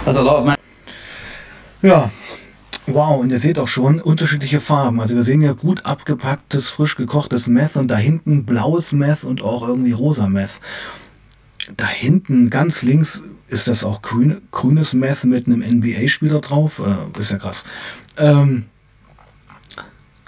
That's 0.05 0.19
a 0.19 0.23
lot 0.23 0.39
of 0.41 0.45
man. 0.47 0.57
Ja. 1.83 2.11
Wow, 2.89 3.21
und 3.21 3.31
ihr 3.31 3.39
seht 3.39 3.61
auch 3.61 3.69
schon 3.69 4.01
unterschiedliche 4.01 4.61
Farben. 4.61 5.01
Also 5.01 5.15
wir 5.15 5.23
sehen 5.23 5.43
ja 5.43 5.53
gut 5.53 5.87
abgepacktes, 5.87 6.69
frisch 6.71 6.97
gekochtes 6.97 7.47
Meth 7.47 7.77
und 7.77 7.89
da 7.89 7.97
hinten 7.97 8.45
blaues 8.45 8.91
Meth 8.91 9.23
und 9.23 9.43
auch 9.43 9.67
irgendwie 9.67 9.93
rosa 9.93 10.27
Meth. 10.27 10.61
Da 11.77 11.87
hinten 11.87 12.51
ganz 12.51 12.83
links 12.83 13.23
ist 13.47 13.69
das 13.69 13.85
auch 13.85 14.03
grün, 14.03 14.41
grünes 14.51 14.93
Meth 14.93 15.23
mit 15.23 15.47
einem 15.47 15.61
NBA-Spieler 15.61 16.41
drauf. 16.41 16.83
Äh, 16.85 17.21
ist 17.21 17.31
ja 17.31 17.39
krass. 17.39 17.65
Ähm, 18.17 18.65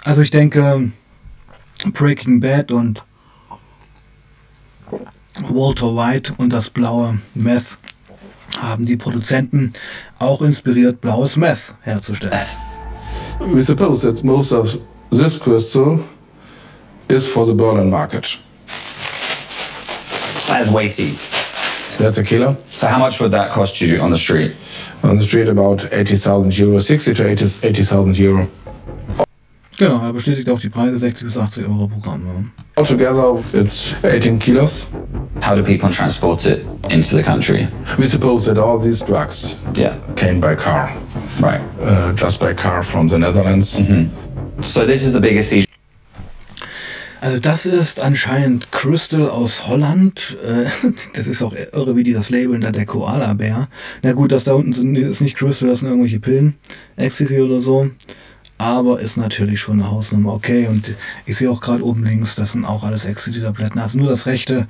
also 0.03 0.21
ich 0.21 0.31
denke, 0.31 0.91
Breaking 1.93 2.39
Bad 2.39 2.71
und 2.71 3.03
Walter 5.41 5.95
White 5.95 6.33
und 6.37 6.51
das 6.51 6.69
blaue 6.69 7.19
Meth 7.33 7.77
haben 8.57 8.85
die 8.85 8.97
Produzenten 8.97 9.73
auch 10.19 10.41
inspiriert, 10.41 11.01
blaues 11.01 11.37
Meth 11.37 11.73
herzustellen. 11.81 12.39
We 13.39 13.61
suppose 13.61 14.01
that 14.03 14.23
most 14.23 14.51
of 14.51 14.77
this 15.09 15.39
crystal 15.39 15.99
is 17.07 17.27
for 17.27 17.45
the 17.45 17.53
Berlin 17.53 17.89
market. 17.89 18.37
That 20.47 20.61
is 20.61 20.71
weighty. 20.71 21.17
That's 21.97 22.17
a 22.17 22.23
killer. 22.23 22.57
So 22.69 22.87
how 22.87 22.99
much 22.99 23.19
would 23.19 23.31
that 23.31 23.51
cost 23.51 23.79
you 23.79 23.99
on 24.01 24.11
the 24.11 24.17
street? 24.17 24.55
On 25.03 25.17
the 25.17 25.23
street 25.23 25.47
about 25.47 25.87
80,000 25.91 26.57
euro, 26.57 26.79
60 26.79 27.13
to 27.13 27.27
80,000 27.27 28.17
euro. 28.17 28.47
Genau, 29.81 29.99
er 29.99 30.13
bestätigt 30.13 30.47
auch 30.47 30.59
die 30.59 30.69
Preise 30.69 30.99
60 30.99 31.25
bis 31.25 31.37
80 31.39 31.67
Euro 31.67 31.87
pro 31.87 31.99
Gramm. 32.01 32.21
Ja. 32.27 32.43
Altogether, 32.75 33.39
it's 33.51 33.95
18 34.03 34.37
kilos. 34.37 34.85
How 35.43 35.55
do 35.55 35.63
people 35.63 35.89
transport 35.89 36.45
it 36.45 36.59
into 36.89 37.15
the 37.17 37.23
country? 37.23 37.67
We 37.97 38.05
suppose 38.05 38.45
that 38.45 38.59
all 38.63 38.79
these 38.79 39.03
drugs 39.03 39.55
Yeah. 39.75 39.95
came 40.15 40.39
by 40.39 40.55
car, 40.55 40.89
Right. 41.41 41.61
uh, 41.83 42.13
just 42.15 42.39
by 42.39 42.53
car 42.53 42.83
from 42.83 43.09
the 43.09 43.17
Netherlands. 43.17 43.81
So 44.61 44.85
this 44.85 45.03
is 45.03 45.13
the 45.13 45.19
biggest 45.19 45.51
E 45.51 45.65
Also 47.21 47.39
das 47.39 47.65
ist 47.65 47.99
anscheinend 48.03 48.71
Crystal 48.71 49.27
aus 49.27 49.67
Holland. 49.67 50.37
Äh, 50.45 50.65
Das 51.15 51.25
ist 51.25 51.41
auch 51.41 51.53
irre, 51.73 51.95
wie 51.95 52.03
die 52.03 52.13
das 52.13 52.29
labeln, 52.29 52.61
da 52.61 52.69
der 52.71 52.85
Koala-Bär. 52.85 53.67
Na 54.03 54.13
gut, 54.13 54.31
das 54.31 54.43
da 54.43 54.53
unten 54.53 54.73
sind, 54.73 54.95
ist 54.95 55.21
nicht 55.21 55.35
Crystal, 55.37 55.69
das 55.69 55.79
sind 55.79 55.89
irgendwelche 55.89 56.19
Pillen, 56.19 56.53
Ecstasy 56.97 57.41
oder 57.41 57.59
so. 57.61 57.89
Aber 58.61 58.99
ist 58.99 59.17
natürlich 59.17 59.59
schon 59.59 59.81
eine 59.81 59.89
Hausnummer. 59.89 60.33
Okay, 60.33 60.67
und 60.67 60.93
ich 61.25 61.37
sehe 61.37 61.49
auch 61.49 61.61
gerade 61.61 61.83
oben 61.83 62.03
links, 62.03 62.35
das 62.35 62.51
sind 62.51 62.63
auch 62.63 62.83
alles 62.83 63.05
Ecstasy-Tabletten. 63.05 63.79
Also 63.79 63.97
nur 63.97 64.09
das 64.09 64.27
rechte, 64.27 64.67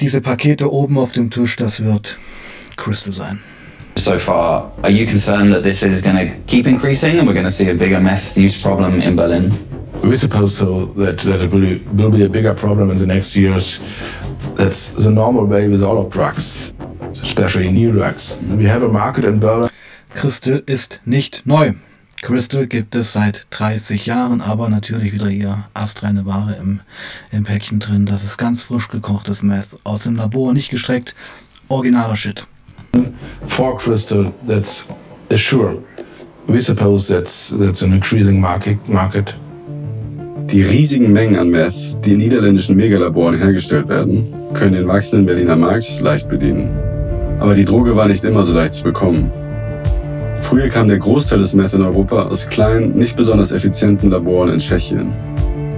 diese 0.00 0.22
Pakete 0.22 0.72
oben 0.72 0.96
auf 0.96 1.12
dem 1.12 1.30
Tisch, 1.30 1.56
das 1.56 1.84
wird 1.84 2.16
Crystal 2.76 3.12
sein. 3.12 3.40
so 3.96 4.18
far. 4.18 4.72
Are 4.82 4.90
you 4.90 5.06
concerned 5.06 5.52
that 5.52 5.62
this 5.62 5.82
is 5.82 6.00
going 6.00 6.16
to 6.16 6.34
keep 6.46 6.66
increasing 6.66 7.18
and 7.18 7.26
we're 7.26 7.34
going 7.34 7.44
to 7.44 7.50
see 7.50 7.68
a 7.68 7.74
bigger 7.74 8.00
meth 8.00 8.36
use 8.38 8.58
problem 8.60 9.02
in 9.02 9.14
Berlin? 9.14 9.52
We 10.02 10.16
suppose 10.16 10.56
so 10.56 10.86
that, 10.96 11.18
that 11.18 11.42
it 11.42 11.50
will, 11.50 11.78
will 11.92 12.10
be 12.10 12.24
a 12.24 12.28
bigger 12.30 12.54
problem 12.54 12.90
in 12.90 12.98
the 12.98 13.06
next 13.06 13.36
years. 13.36 13.78
That's 14.54 14.92
the 14.92 15.10
normal 15.10 15.44
way 15.44 15.68
with 15.68 15.82
all 15.82 15.98
of 15.98 16.10
drugs, 16.10 16.72
especially 17.22 17.70
new 17.70 17.92
drugs. 17.92 18.42
We 18.42 18.64
have 18.64 18.82
a 18.82 18.88
market 18.88 19.26
in 19.26 19.38
Berlin. 19.38 19.70
Crystal 20.14 20.62
ist 20.66 21.00
nicht 21.04 21.42
neu. 21.44 21.74
Crystal 22.26 22.66
gibt 22.66 22.96
es 22.96 23.12
seit 23.12 23.46
30 23.50 24.06
Jahren, 24.06 24.40
aber 24.40 24.68
natürlich 24.68 25.12
wieder 25.12 25.28
hier 25.28 25.66
astreine 25.74 26.26
Ware 26.26 26.56
im, 26.60 26.80
im 27.30 27.44
Päckchen 27.44 27.78
drin. 27.78 28.04
Das 28.04 28.24
ist 28.24 28.36
ganz 28.36 28.64
frisch 28.64 28.88
gekochtes 28.88 29.44
Meth 29.44 29.76
aus 29.84 30.02
dem 30.02 30.16
Labor, 30.16 30.52
nicht 30.52 30.68
gestreckt. 30.68 31.14
Originaler 31.68 32.16
Shit. 32.16 32.44
For 33.46 33.78
crystal, 33.78 34.32
that's 34.48 34.88
sure. 35.36 35.78
We 36.48 36.60
suppose 36.60 37.06
that's 37.06 37.54
that's 37.60 37.84
an 37.84 37.92
increasing 37.92 38.40
market. 38.40 38.76
Market. 38.88 39.32
Die 40.50 40.62
riesigen 40.62 41.12
Mengen 41.12 41.38
an 41.38 41.50
Meth, 41.50 41.96
die 42.04 42.14
in 42.14 42.18
niederländischen 42.18 42.74
Megalaboren 42.74 43.38
hergestellt 43.38 43.86
werden, 43.86 44.34
können 44.52 44.72
den 44.72 44.88
wachsenden 44.88 45.26
Berliner 45.26 45.54
Markt 45.54 46.00
leicht 46.00 46.28
bedienen. 46.28 46.76
Aber 47.38 47.54
die 47.54 47.64
Droge 47.64 47.94
war 47.94 48.08
nicht 48.08 48.24
immer 48.24 48.42
so 48.42 48.52
leicht 48.52 48.74
zu 48.74 48.82
bekommen. 48.82 49.30
Früher 50.40 50.68
kam 50.68 50.88
der 50.88 50.98
Großteil 50.98 51.40
des 51.40 51.54
Meth 51.54 51.74
in 51.74 51.82
Europa 51.82 52.24
aus 52.24 52.48
kleinen, 52.48 52.96
nicht 52.96 53.16
besonders 53.16 53.52
effizienten 53.52 54.10
Laboren 54.10 54.50
in 54.50 54.58
Tschechien. 54.58 55.12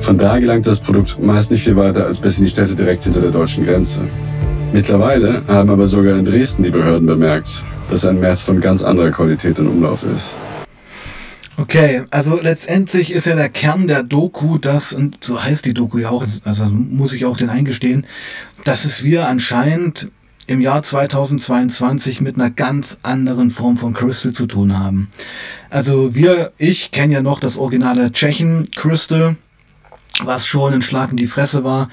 Von 0.01 0.19
da 0.19 0.39
gelangte 0.39 0.71
das 0.71 0.81
Produkt 0.81 1.19
meist 1.21 1.51
nicht 1.51 1.65
viel 1.65 1.77
weiter 1.77 2.07
als 2.07 2.21
bis 2.21 2.39
in 2.39 2.45
die 2.45 2.51
Städte 2.51 2.75
direkt 2.75 3.05
hinter 3.05 3.21
der 3.21 3.31
deutschen 3.31 3.67
Grenze. 3.67 4.01
Mittlerweile 4.73 5.43
haben 5.49 5.71
aber 5.71 5.87
sogar 5.87 6.17
in 6.19 6.25
Dresden 6.25 6.63
die 6.63 6.71
Behörden 6.71 7.07
bemerkt, 7.07 7.65
dass 7.91 8.05
ein 8.05 8.21
Meth 8.21 8.39
von 8.39 8.61
ganz 8.61 8.83
anderer 8.83 9.11
Qualität 9.11 9.59
in 9.59 9.67
Umlauf 9.67 10.05
ist. 10.05 10.37
Okay, 11.61 12.03
also 12.11 12.39
letztendlich 12.41 13.13
ist 13.13 13.27
ja 13.27 13.35
der 13.35 13.49
Kern 13.49 13.89
der 13.89 14.05
Doku 14.05 14.59
das, 14.59 14.93
und 14.93 15.25
so 15.25 15.43
heißt 15.43 15.67
die 15.67 15.75
Doku 15.75 15.99
ja 15.99 16.11
auch, 16.11 16.25
also 16.45 16.67
muss 16.67 17.13
ich 17.13 17.25
auch 17.25 17.37
den 17.37 17.51
eingestehen, 17.51 18.07
dass 18.65 18.85
es 18.85 19.03
wir 19.03 19.27
anscheinend 19.27 20.09
im 20.49 20.63
Jahr 20.63 20.83
2022 20.83 22.21
mit 22.21 22.37
einer 22.37 22.51
ganz 22.51 22.99
anderen 23.03 23.51
Form 23.51 23.77
von 23.77 23.93
Crystal 23.93 24.33
zu 24.33 24.47
tun 24.47 24.79
haben. 24.79 25.11
Also 25.71 26.15
wir, 26.15 26.53
ich 26.57 26.91
kenne 26.91 27.15
ja 27.15 27.23
noch 27.23 27.39
das 27.39 27.59
originale 27.59 28.11
Tschechen 28.13 28.71
Crystal, 28.75 29.37
was 30.25 30.47
schon 30.47 30.73
ein 30.73 30.83
Schlag 30.83 31.11
in 31.11 31.19
die 31.19 31.27
Fresse 31.27 31.65
war, 31.65 31.91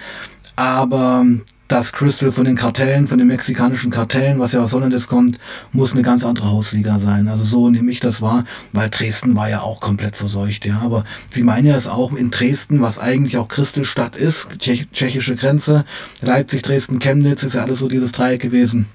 aber 0.56 1.26
das 1.68 1.94
Crystal 1.94 2.32
von 2.32 2.46
den 2.46 2.56
Kartellen, 2.56 3.08
von 3.08 3.18
den 3.18 3.28
mexikanischen 3.28 3.92
Kartellen, 3.92 4.40
was 4.40 4.54
ja 4.54 4.62
aus 4.62 4.74
Holland 4.74 4.94
ist, 4.94 5.08
kommt, 5.08 5.40
muss 5.72 5.94
eine 5.94 6.04
ganz 6.04 6.24
andere 6.24 6.52
Hausliga 6.52 7.00
sein. 7.00 7.28
Also 7.28 7.44
so 7.44 7.70
nehme 7.70 7.92
ich 7.92 8.00
das 8.00 8.22
wahr, 8.22 8.46
weil 8.72 8.90
Dresden 8.90 9.36
war 9.36 9.50
ja 9.50 9.62
auch 9.62 9.80
komplett 9.80 10.16
verseucht, 10.16 10.66
ja. 10.66 10.80
Aber 10.82 11.06
sie 11.32 11.44
meinen 11.44 11.66
ja 11.66 11.76
es 11.76 11.88
auch 11.88 12.14
in 12.14 12.30
Dresden, 12.30 12.82
was 12.82 13.00
eigentlich 13.00 13.38
auch 13.38 13.48
Crystalstadt 13.48 14.16
ist, 14.16 14.48
Tschech 14.60 14.88
tschechische 14.92 15.36
Grenze, 15.36 15.86
Leipzig, 16.22 16.62
Dresden, 16.62 17.00
Chemnitz, 17.00 17.44
ist 17.44 17.56
ja 17.56 17.64
alles 17.64 17.80
so 17.80 17.88
dieses 17.88 18.12
Dreieck 18.12 18.42
gewesen. 18.42 18.86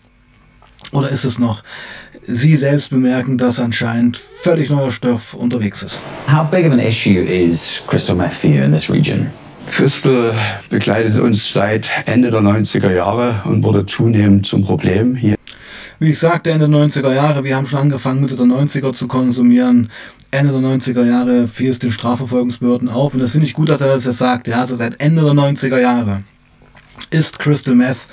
Oder 0.93 1.11
ist 1.11 1.25
es 1.25 1.39
noch? 1.39 1.63
Sie 2.23 2.55
selbst 2.55 2.91
bemerken, 2.91 3.39
dass 3.39 3.59
anscheinend 3.61 4.17
völlig 4.17 4.71
neuer 4.71 4.93
Stoff 4.93 5.35
unterwegs 5.35 5.83
ist. 5.83 6.03
How 6.31 6.49
big 6.49 6.67
of 6.67 6.73
an 6.73 6.79
issue 6.79 7.21
is 7.21 7.83
crystal 7.87 8.15
meth 8.15 8.35
for 8.35 8.51
you 8.51 8.63
in 8.63 8.73
this 8.73 8.91
region? 8.91 9.27
Crystal 9.69 10.35
begleitet 10.69 11.19
uns 11.19 11.53
seit 11.53 11.89
Ende 12.07 12.31
der 12.31 12.41
90er 12.41 12.93
Jahre 12.93 13.43
und 13.45 13.65
wurde 13.65 13.87
zunehmend 13.87 14.47
zum 14.47 14.63
Problem 14.63 15.15
hier. 15.15 15.37
Wie 15.99 16.11
ich 16.11 16.19
sagte, 16.19 16.51
Ende 16.51 16.69
der 16.69 16.79
90er 16.79 17.13
Jahre, 17.13 17.45
wir 17.45 17.57
haben 17.57 17.67
schon 17.67 17.81
angefangen, 17.81 18.23
Mitte 18.23 18.37
der 18.37 18.47
90er 18.47 18.93
zu 18.93 19.07
konsumieren. 19.07 19.91
Ende 20.31 20.53
der 20.53 20.61
90er 20.61 21.05
Jahre 21.05 21.49
fiel 21.49 21.71
es 21.71 21.79
den 21.79 21.93
Strafverfolgungsbehörden 21.93 22.89
auf. 22.89 23.15
Und 23.15 23.21
das 23.21 23.33
finde 23.33 23.47
ich 23.47 23.55
gut, 23.55 23.69
dass 23.69 23.81
er 23.81 23.89
das 23.89 24.05
jetzt 24.05 24.19
sagt. 24.19 24.49
Ja, 24.49 24.61
also 24.61 24.77
seit 24.77 25.01
Ende 25.01 25.23
der 25.23 25.33
90er 25.33 25.79
Jahre 25.79 26.23
ist 27.11 27.39
Crystal 27.39 27.75
Meth 27.75 28.07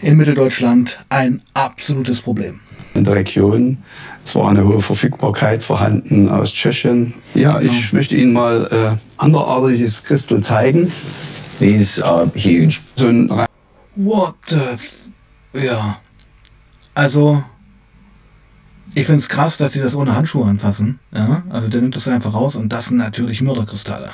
in 0.00 0.16
Mitteldeutschland 0.16 0.98
ein 1.08 1.42
absolutes 1.54 2.20
Problem. 2.20 2.60
In 2.94 3.04
der 3.04 3.14
Region. 3.14 3.78
Es 4.24 4.34
war 4.34 4.50
eine 4.50 4.64
hohe 4.64 4.80
Verfügbarkeit 4.82 5.62
vorhanden 5.62 6.28
aus 6.28 6.52
Tschechien. 6.52 7.14
Ja, 7.34 7.60
ich 7.60 7.92
möchte 7.92 8.16
Ihnen 8.16 8.32
mal 8.32 8.68
äh, 8.70 8.96
anderartiges 9.16 10.04
Crystal 10.04 10.40
zeigen. 10.42 10.92
These 11.58 12.04
are 12.04 12.30
huge. 12.34 12.80
So 12.96 13.08
ein 13.08 13.30
What 13.96 14.34
the... 14.48 14.56
F 14.56 14.92
ja. 15.54 15.98
Also... 16.94 17.42
Ich 18.94 19.06
finde 19.06 19.20
es 19.20 19.30
krass, 19.30 19.56
dass 19.56 19.72
sie 19.72 19.80
das 19.80 19.96
ohne 19.96 20.14
Handschuhe 20.14 20.46
anfassen. 20.46 20.98
Ja? 21.14 21.44
Also 21.48 21.68
der 21.68 21.80
nimmt 21.80 21.96
das 21.96 22.08
einfach 22.08 22.34
raus 22.34 22.56
und 22.56 22.70
das 22.74 22.86
sind 22.86 22.98
natürlich 22.98 23.40
Mörderkristalle. 23.40 24.10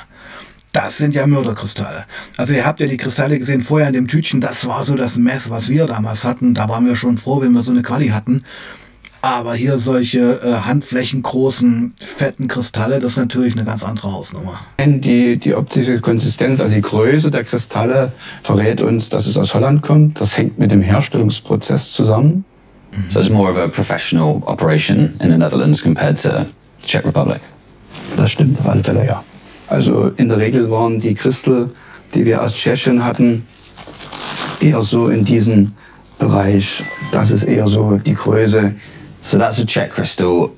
Das 0.71 0.97
sind 0.97 1.15
ja 1.15 1.25
Mörderkristalle. 1.25 2.05
Also 2.37 2.53
ihr 2.53 2.65
habt 2.65 2.79
ja 2.79 2.87
die 2.87 2.97
Kristalle 2.97 3.39
gesehen 3.39 3.63
vorher 3.63 3.87
in 3.87 3.93
dem 3.93 4.07
Tütchen. 4.07 4.39
Das 4.39 4.67
war 4.67 4.83
so 4.83 4.95
das 4.95 5.15
Meth, 5.15 5.49
was 5.49 5.69
wir 5.69 5.87
damals 5.87 6.25
hatten. 6.25 6.53
Da 6.53 6.69
waren 6.69 6.85
wir 6.85 6.95
schon 6.95 7.17
froh, 7.17 7.41
wenn 7.41 7.53
wir 7.53 7.63
so 7.63 7.71
eine 7.71 7.81
Quali 7.81 8.09
hatten. 8.09 8.43
Aber 9.21 9.53
hier 9.53 9.79
solche 9.79 10.39
äh, 10.41 10.65
handflächengroßen, 10.65 11.93
fetten 11.97 12.47
Kristalle, 12.47 12.99
das 12.99 13.13
ist 13.13 13.17
natürlich 13.17 13.53
eine 13.53 13.65
ganz 13.65 13.83
andere 13.83 14.13
Hausnummer. 14.13 14.61
Die, 14.79 15.37
die 15.37 15.55
optische 15.55 15.99
Konsistenz, 15.99 16.61
also 16.61 16.73
die 16.73 16.81
Größe 16.81 17.29
der 17.29 17.43
Kristalle, 17.43 18.13
verrät 18.43 18.79
uns, 18.79 19.09
dass 19.09 19.25
es 19.25 19.35
aus 19.35 19.53
Holland 19.53 19.81
kommt. 19.81 20.21
Das 20.21 20.37
hängt 20.37 20.57
mit 20.57 20.71
dem 20.71 20.81
Herstellungsprozess 20.81 21.91
zusammen. 21.91 22.45
So 23.09 23.19
it's 23.19 23.29
more 23.29 23.51
of 23.51 23.57
a 23.57 23.67
professional 23.67 24.41
operation 24.45 25.13
in 25.21 25.31
the 25.31 25.37
Netherlands 25.37 25.83
compared 25.83 26.21
to 26.21 26.45
Czech 26.85 27.05
Republic. 27.05 27.41
Das 28.15 28.31
stimmt 28.31 28.59
auf 28.59 28.67
alle 28.67 28.83
Fälle, 28.83 29.05
ja. 29.05 29.23
Also 29.69 30.07
in 30.17 30.29
der 30.29 30.39
Regel 30.39 30.69
waren 30.71 30.99
die 30.99 31.13
Crystal, 31.13 31.69
die 32.13 32.25
wir 32.25 32.41
aus 32.41 32.55
Tschechien 32.55 33.05
hatten, 33.05 33.45
eher 34.59 34.81
so 34.81 35.09
in 35.09 35.23
diesem 35.23 35.73
Bereich. 36.17 36.83
Das 37.11 37.31
ist 37.31 37.43
eher 37.43 37.67
so 37.67 37.97
die 37.97 38.15
Größe. 38.15 38.75
So 39.21 39.37
that's 39.37 39.59
a 39.59 39.65
Czech 39.65 39.91
crystal. 39.91 40.49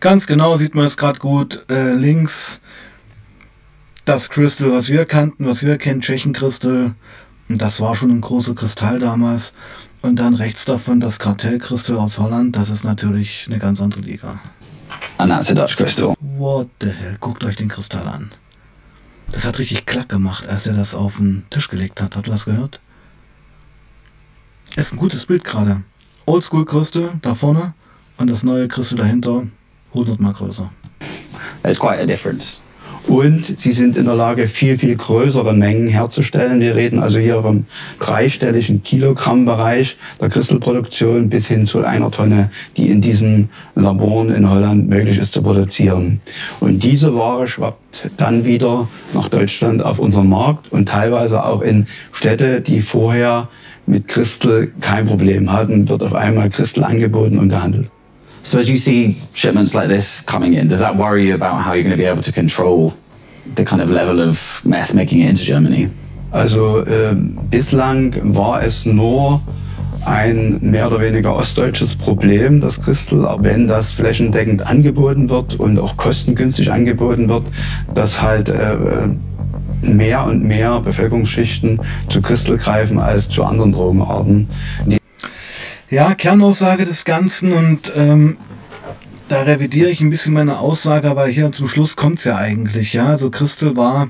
Ganz 0.00 0.26
genau 0.26 0.56
sieht 0.56 0.74
man 0.74 0.86
es 0.86 0.96
gerade 0.96 1.18
gut. 1.18 1.64
Äh, 1.68 1.92
links 1.92 2.60
das 4.04 4.30
Crystal, 4.30 4.72
was 4.72 4.88
wir 4.88 5.04
kannten, 5.04 5.44
was 5.44 5.62
wir 5.62 5.76
kennen, 5.76 6.00
Tschechen-Crystal. 6.00 6.94
Das 7.48 7.80
war 7.80 7.94
schon 7.94 8.10
ein 8.10 8.20
großer 8.20 8.54
Kristall 8.54 9.00
damals. 9.00 9.52
Und 10.00 10.18
dann 10.20 10.34
rechts 10.34 10.64
davon 10.64 11.00
das 11.00 11.18
Kartellkristall 11.18 11.98
aus 11.98 12.18
Holland. 12.18 12.56
Das 12.56 12.70
ist 12.70 12.84
natürlich 12.84 13.46
eine 13.48 13.58
ganz 13.58 13.82
andere 13.82 14.00
Liga. 14.00 14.38
And 15.18 15.30
that's 15.30 15.50
a 15.50 15.54
Dutch 15.54 15.76
crystal. 15.76 16.14
What 16.20 16.68
the 16.80 16.90
hell? 16.90 17.16
Guckt 17.18 17.42
euch 17.44 17.56
den 17.56 17.68
Kristall 17.68 18.06
an. 18.06 18.32
Das 19.32 19.44
hat 19.44 19.58
richtig 19.58 19.84
Klack 19.84 20.08
gemacht, 20.08 20.46
als 20.48 20.66
er 20.66 20.74
das 20.74 20.94
auf 20.94 21.16
den 21.16 21.44
Tisch 21.50 21.68
gelegt 21.68 22.00
hat. 22.00 22.16
Habt 22.16 22.28
ihr 22.28 22.30
das 22.30 22.44
gehört? 22.44 22.80
Ist 24.76 24.92
ein 24.92 24.96
gutes 24.98 25.26
Bild 25.26 25.44
gerade. 25.44 25.82
Oldschool 26.26 26.64
Crystal 26.64 27.10
da 27.20 27.34
vorne 27.34 27.74
und 28.16 28.30
das 28.30 28.42
neue 28.42 28.68
Crystal 28.68 28.98
dahinter 28.98 29.46
100 29.92 30.20
mal 30.20 30.32
größer. 30.32 30.70
There's 31.62 31.80
quite 31.80 32.00
a 32.00 32.06
difference. 32.06 32.60
Und 33.08 33.58
sie 33.58 33.72
sind 33.72 33.96
in 33.96 34.04
der 34.04 34.14
Lage, 34.14 34.46
viel, 34.46 34.76
viel 34.76 34.94
größere 34.94 35.54
Mengen 35.54 35.88
herzustellen. 35.88 36.60
Wir 36.60 36.76
reden 36.76 36.98
also 36.98 37.18
hier 37.18 37.42
vom 37.42 37.64
dreistelligen 37.98 38.82
Kilogrammbereich 38.82 39.96
der 40.20 40.28
Crystal-Produktion 40.28 41.30
bis 41.30 41.46
hin 41.48 41.64
zu 41.64 41.82
einer 41.82 42.10
Tonne, 42.10 42.50
die 42.76 42.90
in 42.90 43.00
diesen 43.00 43.48
Laboren 43.74 44.30
in 44.30 44.48
Holland 44.48 44.90
möglich 44.90 45.18
ist 45.18 45.32
zu 45.32 45.42
produzieren. 45.42 46.20
Und 46.60 46.84
diese 46.84 47.14
Ware 47.14 47.48
schwappt 47.48 48.10
dann 48.18 48.44
wieder 48.44 48.88
nach 49.14 49.30
Deutschland 49.30 49.82
auf 49.82 49.98
unseren 49.98 50.28
Markt 50.28 50.70
und 50.70 50.90
teilweise 50.90 51.42
auch 51.44 51.62
in 51.62 51.86
Städte, 52.12 52.60
die 52.60 52.82
vorher 52.82 53.48
mit 53.86 54.06
Crystal 54.06 54.68
kein 54.82 55.06
Problem 55.06 55.50
hatten, 55.50 55.88
wird 55.88 56.02
auf 56.02 56.14
einmal 56.14 56.50
Crystal 56.50 56.84
angeboten 56.84 57.38
und 57.38 57.48
gehandelt. 57.48 57.90
So 58.42 58.58
as 58.58 58.68
you 58.68 58.76
see 58.76 59.16
shipments 59.34 59.74
like 59.74 59.88
this 59.88 60.22
coming 60.22 60.54
in, 60.54 60.68
does 60.68 60.80
that 60.80 60.96
worry 60.96 61.26
you 61.26 61.34
about 61.34 61.62
how 61.62 61.74
you're 61.74 61.84
going 61.84 61.96
to 61.96 62.02
be 62.02 62.08
able 62.08 62.22
to 62.22 62.32
control 62.32 62.94
the 63.54 63.64
kind 63.64 63.82
of 63.82 63.90
level 63.90 64.20
of 64.20 64.60
meth 64.64 64.94
making 64.94 65.20
it 65.20 65.30
into 65.30 65.44
Germany? 65.44 65.88
Also 66.30 66.84
äh, 66.84 67.14
bislang 67.50 68.14
war 68.22 68.62
es 68.62 68.84
nur 68.84 69.40
ein 70.04 70.58
mehr 70.60 70.86
oder 70.86 71.00
weniger 71.00 71.34
ostdeutsches 71.34 71.96
Problem, 71.96 72.60
das 72.60 72.80
Christel, 72.80 73.26
wenn 73.40 73.66
das 73.66 73.92
flächendeckend 73.92 74.66
angeboten 74.66 75.28
wird 75.28 75.58
und 75.58 75.78
auch 75.78 75.96
kostengünstig 75.96 76.70
angeboten 76.70 77.28
wird, 77.28 77.44
dass 77.94 78.20
halt 78.22 78.48
äh, 78.48 78.76
mehr 79.82 80.24
und 80.24 80.44
mehr 80.44 80.80
Bevölkerungsschichten 80.80 81.80
zu 82.08 82.20
Christel 82.20 82.58
greifen 82.58 82.98
als 82.98 83.28
zu 83.28 83.44
anderen 83.44 83.72
Drogenarten. 83.72 84.48
Die 84.86 84.97
ja, 85.90 86.14
Kernaussage 86.14 86.84
des 86.84 87.04
Ganzen 87.04 87.52
und 87.52 87.92
ähm, 87.96 88.38
da 89.28 89.42
revidiere 89.42 89.90
ich 89.90 90.00
ein 90.00 90.10
bisschen 90.10 90.32
meine 90.32 90.58
Aussage, 90.58 91.08
aber 91.08 91.26
hier 91.26 91.52
zum 91.52 91.68
Schluss 91.68 91.96
kommt's 91.96 92.24
ja 92.24 92.36
eigentlich. 92.36 92.94
Ja, 92.94 93.08
also 93.08 93.30
Christel 93.30 93.76
war 93.76 94.08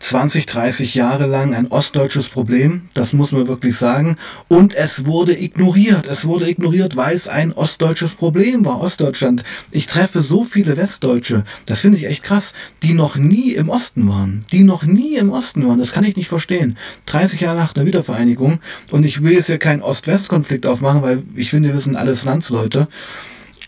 20, 0.00 0.46
30 0.46 0.94
Jahre 0.94 1.26
lang 1.26 1.54
ein 1.54 1.66
ostdeutsches 1.66 2.28
Problem, 2.28 2.88
das 2.94 3.12
muss 3.12 3.32
man 3.32 3.46
wirklich 3.46 3.76
sagen. 3.76 4.16
Und 4.48 4.74
es 4.74 5.04
wurde 5.04 5.38
ignoriert. 5.38 6.08
Es 6.08 6.26
wurde 6.26 6.48
ignoriert, 6.48 6.96
weil 6.96 7.14
es 7.14 7.28
ein 7.28 7.52
ostdeutsches 7.52 8.12
Problem 8.12 8.64
war, 8.64 8.80
Ostdeutschland. 8.80 9.44
Ich 9.70 9.86
treffe 9.86 10.22
so 10.22 10.44
viele 10.44 10.76
Westdeutsche, 10.76 11.44
das 11.66 11.80
finde 11.80 11.98
ich 11.98 12.06
echt 12.06 12.22
krass, 12.22 12.54
die 12.82 12.94
noch 12.94 13.16
nie 13.16 13.52
im 13.52 13.68
Osten 13.68 14.08
waren. 14.08 14.46
Die 14.50 14.62
noch 14.62 14.84
nie 14.84 15.16
im 15.16 15.30
Osten 15.30 15.66
waren. 15.68 15.78
Das 15.78 15.92
kann 15.92 16.04
ich 16.04 16.16
nicht 16.16 16.28
verstehen. 16.28 16.78
30 17.06 17.40
Jahre 17.40 17.58
nach 17.58 17.74
der 17.74 17.84
Wiedervereinigung. 17.84 18.60
Und 18.90 19.04
ich 19.04 19.22
will 19.22 19.32
jetzt 19.32 19.46
hier 19.46 19.58
keinen 19.58 19.82
Ost-West-Konflikt 19.82 20.64
aufmachen, 20.64 21.02
weil 21.02 21.22
ich 21.36 21.50
finde, 21.50 21.72
wir 21.72 21.80
sind 21.80 21.96
alles 21.96 22.24
Landsleute. 22.24 22.88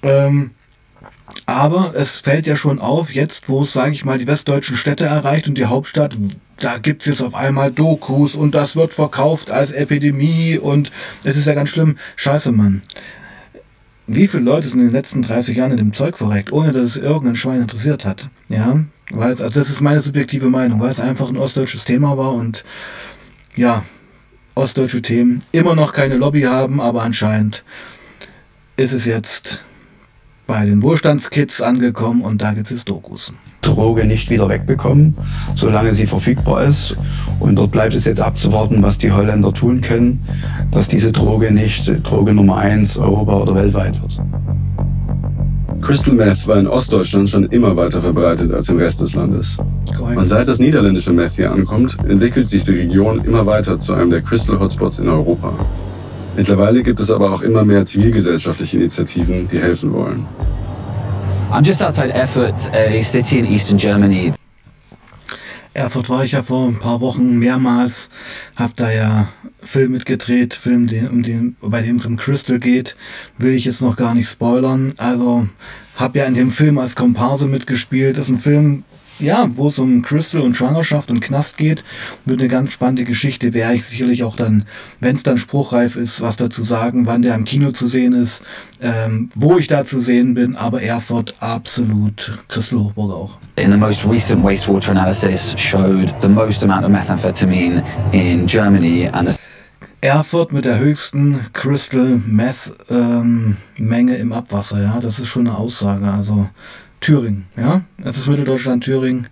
Ähm, 0.03 0.53
aber 1.47 1.95
es 1.95 2.19
fällt 2.19 2.49
ja 2.49 2.57
schon 2.57 2.81
auf, 2.81 3.15
jetzt 3.15 3.49
wo 3.49 3.63
es, 3.63 3.73
sage 3.73 3.93
ich 3.93 4.05
mal, 4.05 4.19
die 4.19 4.27
westdeutschen 4.27 4.77
Städte 4.77 5.07
erreicht 5.07 5.49
und 5.49 5.57
die 5.57 5.67
Hauptstadt, 5.67 6.17
da 6.59 6.79
gibt 6.79 7.03
es 7.03 7.09
jetzt 7.09 7.23
auf 7.23 7.37
einmal 7.37 7.71
Dokus 7.71 8.35
und 8.35 8.55
das 8.55 8.75
wird 8.75 8.93
verkauft 8.93 9.51
als 9.53 9.71
Epidemie 9.71 10.59
und 10.59 10.91
es 11.23 11.37
ist 11.37 11.47
ja 11.47 11.55
ganz 11.55 11.69
schlimm. 11.69 11.99
Scheiße, 12.17 12.51
Mann. 12.51 12.83
Wie 14.09 14.27
viele 14.27 14.43
Leute 14.43 14.69
sind 14.69 14.81
in 14.81 14.87
den 14.87 14.93
letzten 14.93 15.23
30 15.23 15.57
Jahren 15.57 15.71
in 15.73 15.77
dem 15.77 15.93
Zeug 15.93 16.19
verreckt, 16.19 16.53
ohne 16.53 16.73
dass 16.73 16.83
es 16.83 16.97
irgendein 16.97 17.37
Schwein 17.37 17.63
interessiert 17.63 18.05
hat? 18.05 18.29
Ja, 18.49 18.81
weil 19.11 19.33
es, 19.33 19.41
also 19.41 19.59
das 19.59 19.71
ist 19.71 19.81
meine 19.81 20.01
subjektive 20.01 20.49
Meinung, 20.49 20.81
weil 20.81 20.91
es 20.91 21.01
einfach 21.01 21.29
ein 21.29 21.37
ostdeutsches 21.37 21.85
Thema 21.85 22.17
war 22.17 22.33
und 22.35 22.65
ja, 23.55 23.85
ostdeutsche 24.57 25.03
Themen 25.03 25.43
immer 25.53 25.77
noch 25.77 25.93
keine 25.93 26.17
Lobby 26.17 26.43
haben, 26.43 26.81
aber 26.81 27.03
anscheinend 27.03 27.63
ist 28.77 28.93
es 28.93 29.05
jetzt 29.07 29.65
bei 30.47 30.65
den 30.65 30.83
Wohlstandskids 30.83 31.61
angekommen 31.61 32.23
und 32.23 32.41
da 32.41 32.53
gibt 32.53 32.71
es 32.71 32.85
Dokus. 32.85 33.33
Droge 33.63 34.05
nicht 34.05 34.31
wieder 34.31 34.49
wegbekommen, 34.49 35.17
solange 35.57 35.93
sie 35.93 36.07
verfügbar 36.07 36.65
ist. 36.65 36.97
Und 37.41 37.57
dort 37.57 37.73
bleibt 37.73 37.95
es 37.95 38.05
jetzt 38.05 38.21
abzuwarten, 38.21 38.83
was 38.83 38.97
die 38.99 39.11
Holländer 39.11 39.53
tun 39.53 39.81
können, 39.81 40.25
dass 40.71 40.87
diese 40.87 41.11
Droge 41.11 41.51
nicht 41.51 41.91
Droge 42.05 42.33
Nummer 42.33 42.57
eins 42.57 42.97
Europa 42.97 43.39
oder 43.39 43.55
weltweit 43.57 44.01
wird. 44.01 44.21
Crystal 45.83 46.15
Meth 46.15 46.47
war 46.47 46.59
in 46.59 46.67
Ostdeutschland 46.67 47.29
schon 47.29 47.45
immer 47.47 47.77
weiter 47.77 48.01
verbreitet 48.01 48.53
als 48.53 48.69
im 48.69 48.79
Rest 48.79 49.01
des 49.01 49.15
Landes. 49.15 49.59
Und 50.01 50.29
seit 50.29 50.49
das 50.49 50.59
niederländische 50.59 51.13
Meth 51.13 51.33
hier 51.33 51.53
ankommt, 51.53 51.97
entwickelt 52.09 52.47
sich 52.47 52.65
die 52.65 52.73
Region 52.73 53.25
immer 53.25 53.47
weiter 53.47 53.79
zu 53.79 53.95
einem 53.95 54.11
der 54.11 54.23
Crystal 54.23 54.59
Hotspots 54.59 55.01
in 55.01 55.09
Europa. 55.09 55.53
Mittlerweile 56.37 56.83
gibt 56.83 57.01
es 57.01 57.11
aber 57.11 57.33
auch 57.33 57.43
immer 57.43 57.65
mehr 57.65 57.85
zivilgesellschaftliche 57.85 58.77
Initiativen, 58.79 59.49
die 59.49 59.59
helfen 59.59 59.93
wollen. 59.93 60.27
I'm 61.51 61.65
just 61.65 61.83
outside 61.83 62.13
Erfurt, 62.13 62.71
a 62.73 63.01
city 63.03 63.39
in 63.39 63.47
eastern 63.47 63.79
Germany. 63.79 64.33
Erfurt 65.73 66.09
war 66.09 66.25
ich 66.25 66.33
ja 66.33 66.43
vor 66.43 66.69
ein 66.69 66.79
paar 66.79 67.01
Wochen 67.01 67.39
mehrmals, 67.39 68.09
habe 68.57 68.73
da 68.77 68.91
ja 68.91 69.29
Film 69.63 69.93
mitgedreht, 69.93 70.55
Film, 70.55 70.87
den, 70.87 71.09
um 71.09 71.23
den, 71.23 71.57
bei 71.61 71.83
dem 71.83 71.97
es 71.97 72.07
um 72.07 72.17
Crystal 72.17 72.59
geht, 72.59 72.97
will 73.37 73.55
ich 73.55 73.65
jetzt 73.65 73.83
noch 73.83 73.97
gar 73.97 74.15
nicht 74.15 74.29
spoilern. 74.29 74.95
Also 74.97 75.49
habe 75.97 76.19
ja 76.19 76.25
in 76.25 76.35
dem 76.35 76.51
Film 76.51 76.79
als 76.79 76.95
Komparse 76.95 77.47
mitgespielt. 77.47 78.17
Das 78.17 78.27
ist 78.27 78.35
ein 78.35 78.39
Film, 78.39 78.85
ja, 79.19 79.49
wo 79.55 79.69
es 79.69 79.79
um 79.79 80.03
Crystal 80.03 80.41
und 80.41 80.57
Schwangerschaft 80.57 81.11
und 81.11 81.21
Knast 81.21 81.57
geht, 81.57 81.85
wird 82.25 82.41
eine 82.41 82.49
ganz 82.49 82.73
spannende 82.73 83.05
Geschichte. 83.05 83.55
Werde 83.55 83.75
ich 83.75 83.85
sicherlich 83.85 84.25
auch 84.25 84.37
dann, 84.37 84.67
wenn 85.01 85.17
es 85.17 85.23
dann 85.23 85.39
spruchreif 85.39 85.97
ist, 85.97 86.21
was 86.21 86.37
dazu 86.37 86.65
sagen, 86.65 87.07
wann 87.07 87.23
der 87.23 87.35
im 87.35 87.45
Kino 87.45 87.73
zu 87.73 87.89
sehen 87.89 88.13
ist, 88.13 88.43
ähm, 88.81 89.31
wo 89.35 89.59
ich 89.59 89.67
da 89.67 89.85
zu 89.85 90.01
sehen 90.01 90.35
bin. 90.35 90.57
Aber 90.57 90.83
Erfurt 90.83 91.35
absolut, 91.41 92.39
Crystal 92.49 92.79
Hochburg 92.79 93.13
auch. 93.13 93.39
In 93.57 93.71
the 93.71 93.79
most 93.79 94.07
recent 94.07 94.45
wastewater 94.45 94.91
analysis 94.91 95.55
showed 95.59 96.13
the 96.21 96.29
most 96.29 96.63
amount 96.63 96.85
of 96.85 96.91
methamphetamine 96.91 97.83
in 98.13 98.47
Germany 98.47 99.09
and 99.09 99.37
Erfurt 100.03 100.53
mit 100.53 100.67
der 100.67 100.79
höchsten 100.79 101.41
Crystal 101.53 102.21
Meth 102.27 102.73
ähm, 102.91 103.57
Menge 103.77 104.17
im 104.17 104.33
Abwasser, 104.33 104.81
ja, 104.81 105.01
das 105.01 105.19
ist 105.19 105.29
schon 105.29 105.49
eine 105.49 105.57
Aussage. 105.57 106.07
Also 106.13 106.49
Thüringen, 107.01 107.47
ja? 107.57 107.83
Das 107.99 108.17
ist 108.17 108.29
Mitteldeutschland, 108.29 108.85
Thüringen, 108.85 109.29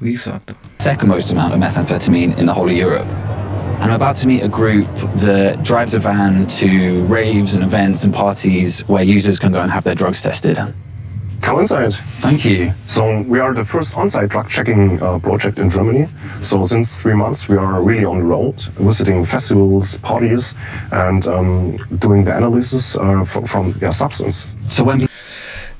wie 0.00 0.14
ich 0.14 0.22
sagte. 0.22 0.54
Second 0.78 1.08
most 1.08 1.30
amount 1.32 1.52
of 1.52 1.58
methamphetamine 1.58 2.32
in 2.38 2.46
the 2.46 2.52
whole 2.52 2.70
of 2.70 2.76
Europe. 2.76 3.06
And 3.80 3.90
I'm 3.90 4.00
about 4.00 4.14
to 4.20 4.28
meet 4.28 4.42
a 4.44 4.48
group 4.48 4.86
that 5.16 5.64
drives 5.64 5.94
a 5.94 5.98
van 5.98 6.46
to 6.58 7.04
raves 7.06 7.56
and 7.56 7.64
events 7.64 8.04
and 8.04 8.14
parties 8.14 8.88
where 8.88 9.02
users 9.02 9.40
can 9.40 9.52
go 9.52 9.60
and 9.60 9.70
have 9.72 9.82
their 9.82 9.96
drugs 9.96 10.22
tested. 10.22 10.56
Come 11.40 11.58
inside. 11.58 11.92
Thank 12.20 12.44
you. 12.44 12.72
So 12.86 13.22
we 13.22 13.40
are 13.40 13.52
the 13.52 13.64
first 13.64 13.96
on-site 13.96 14.28
drug 14.28 14.48
checking 14.48 15.02
uh, 15.02 15.18
project 15.18 15.58
in 15.58 15.68
Germany. 15.68 16.06
So 16.40 16.62
since 16.62 17.02
three 17.02 17.14
months 17.14 17.48
we 17.48 17.56
are 17.56 17.82
really 17.82 18.04
on 18.04 18.20
the 18.20 18.24
road, 18.24 18.60
visiting 18.78 19.24
festivals, 19.24 19.98
parties, 19.98 20.54
and 20.92 21.26
um, 21.26 21.72
doing 21.98 22.22
the 22.24 22.36
analysis 22.36 22.94
uh, 22.96 23.24
from, 23.24 23.44
from 23.46 23.74
yeah, 23.80 23.90
substance. 23.90 24.56
So 24.68 24.84
when 24.84 25.08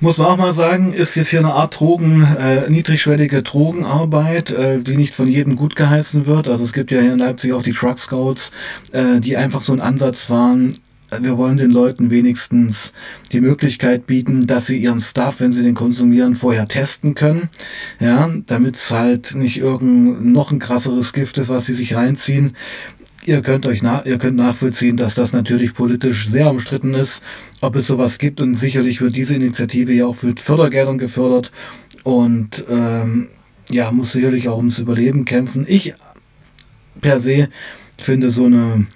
muss 0.03 0.18
man 0.18 0.26
auch 0.26 0.36
mal 0.36 0.53
sagen, 0.53 0.92
ist 0.92 1.14
jetzt 1.14 1.28
hier 1.28 1.38
eine 1.38 1.55
Art 1.55 1.78
Drogen, 1.78 2.24
äh, 2.24 2.68
niedrigschwellige 2.68 3.42
Drogenarbeit, 3.44 4.50
äh, 4.50 4.80
die 4.80 4.96
nicht 4.96 5.14
von 5.14 5.28
jedem 5.28 5.55
gut 5.55 5.76
geheißen 5.76 6.26
wird. 6.26 6.48
Also 6.48 6.64
es 6.64 6.72
gibt 6.72 6.90
ja 6.90 7.00
hier 7.00 7.12
in 7.12 7.20
Leipzig 7.20 7.53
auch 7.53 7.62
die 7.62 7.72
Truck 7.72 8.00
Scouts, 8.00 8.50
äh, 8.90 9.20
die 9.20 9.36
einfach 9.36 9.61
so 9.61 9.72
einen 9.72 9.80
Ansatz 9.80 10.24
fahren, 10.24 10.78
wir 11.20 11.36
wollen 11.36 11.59
den 11.59 11.70
Leuten 11.70 12.11
wenigstens 12.11 12.92
die 13.32 13.42
Möglichkeit 13.42 14.07
bieten, 14.07 14.46
dass 14.46 14.66
sie 14.66 14.78
ihren 14.78 15.00
Stuff, 15.00 15.40
wenn 15.40 15.53
sie 15.53 15.62
den 15.62 15.74
konsumieren, 15.74 16.36
vorher 16.36 16.68
testen 16.68 17.14
können. 17.14 17.50
Ja, 18.00 18.30
damit 18.46 18.76
es 18.76 18.90
halt 18.90 19.34
nicht 19.34 19.59
irgend 19.59 20.24
noch 20.24 20.50
ein 20.50 20.59
krasseres 20.59 21.12
Gift 21.12 21.36
ist, 21.38 21.50
was 21.50 21.66
sie 21.66 21.74
sich 21.74 21.94
reinziehen. 21.94 22.57
Ihr 23.24 23.40
könnt 23.40 23.66
euch 23.66 23.82
nach, 23.82 24.04
ihr 24.04 24.18
könnt 24.18 24.36
nachvollziehen, 24.36 24.96
dass 24.96 25.14
das 25.14 25.32
natürlich 25.32 25.74
politisch 25.74 26.28
sehr 26.28 26.50
umstritten 26.50 26.92
ist, 26.92 27.22
ob 27.60 27.76
es 27.76 27.86
sowas 27.86 28.18
gibt 28.18 28.40
und 28.40 28.56
sicherlich 28.56 29.00
wird 29.00 29.14
diese 29.14 29.36
Initiative 29.36 29.92
ja 29.92 30.06
auch 30.06 30.20
mit 30.24 30.40
Fördergeldern 30.40 30.98
gefördert 30.98 31.52
und 32.02 32.64
ähm, 32.68 33.28
ja, 33.70 33.92
muss 33.92 34.10
sicherlich 34.10 34.48
auch 34.48 34.56
ums 34.56 34.78
Überleben 34.78 35.24
kämpfen. 35.24 35.64
Ich 35.68 35.94
per 37.00 37.20
se 37.20 37.48
finde 37.96 38.32
so 38.32 38.46
eine 38.46 38.86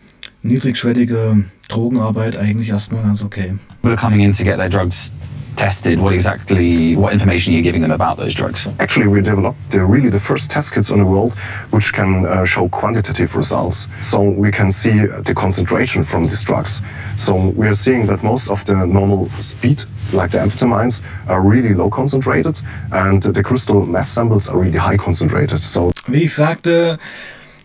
niedrigschwellige 0.42 1.44
Drogenarbeit 1.68 2.36
eigentlich 2.36 2.70
erstmal 2.70 3.04
ganz 3.04 3.22
okay. 3.22 3.54
Are 3.84 3.94
coming 3.94 4.20
in 4.20 4.32
to 4.32 4.42
get 4.42 4.56
their 4.56 4.68
drugs 4.68 5.12
tested, 5.56 5.98
what 5.98 6.12
exactly, 6.14 6.96
what 6.96 7.12
information 7.12 7.52
you 7.52 7.56
are 7.56 7.60
you 7.60 7.64
giving 7.64 7.82
them 7.82 7.90
about 7.90 8.16
those 8.16 8.34
drugs? 8.34 8.68
Actually, 8.78 9.08
we 9.08 9.20
developed 9.20 9.58
the, 9.70 9.84
really 9.84 10.10
the 10.10 10.20
first 10.20 10.50
test 10.50 10.74
kits 10.74 10.90
in 10.90 10.98
the 10.98 11.04
world 11.04 11.32
which 11.70 11.92
can 11.92 12.26
uh, 12.26 12.44
show 12.44 12.68
quantitative 12.68 13.34
results. 13.34 13.88
So 14.02 14.22
we 14.22 14.52
can 14.52 14.70
see 14.70 15.06
the 15.06 15.34
concentration 15.34 16.04
from 16.04 16.24
these 16.24 16.44
drugs. 16.44 16.82
So 17.16 17.34
we 17.34 17.66
are 17.66 17.74
seeing 17.74 18.06
that 18.06 18.22
most 18.22 18.50
of 18.50 18.64
the 18.64 18.86
normal 18.86 19.28
speed, 19.38 19.82
like 20.12 20.30
the 20.30 20.38
amphetamines, 20.38 21.02
are 21.26 21.40
really 21.40 21.74
low 21.74 21.90
concentrated 21.90 22.60
and 22.92 23.22
the 23.22 23.42
crystal 23.42 23.86
meth 23.86 24.10
samples 24.10 24.48
are 24.48 24.58
really 24.58 24.78
high 24.78 24.96
concentrated. 24.96 25.62
So 25.62 25.92
Wie 26.06 26.24
ich 26.24 26.34
sagte, 26.34 26.98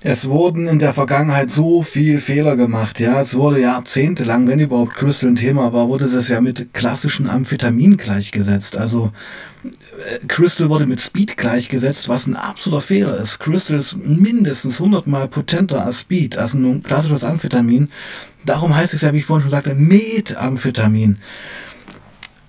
Es 0.03 0.27
wurden 0.27 0.67
in 0.67 0.79
der 0.79 0.93
Vergangenheit 0.93 1.51
so 1.51 1.83
viel 1.83 2.17
Fehler 2.17 2.55
gemacht, 2.55 2.99
ja. 2.99 3.21
Es 3.21 3.35
wurde 3.35 3.61
jahrzehntelang, 3.61 4.47
wenn 4.47 4.59
überhaupt 4.59 4.95
Crystal 4.95 5.29
ein 5.29 5.35
Thema 5.35 5.73
war, 5.73 5.89
wurde 5.89 6.09
das 6.09 6.27
ja 6.27 6.41
mit 6.41 6.73
klassischen 6.73 7.29
Amphetamin 7.29 7.97
gleichgesetzt. 7.97 8.75
Also 8.75 9.11
äh, 9.63 10.25
Crystal 10.27 10.69
wurde 10.69 10.87
mit 10.87 11.01
Speed 11.01 11.37
gleichgesetzt, 11.37 12.09
was 12.09 12.25
ein 12.25 12.35
absoluter 12.35 12.81
Fehler 12.81 13.15
ist. 13.17 13.37
Crystal 13.37 13.77
ist 13.77 13.95
mindestens 13.95 14.79
100 14.79 15.05
mal 15.05 15.27
potenter 15.27 15.85
als 15.85 15.99
Speed, 15.99 16.35
als 16.35 16.55
ein 16.55 16.81
klassisches 16.81 17.23
Amphetamin. 17.23 17.89
Darum 18.43 18.75
heißt 18.75 18.95
es 18.95 19.01
ja, 19.01 19.13
wie 19.13 19.17
ich 19.17 19.25
vorhin 19.25 19.43
schon 19.43 19.51
sagte, 19.51 19.75
Methamphetamin. 19.75 21.19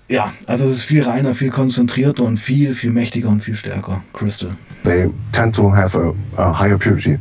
Ja, 0.09 0.33
also 0.47 0.65
es 0.65 0.79
ist 0.79 0.85
viel 0.85 1.03
reiner, 1.03 1.35
viel 1.35 1.51
konzentrierter 1.51 2.23
und 2.23 2.39
viel, 2.39 2.75
viel 2.75 2.91
mächtiger 2.91 3.29
und 3.29 3.43
viel 3.43 3.57
stärker. 3.57 4.03
Crystal. 4.15 4.57
They 4.85 5.11
tend 5.33 5.55
to 5.55 5.71
have 5.71 5.99
a, 5.99 6.15
a 6.43 6.59
higher 6.59 6.79
purity. 6.79 7.19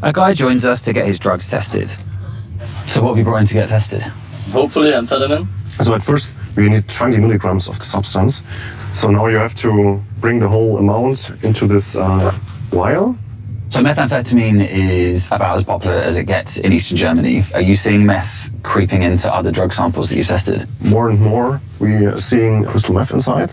A 0.00 0.12
guy 0.12 0.32
joins 0.32 0.64
us 0.64 0.80
to 0.82 0.92
get 0.92 1.06
his 1.06 1.18
drugs 1.18 1.48
tested. 1.48 1.90
So 2.86 3.02
what 3.02 3.08
have 3.10 3.18
you 3.18 3.24
brought 3.24 3.40
in 3.40 3.46
to 3.46 3.54
get 3.54 3.68
tested? 3.68 4.02
Hopefully 4.52 4.92
amphetamine. 4.92 5.48
So 5.80 5.92
at 5.94 6.04
first 6.04 6.34
we 6.54 6.68
need 6.68 6.88
20 6.88 7.18
milligrams 7.18 7.68
of 7.68 7.78
the 7.80 7.84
substance. 7.84 8.44
So 8.92 9.10
now 9.10 9.26
you 9.26 9.36
have 9.36 9.56
to 9.56 10.00
bring 10.20 10.38
the 10.38 10.48
whole 10.48 10.78
amount 10.78 11.32
into 11.42 11.66
this 11.66 11.96
uh, 11.96 12.30
vial. 12.70 13.16
So 13.70 13.80
methamphetamine 13.80 14.66
is 14.70 15.32
about 15.32 15.56
as 15.56 15.64
popular 15.64 15.96
as 15.96 16.16
it 16.16 16.24
gets 16.24 16.58
in 16.58 16.72
eastern 16.72 16.96
Germany. 16.96 17.42
Are 17.52 17.60
you 17.60 17.74
seeing 17.74 18.06
meth 18.06 18.50
creeping 18.62 19.02
into 19.02 19.32
other 19.34 19.50
drug 19.50 19.72
samples 19.72 20.10
that 20.10 20.16
you've 20.16 20.28
tested? 20.28 20.68
More 20.80 21.10
and 21.10 21.20
more 21.20 21.60
we 21.80 22.06
are 22.06 22.18
seeing 22.18 22.64
crystal 22.64 22.94
meth 22.94 23.12
inside. 23.12 23.50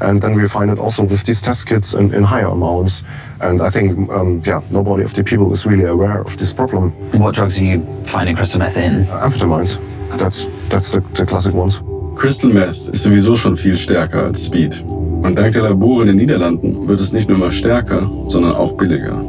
And 0.00 0.20
then 0.20 0.34
we 0.34 0.48
find 0.48 0.70
it 0.70 0.78
also 0.78 1.02
with 1.02 1.24
these 1.24 1.40
test 1.40 1.66
kits 1.66 1.94
in, 1.94 2.12
in 2.14 2.24
higher 2.24 2.48
amounts. 2.48 3.04
And 3.40 3.60
I 3.60 3.70
think, 3.70 4.10
um, 4.10 4.42
yeah, 4.44 4.60
nobody 4.70 5.04
of 5.04 5.14
the 5.14 5.22
people 5.22 5.52
is 5.52 5.66
really 5.66 5.84
aware 5.84 6.20
of 6.20 6.36
this 6.36 6.52
problem. 6.52 6.90
What 7.18 7.34
drugs 7.34 7.60
are 7.60 7.64
you 7.64 7.86
finding 8.04 8.36
crystal 8.36 8.58
meth 8.58 8.76
in? 8.76 9.06
Amphetamines. 9.06 9.78
That's, 10.18 10.46
that's 10.68 10.92
the, 10.92 11.00
the 11.14 11.26
classic 11.26 11.54
ones. 11.54 11.80
Crystal 12.16 12.48
Meth 12.50 12.88
ist 12.92 13.02
sowieso 13.02 13.34
schon 13.34 13.56
viel 13.56 13.74
stärker 13.76 14.24
als 14.24 14.46
Speed. 14.46 14.84
Und 14.84 15.36
dank 15.36 15.52
der 15.52 15.62
Labore 15.62 16.02
in 16.02 16.08
den 16.08 16.16
Niederlanden 16.16 16.86
wird 16.86 17.00
es 17.00 17.12
nicht 17.12 17.28
nur 17.28 17.38
mal 17.38 17.50
stärker, 17.50 18.08
sondern 18.28 18.52
auch 18.52 18.72
billiger. 18.76 19.24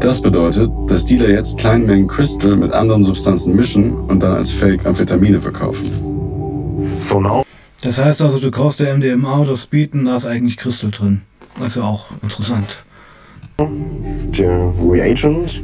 Das 0.00 0.22
bedeutet, 0.22 0.70
dass 0.86 1.04
Dealer 1.04 1.28
jetzt 1.28 1.58
kleine 1.58 1.84
Mengen 1.84 2.08
Crystal 2.08 2.56
mit 2.56 2.72
anderen 2.72 3.02
Substanzen 3.02 3.54
mischen 3.54 3.92
und 3.92 4.22
dann 4.22 4.32
als 4.32 4.50
Fake 4.50 4.86
Amphetamine 4.86 5.40
verkaufen. 5.40 5.90
So 6.98 7.20
now 7.20 7.44
Das 7.82 7.98
heißt 7.98 8.20
also, 8.20 8.38
du 8.38 8.50
kaufst 8.50 8.80
der 8.80 8.94
MDMA 8.94 9.38
oder 9.38 9.56
Speed 9.56 9.94
und 9.94 10.04
da 10.04 10.16
ist 10.16 10.26
eigentlich 10.26 10.56
Crystal 10.56 10.90
drin. 10.90 11.22
Das 11.58 11.68
ist 11.68 11.76
ja 11.76 11.82
auch 11.82 12.10
interessant. 12.22 12.84
the 13.60 14.46
reagent. 14.78 15.60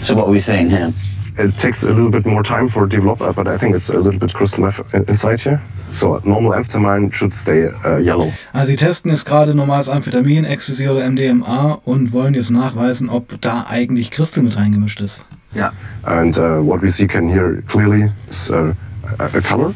So 0.00 0.14
what 0.14 0.26
are 0.26 0.32
we 0.32 0.40
seeing 0.40 0.70
here? 0.70 0.92
It 1.38 1.56
takes 1.56 1.84
a 1.84 1.90
little 1.90 2.10
bit 2.10 2.26
more 2.26 2.42
time 2.42 2.68
for 2.68 2.86
develop, 2.86 3.18
but 3.36 3.46
I 3.46 3.56
think 3.56 3.76
it's 3.76 3.90
a 3.90 3.98
little 3.98 4.18
bit 4.18 4.34
crystal 4.34 4.68
inside 5.06 5.40
here. 5.40 5.60
So 5.92 6.20
normal 6.24 6.52
amphetamine 6.52 7.12
should 7.12 7.32
stay 7.32 7.68
uh, 7.84 7.98
yellow. 7.98 8.32
Also 8.52 8.66
sie 8.68 8.76
testen 8.76 9.10
jetzt 9.10 9.24
gerade 9.24 9.54
normales 9.54 9.88
Amphetamin, 9.88 10.44
Ecstasy 10.44 10.88
oder 10.88 11.08
MDMA 11.08 11.78
und 11.84 12.12
wollen 12.12 12.34
jetzt 12.34 12.50
nachweisen, 12.50 13.08
ob 13.08 13.40
da 13.40 13.66
eigentlich 13.68 14.10
Crystal 14.10 14.42
mit 14.42 14.56
reingemischt 14.56 15.00
ist. 15.00 15.24
Yeah. 15.54 15.72
And 16.02 16.36
uh, 16.38 16.60
what 16.60 16.82
we 16.82 16.90
see 16.90 17.06
can 17.06 17.28
here 17.28 17.62
clearly 17.68 18.10
is 18.28 18.50
uh, 18.50 18.74
a 19.18 19.40
color. 19.40 19.72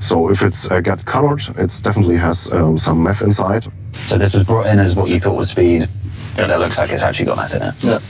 So 0.00 0.30
if 0.30 0.42
it's 0.42 0.70
uh, 0.70 0.80
get 0.80 1.04
colored, 1.04 1.42
it 1.56 1.80
definitely 1.82 2.16
has 2.16 2.50
um, 2.52 2.78
some 2.78 3.02
meth 3.02 3.22
inside. 3.22 3.66
So 3.92 4.18
this 4.18 4.34
was 4.34 4.44
brought 4.46 4.66
in 4.66 4.78
as 4.78 4.94
what 4.94 5.08
you 5.08 5.20
thought 5.20 5.36
was 5.36 5.50
speed, 5.50 5.88
but 6.36 6.50
it 6.50 6.58
looks 6.58 6.78
like 6.78 6.90
it's 6.90 7.02
actually 7.02 7.26
got 7.26 7.36
meth 7.36 7.54
in 7.54 7.62
it. 7.62 7.74
Yeah. 7.82 8.00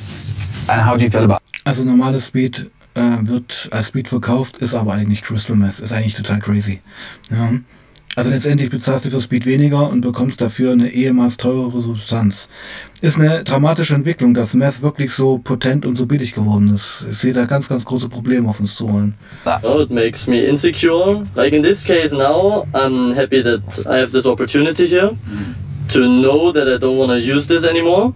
And 0.68 0.80
how 0.80 0.96
do 0.96 1.02
you 1.04 1.10
feel 1.10 1.24
about 1.24 1.42
Also 1.64 1.84
normales 1.84 2.26
Speed 2.26 2.70
äh, 2.94 3.18
wird 3.22 3.68
als 3.70 3.86
Speed 3.88 4.08
verkauft, 4.08 4.58
ist 4.58 4.74
aber 4.74 4.94
eigentlich 4.94 5.22
Crystal 5.22 5.54
Meth. 5.56 5.78
Ist 5.80 5.92
eigentlich 5.92 6.14
total 6.14 6.40
crazy. 6.40 6.80
Ja. 7.30 7.50
Also 8.14 8.28
letztendlich 8.28 8.68
bezahlst 8.68 9.06
du 9.06 9.10
für 9.10 9.22
Speed 9.22 9.46
weniger 9.46 9.88
und 9.88 10.02
bekommst 10.02 10.40
dafür 10.40 10.72
eine 10.72 10.90
ehemals 10.90 11.38
teurere 11.38 11.80
Substanz. 11.80 12.50
Ist 13.00 13.18
eine 13.18 13.42
dramatische 13.42 13.94
Entwicklung, 13.94 14.34
dass 14.34 14.52
Meth 14.52 14.82
wirklich 14.82 15.12
so 15.12 15.38
potent 15.38 15.86
und 15.86 15.96
so 15.96 16.04
billig 16.04 16.34
geworden 16.34 16.74
ist. 16.74 17.06
Ich 17.10 17.18
sehe 17.18 17.32
da 17.32 17.46
ganz, 17.46 17.70
ganz 17.70 17.86
große 17.86 18.10
Probleme 18.10 18.50
auf 18.50 18.60
uns 18.60 18.74
zu 18.74 18.92
holen. 18.92 19.14
Oh, 19.62 19.80
it 19.80 19.90
makes 19.90 20.26
me 20.26 20.44
insecure. 20.44 21.26
Like 21.34 21.54
in 21.54 21.62
this 21.62 21.84
case 21.84 22.14
now, 22.14 22.66
I'm 22.74 23.14
happy 23.14 23.42
that 23.42 23.62
I 23.86 23.98
have 24.00 24.12
this 24.12 24.26
opportunity 24.26 24.86
here 24.86 25.16
to 25.88 26.00
know 26.00 26.52
that 26.52 26.68
I 26.68 26.78
don't 26.78 26.98
want 26.98 27.12
to 27.12 27.18
use 27.18 27.46
this 27.46 27.64
anymore, 27.64 28.12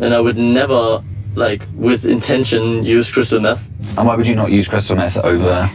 and 0.00 0.12
I 0.14 0.20
would 0.20 0.36
never, 0.36 1.02
like, 1.34 1.66
with 1.74 2.04
intention, 2.04 2.84
use 2.84 3.10
crystal 3.10 3.40
meth 3.40 3.70
And 3.96 4.06
why 4.06 4.16
would 4.16 4.26
you 4.26 4.34
not 4.34 4.50
use 4.50 4.68
crystal 4.68 4.96
meth 4.96 5.16
over 5.16 5.68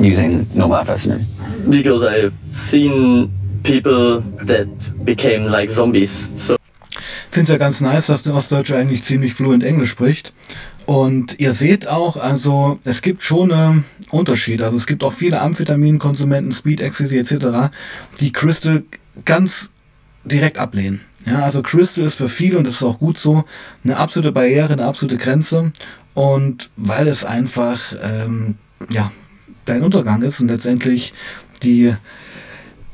using 0.00 0.46
normal 0.54 0.80
amphetamine? 0.80 1.24
because 1.68 2.04
I've 2.04 2.32
seen 2.50 3.30
people 3.62 4.20
that 4.46 4.68
became 5.04 5.48
like 5.50 5.70
zombies. 5.70 6.28
So 6.36 6.56
finde 7.36 7.52
es 7.52 7.54
ja 7.54 7.58
ganz 7.58 7.80
nice, 7.82 8.06
dass 8.06 8.22
der 8.22 8.34
Ostdeutsche 8.34 8.78
eigentlich 8.78 9.04
ziemlich 9.04 9.34
fluent 9.34 9.62
Englisch 9.62 9.90
spricht. 9.90 10.32
Und 10.86 11.38
ihr 11.38 11.52
seht 11.52 11.86
auch, 11.86 12.16
also 12.16 12.78
es 12.84 13.02
gibt 13.02 13.22
schon 13.22 13.52
einen 13.52 13.84
Unterschied. 14.10 14.62
Also 14.62 14.78
es 14.78 14.86
gibt 14.86 15.04
auch 15.04 15.12
viele 15.12 15.42
Amphetaminkonsumenten, 15.42 16.52
Speed, 16.52 16.80
Ecstasy 16.80 17.18
etc., 17.18 17.74
die 18.20 18.32
Crystal 18.32 18.84
ganz 19.26 19.72
direkt 20.24 20.56
ablehnen. 20.56 21.02
Ja, 21.26 21.42
also 21.42 21.60
Crystal 21.60 22.06
ist 22.06 22.14
für 22.14 22.30
viele, 22.30 22.56
und 22.56 22.66
das 22.66 22.76
ist 22.76 22.82
auch 22.82 23.00
gut 23.00 23.18
so, 23.18 23.44
eine 23.84 23.98
absolute 23.98 24.32
Barriere, 24.32 24.72
eine 24.72 24.86
absolute 24.86 25.18
Grenze. 25.18 25.72
Und 26.14 26.70
weil 26.76 27.06
es 27.06 27.26
einfach, 27.26 27.80
ähm, 28.02 28.54
ja, 28.88 29.12
dein 29.66 29.82
Untergang 29.82 30.22
ist 30.22 30.40
und 30.40 30.48
letztendlich 30.48 31.12
die 31.62 31.94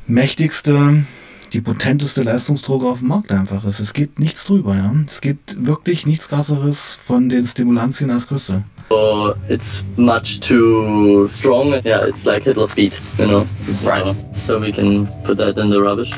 mächtigste, 0.06 1.04
die 1.52 1.60
potenteste 1.60 2.22
Leistungsdroge 2.22 2.86
auf 2.86 2.98
dem 2.98 3.08
Markt 3.08 3.30
einfach 3.30 3.64
ist. 3.64 3.80
Es 3.80 3.92
geht 3.92 4.18
nichts 4.18 4.44
drüber, 4.44 4.74
ja. 4.74 4.92
Es 5.06 5.20
gibt 5.20 5.64
wirklich 5.66 6.06
nichts 6.06 6.28
krasseres 6.28 6.94
von 6.94 7.28
den 7.28 7.46
Stimulantien 7.46 8.10
als 8.10 8.26
Crystal. 8.26 8.64
So 8.90 9.34
it's 9.48 9.84
much 9.96 10.40
too 10.40 11.28
strong. 11.34 11.80
Yeah, 11.84 12.06
it's 12.06 12.24
like 12.24 12.44
Hitler 12.44 12.66
speed, 12.66 13.00
you 13.18 13.26
know. 13.26 13.46
Right. 13.84 14.14
So 14.36 14.60
we 14.60 14.70
can 14.70 15.06
put 15.24 15.38
that 15.38 15.56
in 15.56 15.70
the 15.70 15.80
rubbish. 15.80 16.12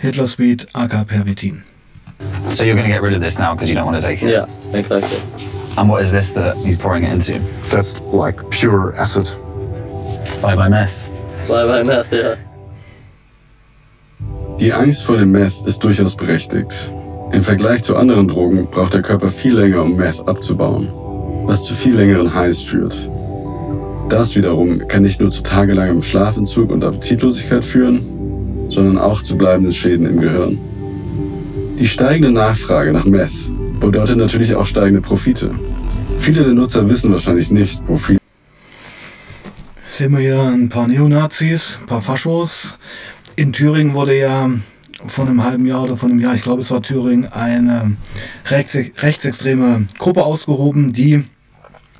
Hitler 0.00 0.26
Speed, 0.26 0.66
AK 0.74 1.06
Pervitin. 1.06 1.62
So 2.50 2.64
you're 2.64 2.74
going 2.74 2.86
to 2.86 2.92
get 2.92 3.00
rid 3.00 3.14
of 3.14 3.20
this 3.20 3.38
now 3.38 3.54
because 3.54 3.68
you 3.68 3.74
don't 3.74 3.86
want 3.86 3.96
to 3.96 4.06
take 4.06 4.22
it? 4.22 4.30
Yeah, 4.30 4.46
exactly. 4.72 5.18
And 5.76 5.88
what 5.88 6.02
is 6.02 6.12
this 6.12 6.32
that 6.32 6.56
he's 6.58 6.76
pouring 6.76 7.04
it 7.04 7.12
into? 7.12 7.38
That's 7.70 8.00
like 8.00 8.38
pure 8.50 8.94
acid. 8.96 9.28
Bye 10.42 10.56
bye 10.56 10.68
meth. 10.68 11.06
Bye 11.48 11.66
bye 11.66 11.84
meth, 11.84 12.12
yeah. 12.12 12.36
Die 14.60 14.72
Angst 14.72 15.02
vor 15.02 15.16
dem 15.18 15.32
Meth 15.32 15.66
ist 15.66 15.82
durchaus 15.82 16.16
berechtigt. 16.16 16.92
Im 17.32 17.42
Vergleich 17.42 17.82
zu 17.82 17.96
anderen 17.96 18.28
Drogen 18.28 18.68
braucht 18.70 18.94
der 18.94 19.02
Körper 19.02 19.28
viel 19.28 19.58
länger, 19.58 19.82
um 19.82 19.96
Meth 19.96 20.26
abzubauen, 20.28 20.88
was 21.44 21.64
zu 21.64 21.74
viel 21.74 21.96
längeren 21.96 22.32
Highs 22.32 22.60
führt. 22.60 22.96
Das 24.08 24.36
wiederum 24.36 24.86
kann 24.86 25.02
nicht 25.02 25.20
nur 25.20 25.30
zu 25.30 25.42
tagelangem 25.42 26.02
Schlafentzug 26.02 26.70
und 26.70 26.84
Appetitlosigkeit 26.84 27.64
führen, 27.64 28.00
sondern 28.68 28.96
auch 28.96 29.22
zu 29.22 29.36
bleibenden 29.36 29.72
Schäden 29.72 30.06
im 30.06 30.20
Gehirn. 30.20 30.58
Die 31.78 31.86
steigende 31.86 32.30
Nachfrage 32.30 32.92
nach 32.92 33.04
Meth 33.04 33.32
bedeutet 33.80 34.18
natürlich 34.18 34.54
auch 34.54 34.66
steigende 34.66 35.00
Profite. 35.00 35.50
Viele 36.18 36.44
der 36.44 36.54
Nutzer 36.54 36.88
wissen 36.88 37.10
wahrscheinlich 37.10 37.50
nicht, 37.50 37.82
wo 37.86 37.96
viel 37.96 38.18
Sehen 39.94 40.10
wir 40.10 40.18
hier 40.18 40.42
ein 40.42 40.70
paar 40.70 40.88
Neonazis, 40.88 41.78
ein 41.80 41.86
paar 41.86 42.02
Faschos. 42.02 42.80
In 43.36 43.52
Thüringen 43.52 43.94
wurde 43.94 44.18
ja 44.18 44.50
vor 45.06 45.24
einem 45.24 45.44
halben 45.44 45.66
Jahr 45.66 45.84
oder 45.84 45.96
vor 45.96 46.08
einem 46.08 46.18
Jahr, 46.18 46.34
ich 46.34 46.42
glaube 46.42 46.62
es 46.62 46.72
war 46.72 46.82
Thüringen, 46.82 47.26
eine 47.28 47.96
rechts, 48.46 48.76
rechtsextreme 48.76 49.86
Gruppe 49.96 50.24
ausgehoben, 50.24 50.92
die 50.92 51.22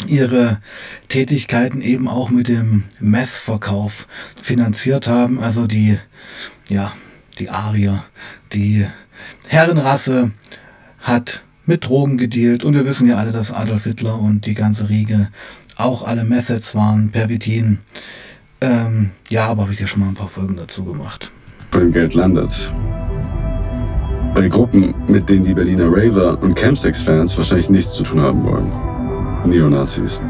ihre 0.09 0.61
Tätigkeiten 1.07 1.83
eben 1.83 2.09
auch 2.09 2.31
mit 2.31 2.49
dem 2.49 2.83
Meth-Verkauf 2.99 4.09
finanziert 4.43 5.07
haben. 5.07 5.39
Also 5.39 5.69
die, 5.69 5.97
ja, 6.69 6.93
die 7.39 7.49
Arier, 7.49 8.03
die 8.53 8.87
Herrenrasse 9.47 10.33
hat 10.99 11.45
mit 11.65 11.87
Drogen 11.87 12.19
gedealt 12.19 12.65
und 12.65 12.75
wir 12.75 12.85
wissen 12.85 13.09
ja 13.09 13.19
alle, 13.19 13.31
dass 13.31 13.53
Adolf 13.53 13.85
Hitler 13.85 14.19
und 14.19 14.47
die 14.47 14.55
ganze 14.55 14.89
Riege 14.89 15.29
auch 15.77 16.07
alle 16.07 16.25
Methods 16.25 16.75
waren, 16.75 17.11
Pervitin. 17.11 17.79
Ähm, 18.61 19.11
ja, 19.29 19.47
aber 19.47 19.63
habe 19.63 19.73
ich 19.73 19.81
ja 19.81 19.87
schon 19.87 20.01
mal 20.01 20.09
ein 20.09 20.15
paar 20.15 20.29
Folgen 20.29 20.57
dazu 20.57 20.85
gemacht. 20.85 21.31
dem 21.75 21.93
Geld 21.93 22.15
landet. 22.15 22.71
Bei 24.35 24.49
Gruppen, 24.49 24.95
mit 25.07 25.29
denen 25.29 25.45
die 25.45 25.55
Berliner 25.55 25.89
Raver 25.89 26.41
und 26.43 26.55
Campsex-Fans 26.55 27.37
wahrscheinlich 27.37 27.71
nichts 27.71 27.95
zu 27.95 28.03
tun 28.03 28.21
haben 28.21 28.43
wollen. 28.45 28.73
Neonazis. 29.45 30.21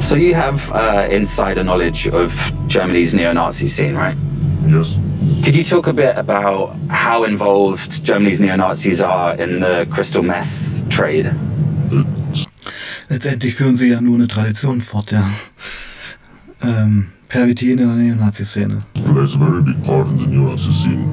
So 0.00 0.16
you 0.16 0.34
have 0.34 0.70
uh, 0.72 1.10
insider 1.10 1.62
knowledge 1.62 2.08
of 2.08 2.52
Germany's 2.68 3.12
neo-Nazi 3.12 3.66
scene, 3.66 3.96
right? 3.96 4.16
Yes. 4.68 4.98
Could 5.42 5.54
you 5.54 5.64
talk 5.64 5.88
a 5.88 5.92
bit 5.92 6.16
about 6.16 6.76
how 6.88 7.24
involved 7.24 8.04
Germany's 8.04 8.40
neo 8.40 8.56
Nazis 8.56 9.00
are 9.00 9.34
in 9.36 9.60
the 9.60 9.86
crystal 9.90 10.22
meth 10.22 10.75
trade? 10.90 11.34
Letztendlich 13.08 13.54
führen 13.54 13.76
sie 13.76 13.88
ja 13.88 14.00
nur 14.00 14.16
eine 14.16 14.26
Tradition 14.26 14.80
fort, 14.80 15.12
ja. 15.12 15.28
Ähm, 16.62 17.08
Pervitin 17.28 17.70
in 17.70 17.78
der 17.78 17.86
Neonazi-Szene. 17.88 18.78
plays 19.16 19.34
a 19.34 19.38
very 19.38 19.62
big 19.62 19.82
part 19.84 20.06
in 20.08 20.18
the 20.18 20.26
neo-Nazi 20.26 20.70
scene. 20.72 21.06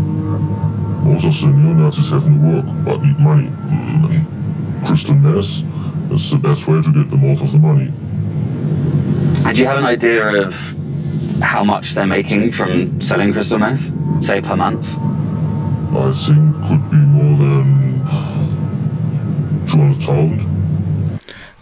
Most 1.03 1.25
of 1.25 1.39
the 1.39 1.47
neo-Nazis 1.47 2.09
have 2.09 2.29
no 2.29 2.55
work, 2.55 2.65
but 2.85 3.01
need 3.01 3.19
money. 3.19 3.49
Mm, 3.69 4.85
Crystal 4.85 5.15
meth 5.15 5.63
is 6.11 6.31
the 6.31 6.37
best 6.37 6.67
way 6.67 6.81
to 6.81 6.91
get 6.91 7.09
the 7.09 7.17
most 7.17 7.41
of 7.41 7.51
the 7.51 7.57
money. 7.57 7.91
And 9.45 9.55
do 9.55 9.61
you 9.61 9.67
have 9.67 9.77
an 9.77 9.85
idea 9.85 10.45
of 10.45 10.53
how 11.41 11.63
much 11.63 11.93
they're 11.93 12.05
making 12.07 12.51
from 12.51 12.99
selling 13.01 13.33
crystal 13.33 13.57
meth, 13.59 13.81
say 14.21 14.41
per 14.41 14.55
month? 14.55 14.85
I 15.95 16.11
think 16.11 16.55
could 16.67 16.89
be 16.89 16.97
more 16.97 17.37
than 17.37 17.82
200,000. 19.73 20.45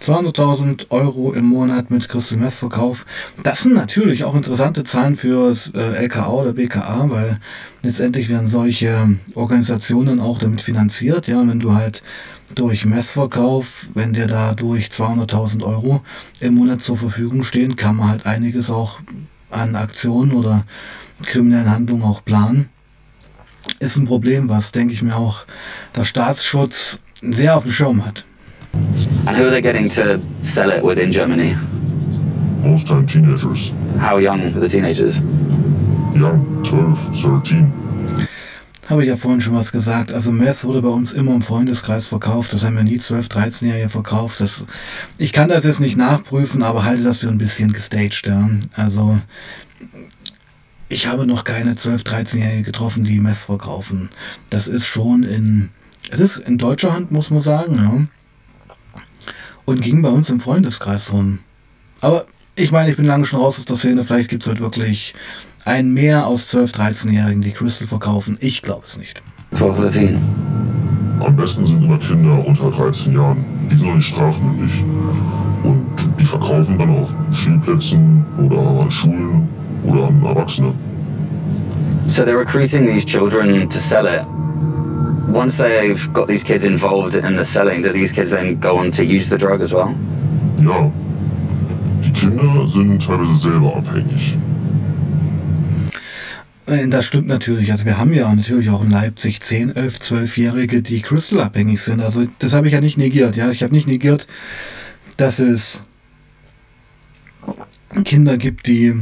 200.000 0.02 0.88
Euro 0.90 1.32
im 1.32 1.46
Monat 1.46 1.92
mit 1.92 2.10
Crystal 2.10 2.38
Meth 2.38 2.52
Verkauf. 2.52 3.06
Das 3.42 3.62
sind 3.62 3.74
natürlich 3.74 4.26
auch 4.26 4.36
interessante 4.36 4.84
Zahlen 4.84 5.16
für 5.16 5.56
äh, 5.74 6.04
LKA 6.04 6.28
oder 6.28 6.52
BKA, 6.52 7.10
weil 7.10 7.40
letztendlich 7.84 8.28
werden 8.28 8.48
solche 8.48 9.18
Organisationen 9.34 10.20
auch 10.20 10.40
damit 10.40 10.60
finanziert. 10.62 11.28
Ja, 11.28 11.48
wenn 11.48 11.62
du 11.62 11.74
halt 11.74 12.04
durch 12.54 12.84
Meth-Verkauf, 12.84 13.88
wenn 13.94 14.12
dir 14.12 14.28
da 14.28 14.56
durch 14.56 14.88
200.000 14.88 15.64
Euro 15.64 16.02
im 16.42 16.56
Monat 16.56 16.82
zur 16.82 16.98
Verfügung 16.98 17.44
stehen, 17.44 17.78
kann 17.78 17.96
man 17.96 18.10
halt 18.10 18.26
einiges 18.26 18.70
auch 18.70 19.00
an 19.52 19.78
Aktionen 19.78 20.34
oder 20.34 20.66
kriminellen 21.24 21.72
Handlungen 21.72 22.04
auch 22.04 22.26
planen. 22.26 22.68
Ist 23.80 23.96
ein 23.96 24.06
Problem, 24.06 24.50
was, 24.50 24.74
denke 24.74 24.94
ich 24.94 25.02
mir, 25.02 25.16
auch 25.16 25.46
der 25.96 26.04
Staatsschutz 26.04 27.00
sehr 27.22 27.56
auf 27.56 27.64
dem 27.64 27.72
Schirm 27.72 28.06
hat. 28.06 28.26
And 29.26 29.38
who 29.38 29.44
are 29.44 29.52
they 29.52 29.62
getting 29.62 29.90
to 29.90 30.20
sell 30.42 30.72
it 30.72 30.84
within 30.84 31.12
Germany? 31.12 31.56
Most 32.64 32.88
time 32.88 33.06
teenagers. 33.06 33.74
How 34.00 34.18
young 34.18 34.42
are 34.42 34.52
the 34.52 34.68
teenagers? 34.68 35.18
Young, 36.14 36.64
12, 36.64 37.22
13. 37.22 37.72
Habe 38.90 39.04
ich 39.04 39.10
ja 39.10 39.16
vorhin 39.16 39.40
schon 39.40 39.56
was 39.56 39.72
gesagt. 39.72 40.12
Also 40.12 40.32
Meth 40.32 40.64
wurde 40.64 40.82
bei 40.82 40.90
uns 40.90 41.14
immer 41.14 41.34
im 41.34 41.42
Freundeskreis 41.42 42.08
verkauft. 42.08 42.54
Das 42.54 42.66
haben 42.66 42.76
wir 42.76 42.84
nie 42.84 43.00
12, 43.00 43.28
13-Jährige 43.28 43.90
verkauft. 43.90 44.42
Das, 44.42 44.66
ich 45.18 45.32
kann 45.32 45.50
das 45.50 45.64
jetzt 45.64 45.80
nicht 45.80 45.96
nachprüfen, 45.96 46.62
aber 46.62 46.84
halte 46.84 47.04
das 47.04 47.20
für 47.20 47.30
ein 47.30 47.38
bisschen 47.38 47.72
gestaged. 47.72 48.28
Ja. 48.28 48.50
Also 48.76 49.20
ich 50.90 51.08
habe 51.08 51.26
noch 51.26 51.46
keine 51.46 51.76
12, 51.76 52.02
13-Jährige 52.02 52.64
getroffen, 52.64 53.04
die 53.04 53.20
Meth 53.20 53.38
verkaufen. 53.38 54.10
Das 54.50 54.68
ist 54.68 54.86
schon 54.86 55.24
in, 55.24 55.70
es 56.12 56.20
ist 56.20 56.38
in 56.38 56.58
deutscher 56.58 56.94
Hand, 56.94 57.12
muss 57.12 57.30
man 57.30 57.42
sagen. 57.42 57.76
Ja. 57.76 59.02
Und 59.66 59.82
ging 59.82 60.02
bei 60.02 60.10
uns 60.10 60.30
im 60.30 60.40
Freundeskreis 60.40 61.14
rum. 61.14 61.40
Aber 62.02 62.26
ich 62.56 62.72
meine, 62.72 62.92
ich 62.92 62.98
bin 62.98 63.06
lange 63.06 63.26
schon 63.26 63.40
raus 63.40 63.58
aus 63.58 63.66
der 63.66 63.78
Szene. 63.78 64.04
Vielleicht 64.04 64.30
gibt 64.30 64.44
es 64.44 64.50
heute 64.50 64.60
wirklich 64.60 65.14
ein 65.64 65.94
Mehr 65.94 66.28
aus 66.28 66.48
12, 66.48 66.74
13-Jährigen, 66.74 67.42
die 67.42 67.52
Crystal 67.52 67.88
verkaufen. 67.88 68.38
Ich 68.42 68.62
glaube 68.62 68.84
es 68.86 68.98
nicht. 68.98 69.22
12, 69.54 69.78
13. 69.78 70.20
Am 71.20 71.36
besten 71.36 71.66
sind 71.66 71.84
immer 71.84 72.00
Kinder 72.00 72.46
unter 72.46 72.72
13 72.72 73.14
Jahren. 73.14 73.46
Die 73.72 73.78
sind 73.78 73.88
noch 73.88 73.96
nicht 73.96 74.08
strafmündig. 74.08 74.84
Und 75.64 75.86
die 76.20 76.26
verkaufen 76.26 76.78
dann 76.78 76.90
auf 76.90 77.16
Spielplätzen 77.34 78.26
oder 78.40 78.82
an 78.82 78.92
Schulen 78.92 79.48
oder 79.84 80.08
an 80.08 80.24
Erwachsene. 80.26 80.74
So 82.08 82.24
they're 82.24 82.40
recruiting 82.40 82.88
these 82.88 83.06
children 83.06 83.70
to 83.70 83.80
sell 83.80 84.08
it. 84.08 84.26
Once 85.34 85.58
they've 85.58 86.12
got 86.14 86.28
these 86.28 86.44
kids 86.44 86.66
involved 86.66 87.16
in 87.16 87.38
the 87.38 87.44
selling, 87.44 87.82
do 87.82 87.92
these 87.92 88.14
kids 88.14 88.32
then 88.32 88.60
go 88.60 88.78
on 88.78 88.92
to 88.92 89.04
use 89.04 89.30
the 89.30 89.38
drug 89.38 89.62
as 89.62 89.72
well? 89.72 89.96
Ja. 90.60 90.92
Die 92.04 92.12
Kinder 92.12 92.68
sind 92.68 93.02
teilweise 93.02 93.36
selber 93.36 93.76
abhängig. 93.78 94.38
Äh, 96.68 96.88
Das 96.90 97.06
stimmt 97.06 97.28
natürlich. 97.28 97.72
Also 97.72 97.86
wir 97.86 97.98
haben 97.98 98.14
ja 98.14 98.34
natürlich 98.34 98.70
auch 98.70 98.84
in 98.84 98.92
Leipzig 98.92 99.42
10, 99.42 99.76
11, 99.76 100.00
12-Jährige, 100.00 100.82
die 100.82 101.02
Crystal-abhängig 101.02 101.82
sind. 101.82 102.02
Also 102.02 102.26
das 102.40 102.54
habe 102.54 102.68
ich 102.68 102.74
ja 102.74 102.82
nicht 102.82 102.98
negiert. 102.98 103.36
Ja, 103.38 103.50
ich 103.52 103.64
habe 103.64 103.74
nicht 103.74 103.88
negiert, 103.88 104.28
dass 105.18 105.40
es 105.40 105.84
Kinder 108.04 108.38
gibt, 108.38 108.68
die 108.68 108.96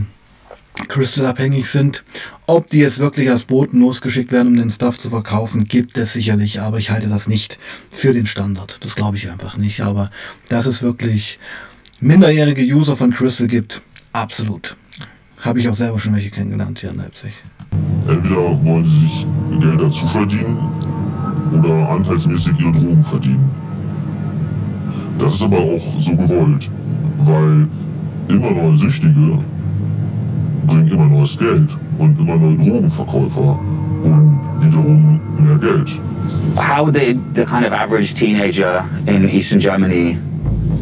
Crystal-abhängig 0.88 1.70
sind. 1.70 2.04
Ob 2.48 2.70
die 2.70 2.80
jetzt 2.80 3.00
wirklich 3.00 3.30
als 3.30 3.44
Boten 3.44 3.80
losgeschickt 3.80 4.32
werden, 4.32 4.48
um 4.50 4.56
den 4.56 4.70
Stuff 4.70 4.98
zu 4.98 5.10
verkaufen, 5.10 5.66
gibt 5.66 5.98
es 5.98 6.14
sicherlich. 6.14 6.62
Aber 6.62 6.80
ich 6.80 6.92
halte 6.92 7.10
das 7.10 7.28
nicht 7.28 7.60
für 7.92 8.14
den 8.14 8.26
Standard. 8.26 8.78
Das 8.82 8.96
glaube 8.96 9.18
ich 9.18 9.30
einfach 9.30 9.58
nicht. 9.58 9.82
Aber 9.82 10.10
dass 10.48 10.66
es 10.66 10.82
wirklich 10.82 11.40
minderjährige 12.00 12.64
User 12.64 12.96
von 12.96 13.12
Crystal 13.12 13.48
gibt, 13.48 13.82
absolut. 14.14 14.76
Habe 15.42 15.60
ich 15.60 15.70
auch 15.70 15.76
selber 15.76 16.00
schon 16.00 16.16
welche 16.16 16.32
kennengelernt 16.32 16.80
hier 16.80 16.92
in 16.92 16.98
Leipzig. 16.98 17.34
Entweder 18.08 18.64
wollen 18.64 18.86
sie 18.86 19.02
sich 19.02 19.28
Geld 19.60 19.80
dazu 19.80 20.08
verdienen 20.08 20.58
oder 21.58 21.90
anteilsmäßig 21.90 22.60
ihre 22.60 22.72
Drogen 22.72 23.04
verdienen. 23.04 23.52
Das 25.18 25.36
ist 25.36 25.42
aber 25.42 25.60
auch 25.60 26.00
so 26.00 26.16
gewollt, 26.16 26.70
weil 27.20 27.68
immer 28.30 28.52
neue 28.52 28.78
Süchtige 28.78 29.40
bringen 30.66 30.88
immer 30.88 31.06
neues 31.06 31.38
Geld 31.38 31.78
und 31.98 32.20
immer 32.20 32.36
neue 32.36 32.58
Drogenverkäufer 32.58 33.60
und 34.04 34.40
wiederum 34.60 35.20
mehr 35.38 35.58
Geld. 35.58 36.00
How 36.56 36.92
did 36.92 37.18
the 37.36 37.46
kind 37.46 37.66
of 37.66 37.74
average 37.74 38.14
teenager 38.14 38.86
in 39.06 39.28
Eastern 39.30 39.60
Germany 39.60 40.18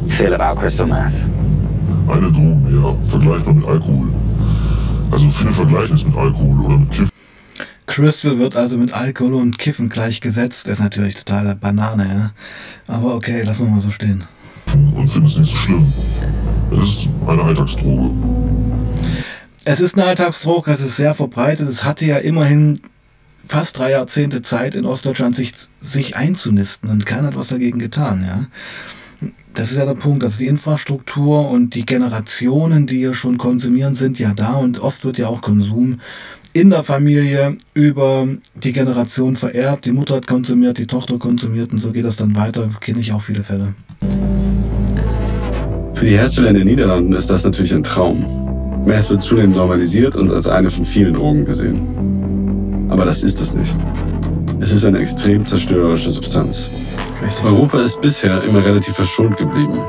feel 0.08 0.34
about 0.34 0.60
crystal 0.60 0.88
meth? 0.88 1.30
Eine 2.08 2.32
Drogen 2.32 2.64
mehr, 2.64 2.96
vergleichbar 3.02 3.54
mit 3.54 3.66
Alkohol. 3.66 4.08
Also 5.12 5.30
viele 5.30 5.52
vergleichen 5.52 5.96
es 5.96 6.06
mit 6.06 6.16
Alkohol 6.16 6.66
oder 6.66 6.78
mit 6.78 6.92
Kiffen. 6.92 7.10
Crystal 7.86 8.38
wird 8.38 8.56
also 8.56 8.78
mit 8.78 8.94
Alkohol 8.94 9.36
und 9.36 9.58
Kiffen 9.58 9.90
gleichgesetzt. 9.90 10.68
Das 10.68 10.74
ist 10.74 10.84
natürlich 10.84 11.16
totaler 11.16 11.56
Banane, 11.56 12.34
ja. 12.88 12.94
Aber 12.94 13.16
okay, 13.16 13.44
lassen 13.44 13.66
wir 13.66 13.72
mal 13.72 13.80
so 13.80 13.90
stehen. 13.90 14.26
und 14.74 15.08
finden 15.08 15.28
es 15.28 15.38
nicht 15.38 15.52
so 15.52 15.58
schlimm. 15.58 15.94
Es 16.72 16.84
ist 16.84 17.10
eine 17.28 17.42
Alltagsdroge. 17.42 18.12
Es 19.70 19.82
ist 19.82 19.96
eine 19.96 20.06
Alltagsdroge, 20.06 20.72
es 20.72 20.80
ist 20.80 20.96
sehr 20.96 21.14
verbreitet. 21.14 21.68
Es 21.68 21.84
hatte 21.84 22.06
ja 22.06 22.20
immerhin 22.20 22.80
fast 23.46 23.78
drei 23.78 23.92
Jahrzehnte 23.92 24.42
Zeit 24.42 24.76
in 24.76 24.86
Ostdeutschland 24.86 25.36
sich, 25.36 25.52
sich 25.82 26.16
einzunisten 26.16 26.90
und 26.90 27.06
keiner 27.06 27.28
hat 27.28 27.36
was 27.36 27.50
dagegen 27.50 27.78
getan, 27.78 28.24
ja. 28.26 28.48
Das 29.56 29.72
ist 29.72 29.78
ja 29.78 29.86
der 29.86 29.96
Punkt, 29.96 30.24
also 30.24 30.38
die 30.38 30.48
Infrastruktur 30.48 31.50
und 31.50 31.76
die 31.76 31.86
Generationen, 31.86 32.88
die 32.88 33.00
hier 33.00 33.14
schon 33.14 33.38
konsumieren, 33.38 33.94
sind 33.94 34.20
ja 34.20 34.34
da 34.34 34.54
und 34.54 34.80
oft 34.80 35.04
wird 35.04 35.18
ja 35.18 35.28
auch 35.28 35.42
Konsum 35.42 36.00
in 36.54 36.70
der 36.70 36.84
Familie 36.84 37.58
über 37.74 38.26
die 38.56 38.72
Generation 38.72 39.36
vererbt. 39.36 39.84
Die 39.84 39.92
Mutter 39.92 40.16
hat 40.16 40.28
konsumiert, 40.28 40.78
die 40.78 40.88
Tochter 40.88 41.20
konsumiert 41.20 41.74
und 41.74 41.80
so 41.80 41.92
geht 41.92 42.06
das 42.06 42.16
dann 42.16 42.38
weiter. 42.38 42.70
Kenne 42.80 43.02
ich 43.02 43.12
auch 43.12 43.22
viele 43.22 43.44
Fälle. 43.44 43.74
Für 45.94 46.06
die 46.06 46.18
Hersteller 46.18 46.52
in 46.52 46.56
den 46.56 46.68
Niederlanden 46.68 47.12
ist 47.12 47.30
das 47.30 47.44
natürlich 47.44 47.74
ein 47.74 47.84
Traum. 47.84 48.47
Meth 48.88 49.10
wird 49.10 49.22
zunehmend 49.22 49.58
normalisiert 49.58 50.16
und 50.16 50.32
als 50.32 50.48
eine 50.48 50.70
von 50.70 50.86
vielen 50.86 51.14
Drogen 51.14 51.44
gesehen. 51.44 52.88
Aber 52.90 53.04
das 53.04 53.22
ist 53.22 53.42
es 53.42 53.54
nicht. 53.54 53.78
Es 54.62 54.72
ist 54.72 54.86
eine 54.86 55.00
extrem 55.00 55.46
zerstörerische 55.46 56.10
Substanz. 56.10 56.70
Europa 57.44 57.82
ist 57.82 58.02
bisher 58.02 58.42
immer 58.44 58.64
relativ 58.64 58.96
verschont 58.96 59.36
geblieben. 59.36 59.80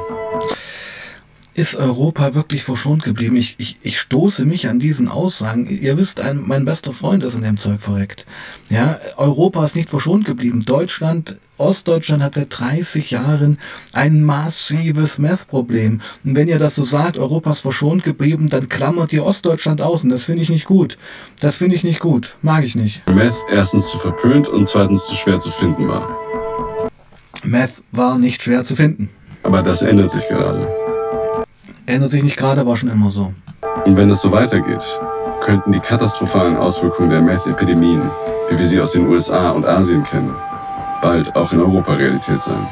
Ist 1.59 1.74
Europa 1.74 2.36
wirklich 2.36 2.62
verschont 2.62 3.02
geblieben? 3.02 3.34
Ich, 3.34 3.56
ich, 3.59 3.78
ich 3.82 3.98
stoße 3.98 4.44
mich 4.44 4.68
an 4.68 4.78
diesen 4.78 5.09
Aussagen. 5.09 5.68
Ihr 5.68 5.98
wisst, 5.98 6.20
ein, 6.20 6.44
mein 6.46 6.64
bester 6.64 6.92
Freund 6.92 7.24
ist 7.24 7.34
in 7.34 7.42
dem 7.42 7.56
Zeug 7.56 7.80
verreckt. 7.80 8.26
Ja, 8.70 9.00
Europa 9.16 9.64
ist 9.64 9.74
nicht 9.74 9.90
verschont 9.90 10.24
geblieben. 10.24 10.61
Deutschland, 10.64 11.36
Ostdeutschland 11.56 12.22
hat 12.22 12.36
seit 12.36 12.56
30 12.56 13.11
Jahren 13.11 13.59
ein 13.92 14.22
massives 14.22 15.18
Meth-Problem. 15.18 16.00
Und 16.22 16.36
wenn 16.36 16.46
ihr 16.46 16.61
das 16.61 16.76
so 16.76 16.84
sagt, 16.84 17.18
Europa 17.18 17.50
ist 17.50 17.59
verschont 17.59 18.04
geblieben, 18.04 18.48
dann 18.48 18.68
klammert 18.68 19.12
ihr 19.12 19.24
Ostdeutschland 19.24 19.82
aus. 19.82 20.04
Und 20.04 20.11
das 20.11 20.26
finde 20.26 20.44
ich 20.44 20.50
nicht 20.50 20.66
gut. 20.66 20.96
Das 21.40 21.56
finde 21.56 21.74
ich 21.74 21.82
nicht 21.82 21.98
gut. 21.98 22.36
Mag 22.40 22.62
ich 22.62 22.76
nicht. 22.76 23.02
Meth 23.11 23.34
erstens 23.50 23.88
zu 23.88 23.98
verpönt 23.98 24.46
und 24.46 24.68
zweitens 24.68 25.06
zu 25.06 25.14
schwer 25.16 25.40
zu 25.40 25.50
finden 25.50 25.88
war. 25.88 26.09
Meth 27.42 27.82
war 27.90 28.16
nicht 28.16 28.44
schwer 28.44 28.62
zu 28.62 28.76
finden. 28.76 29.11
Aber 29.42 29.61
das 29.64 29.82
ändert 29.82 30.11
sich 30.11 30.28
gerade. 30.28 30.88
Ändert 31.89 32.11
sich 32.11 32.22
nicht 32.22 32.36
gerade, 32.36 32.66
war 32.66 32.76
schon 32.76 32.91
immer 32.91 33.11
so. 33.11 33.32
Und 33.86 33.97
wenn 33.97 34.11
es 34.11 34.20
so 34.20 34.30
weitergeht, 34.30 34.84
könnten 35.41 35.72
die 35.72 35.80
katastrophalen 35.80 36.55
Auswirkungen 36.55 37.09
der 37.09 37.22
Meth-Epidemien, 37.22 38.03
wie 38.51 38.59
wir 38.59 38.66
sie 38.66 38.78
aus 38.78 38.93
den 38.93 39.07
USA 39.07 39.53
und 39.53 39.64
Asien 39.64 40.05
kennen, 40.05 40.34
bald 41.01 41.34
auch 41.34 41.51
in 41.51 41.61
Europa 41.61 41.95
Realität 41.95 42.43
sein. 42.43 42.68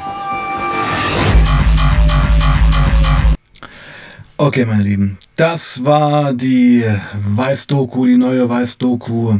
Okay, 4.37 4.65
meine 4.65 4.83
Lieben, 4.83 5.17
das 5.35 5.83
war 5.83 6.31
die 6.33 6.85
Weiß-Doku, 7.27 8.05
die 8.05 8.17
neue 8.17 8.47
Weiß-Doku 8.47 9.39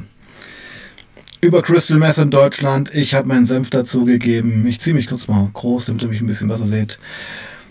über 1.39 1.61
Crystal 1.61 1.99
Meth 1.99 2.17
in 2.17 2.31
Deutschland. 2.31 2.95
Ich 2.95 3.13
habe 3.13 3.27
meinen 3.27 3.45
Senf 3.45 3.69
dazu 3.69 4.05
gegeben. 4.05 4.65
Ich 4.65 4.81
ziehe 4.81 4.95
mich 4.95 5.05
kurz 5.05 5.27
mal 5.27 5.47
groß, 5.53 5.85
damit 5.85 6.01
ihr 6.01 6.09
mich 6.09 6.21
ein 6.21 6.25
bisschen 6.25 6.47
besser 6.47 6.65
seht. 6.65 6.97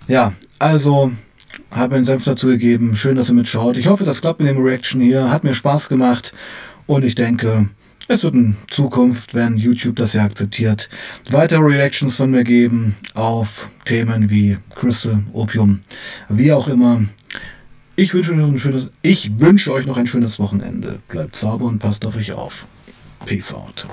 Ja, 0.06 0.34
also 0.60 1.10
habe 1.76 1.94
meinen 1.94 2.04
Senf 2.04 2.24
dazu 2.24 2.48
gegeben. 2.48 2.96
Schön, 2.96 3.16
dass 3.16 3.28
ihr 3.28 3.34
mitschaut. 3.34 3.76
Ich 3.76 3.86
hoffe, 3.86 4.04
das 4.04 4.20
klappt 4.20 4.40
mit 4.40 4.48
dem 4.48 4.62
Reaction 4.62 5.00
hier. 5.00 5.30
Hat 5.30 5.44
mir 5.44 5.54
Spaß 5.54 5.88
gemacht. 5.88 6.32
Und 6.86 7.04
ich 7.04 7.14
denke, 7.14 7.68
es 8.08 8.22
wird 8.22 8.34
in 8.34 8.56
Zukunft, 8.68 9.34
wenn 9.34 9.56
YouTube 9.56 9.96
das 9.96 10.12
ja 10.12 10.24
akzeptiert, 10.24 10.88
weitere 11.30 11.60
Reactions 11.60 12.16
von 12.16 12.30
mir 12.30 12.44
geben 12.44 12.94
auf 13.14 13.70
Themen 13.84 14.30
wie 14.30 14.58
Crystal, 14.74 15.24
Opium, 15.32 15.80
wie 16.28 16.52
auch 16.52 16.68
immer. 16.68 17.04
Ich 17.96 18.14
wünsche 18.14 18.34
euch, 18.34 18.40
ein 18.40 18.58
schönes, 18.58 18.88
ich 19.02 19.40
wünsche 19.40 19.72
euch 19.72 19.86
noch 19.86 19.96
ein 19.96 20.06
schönes 20.06 20.38
Wochenende. 20.38 21.00
Bleibt 21.08 21.34
sauber 21.34 21.64
und 21.64 21.78
passt 21.78 22.06
auf 22.06 22.16
euch 22.16 22.32
auf. 22.32 22.66
Peace 23.24 23.52
out. 23.52 23.86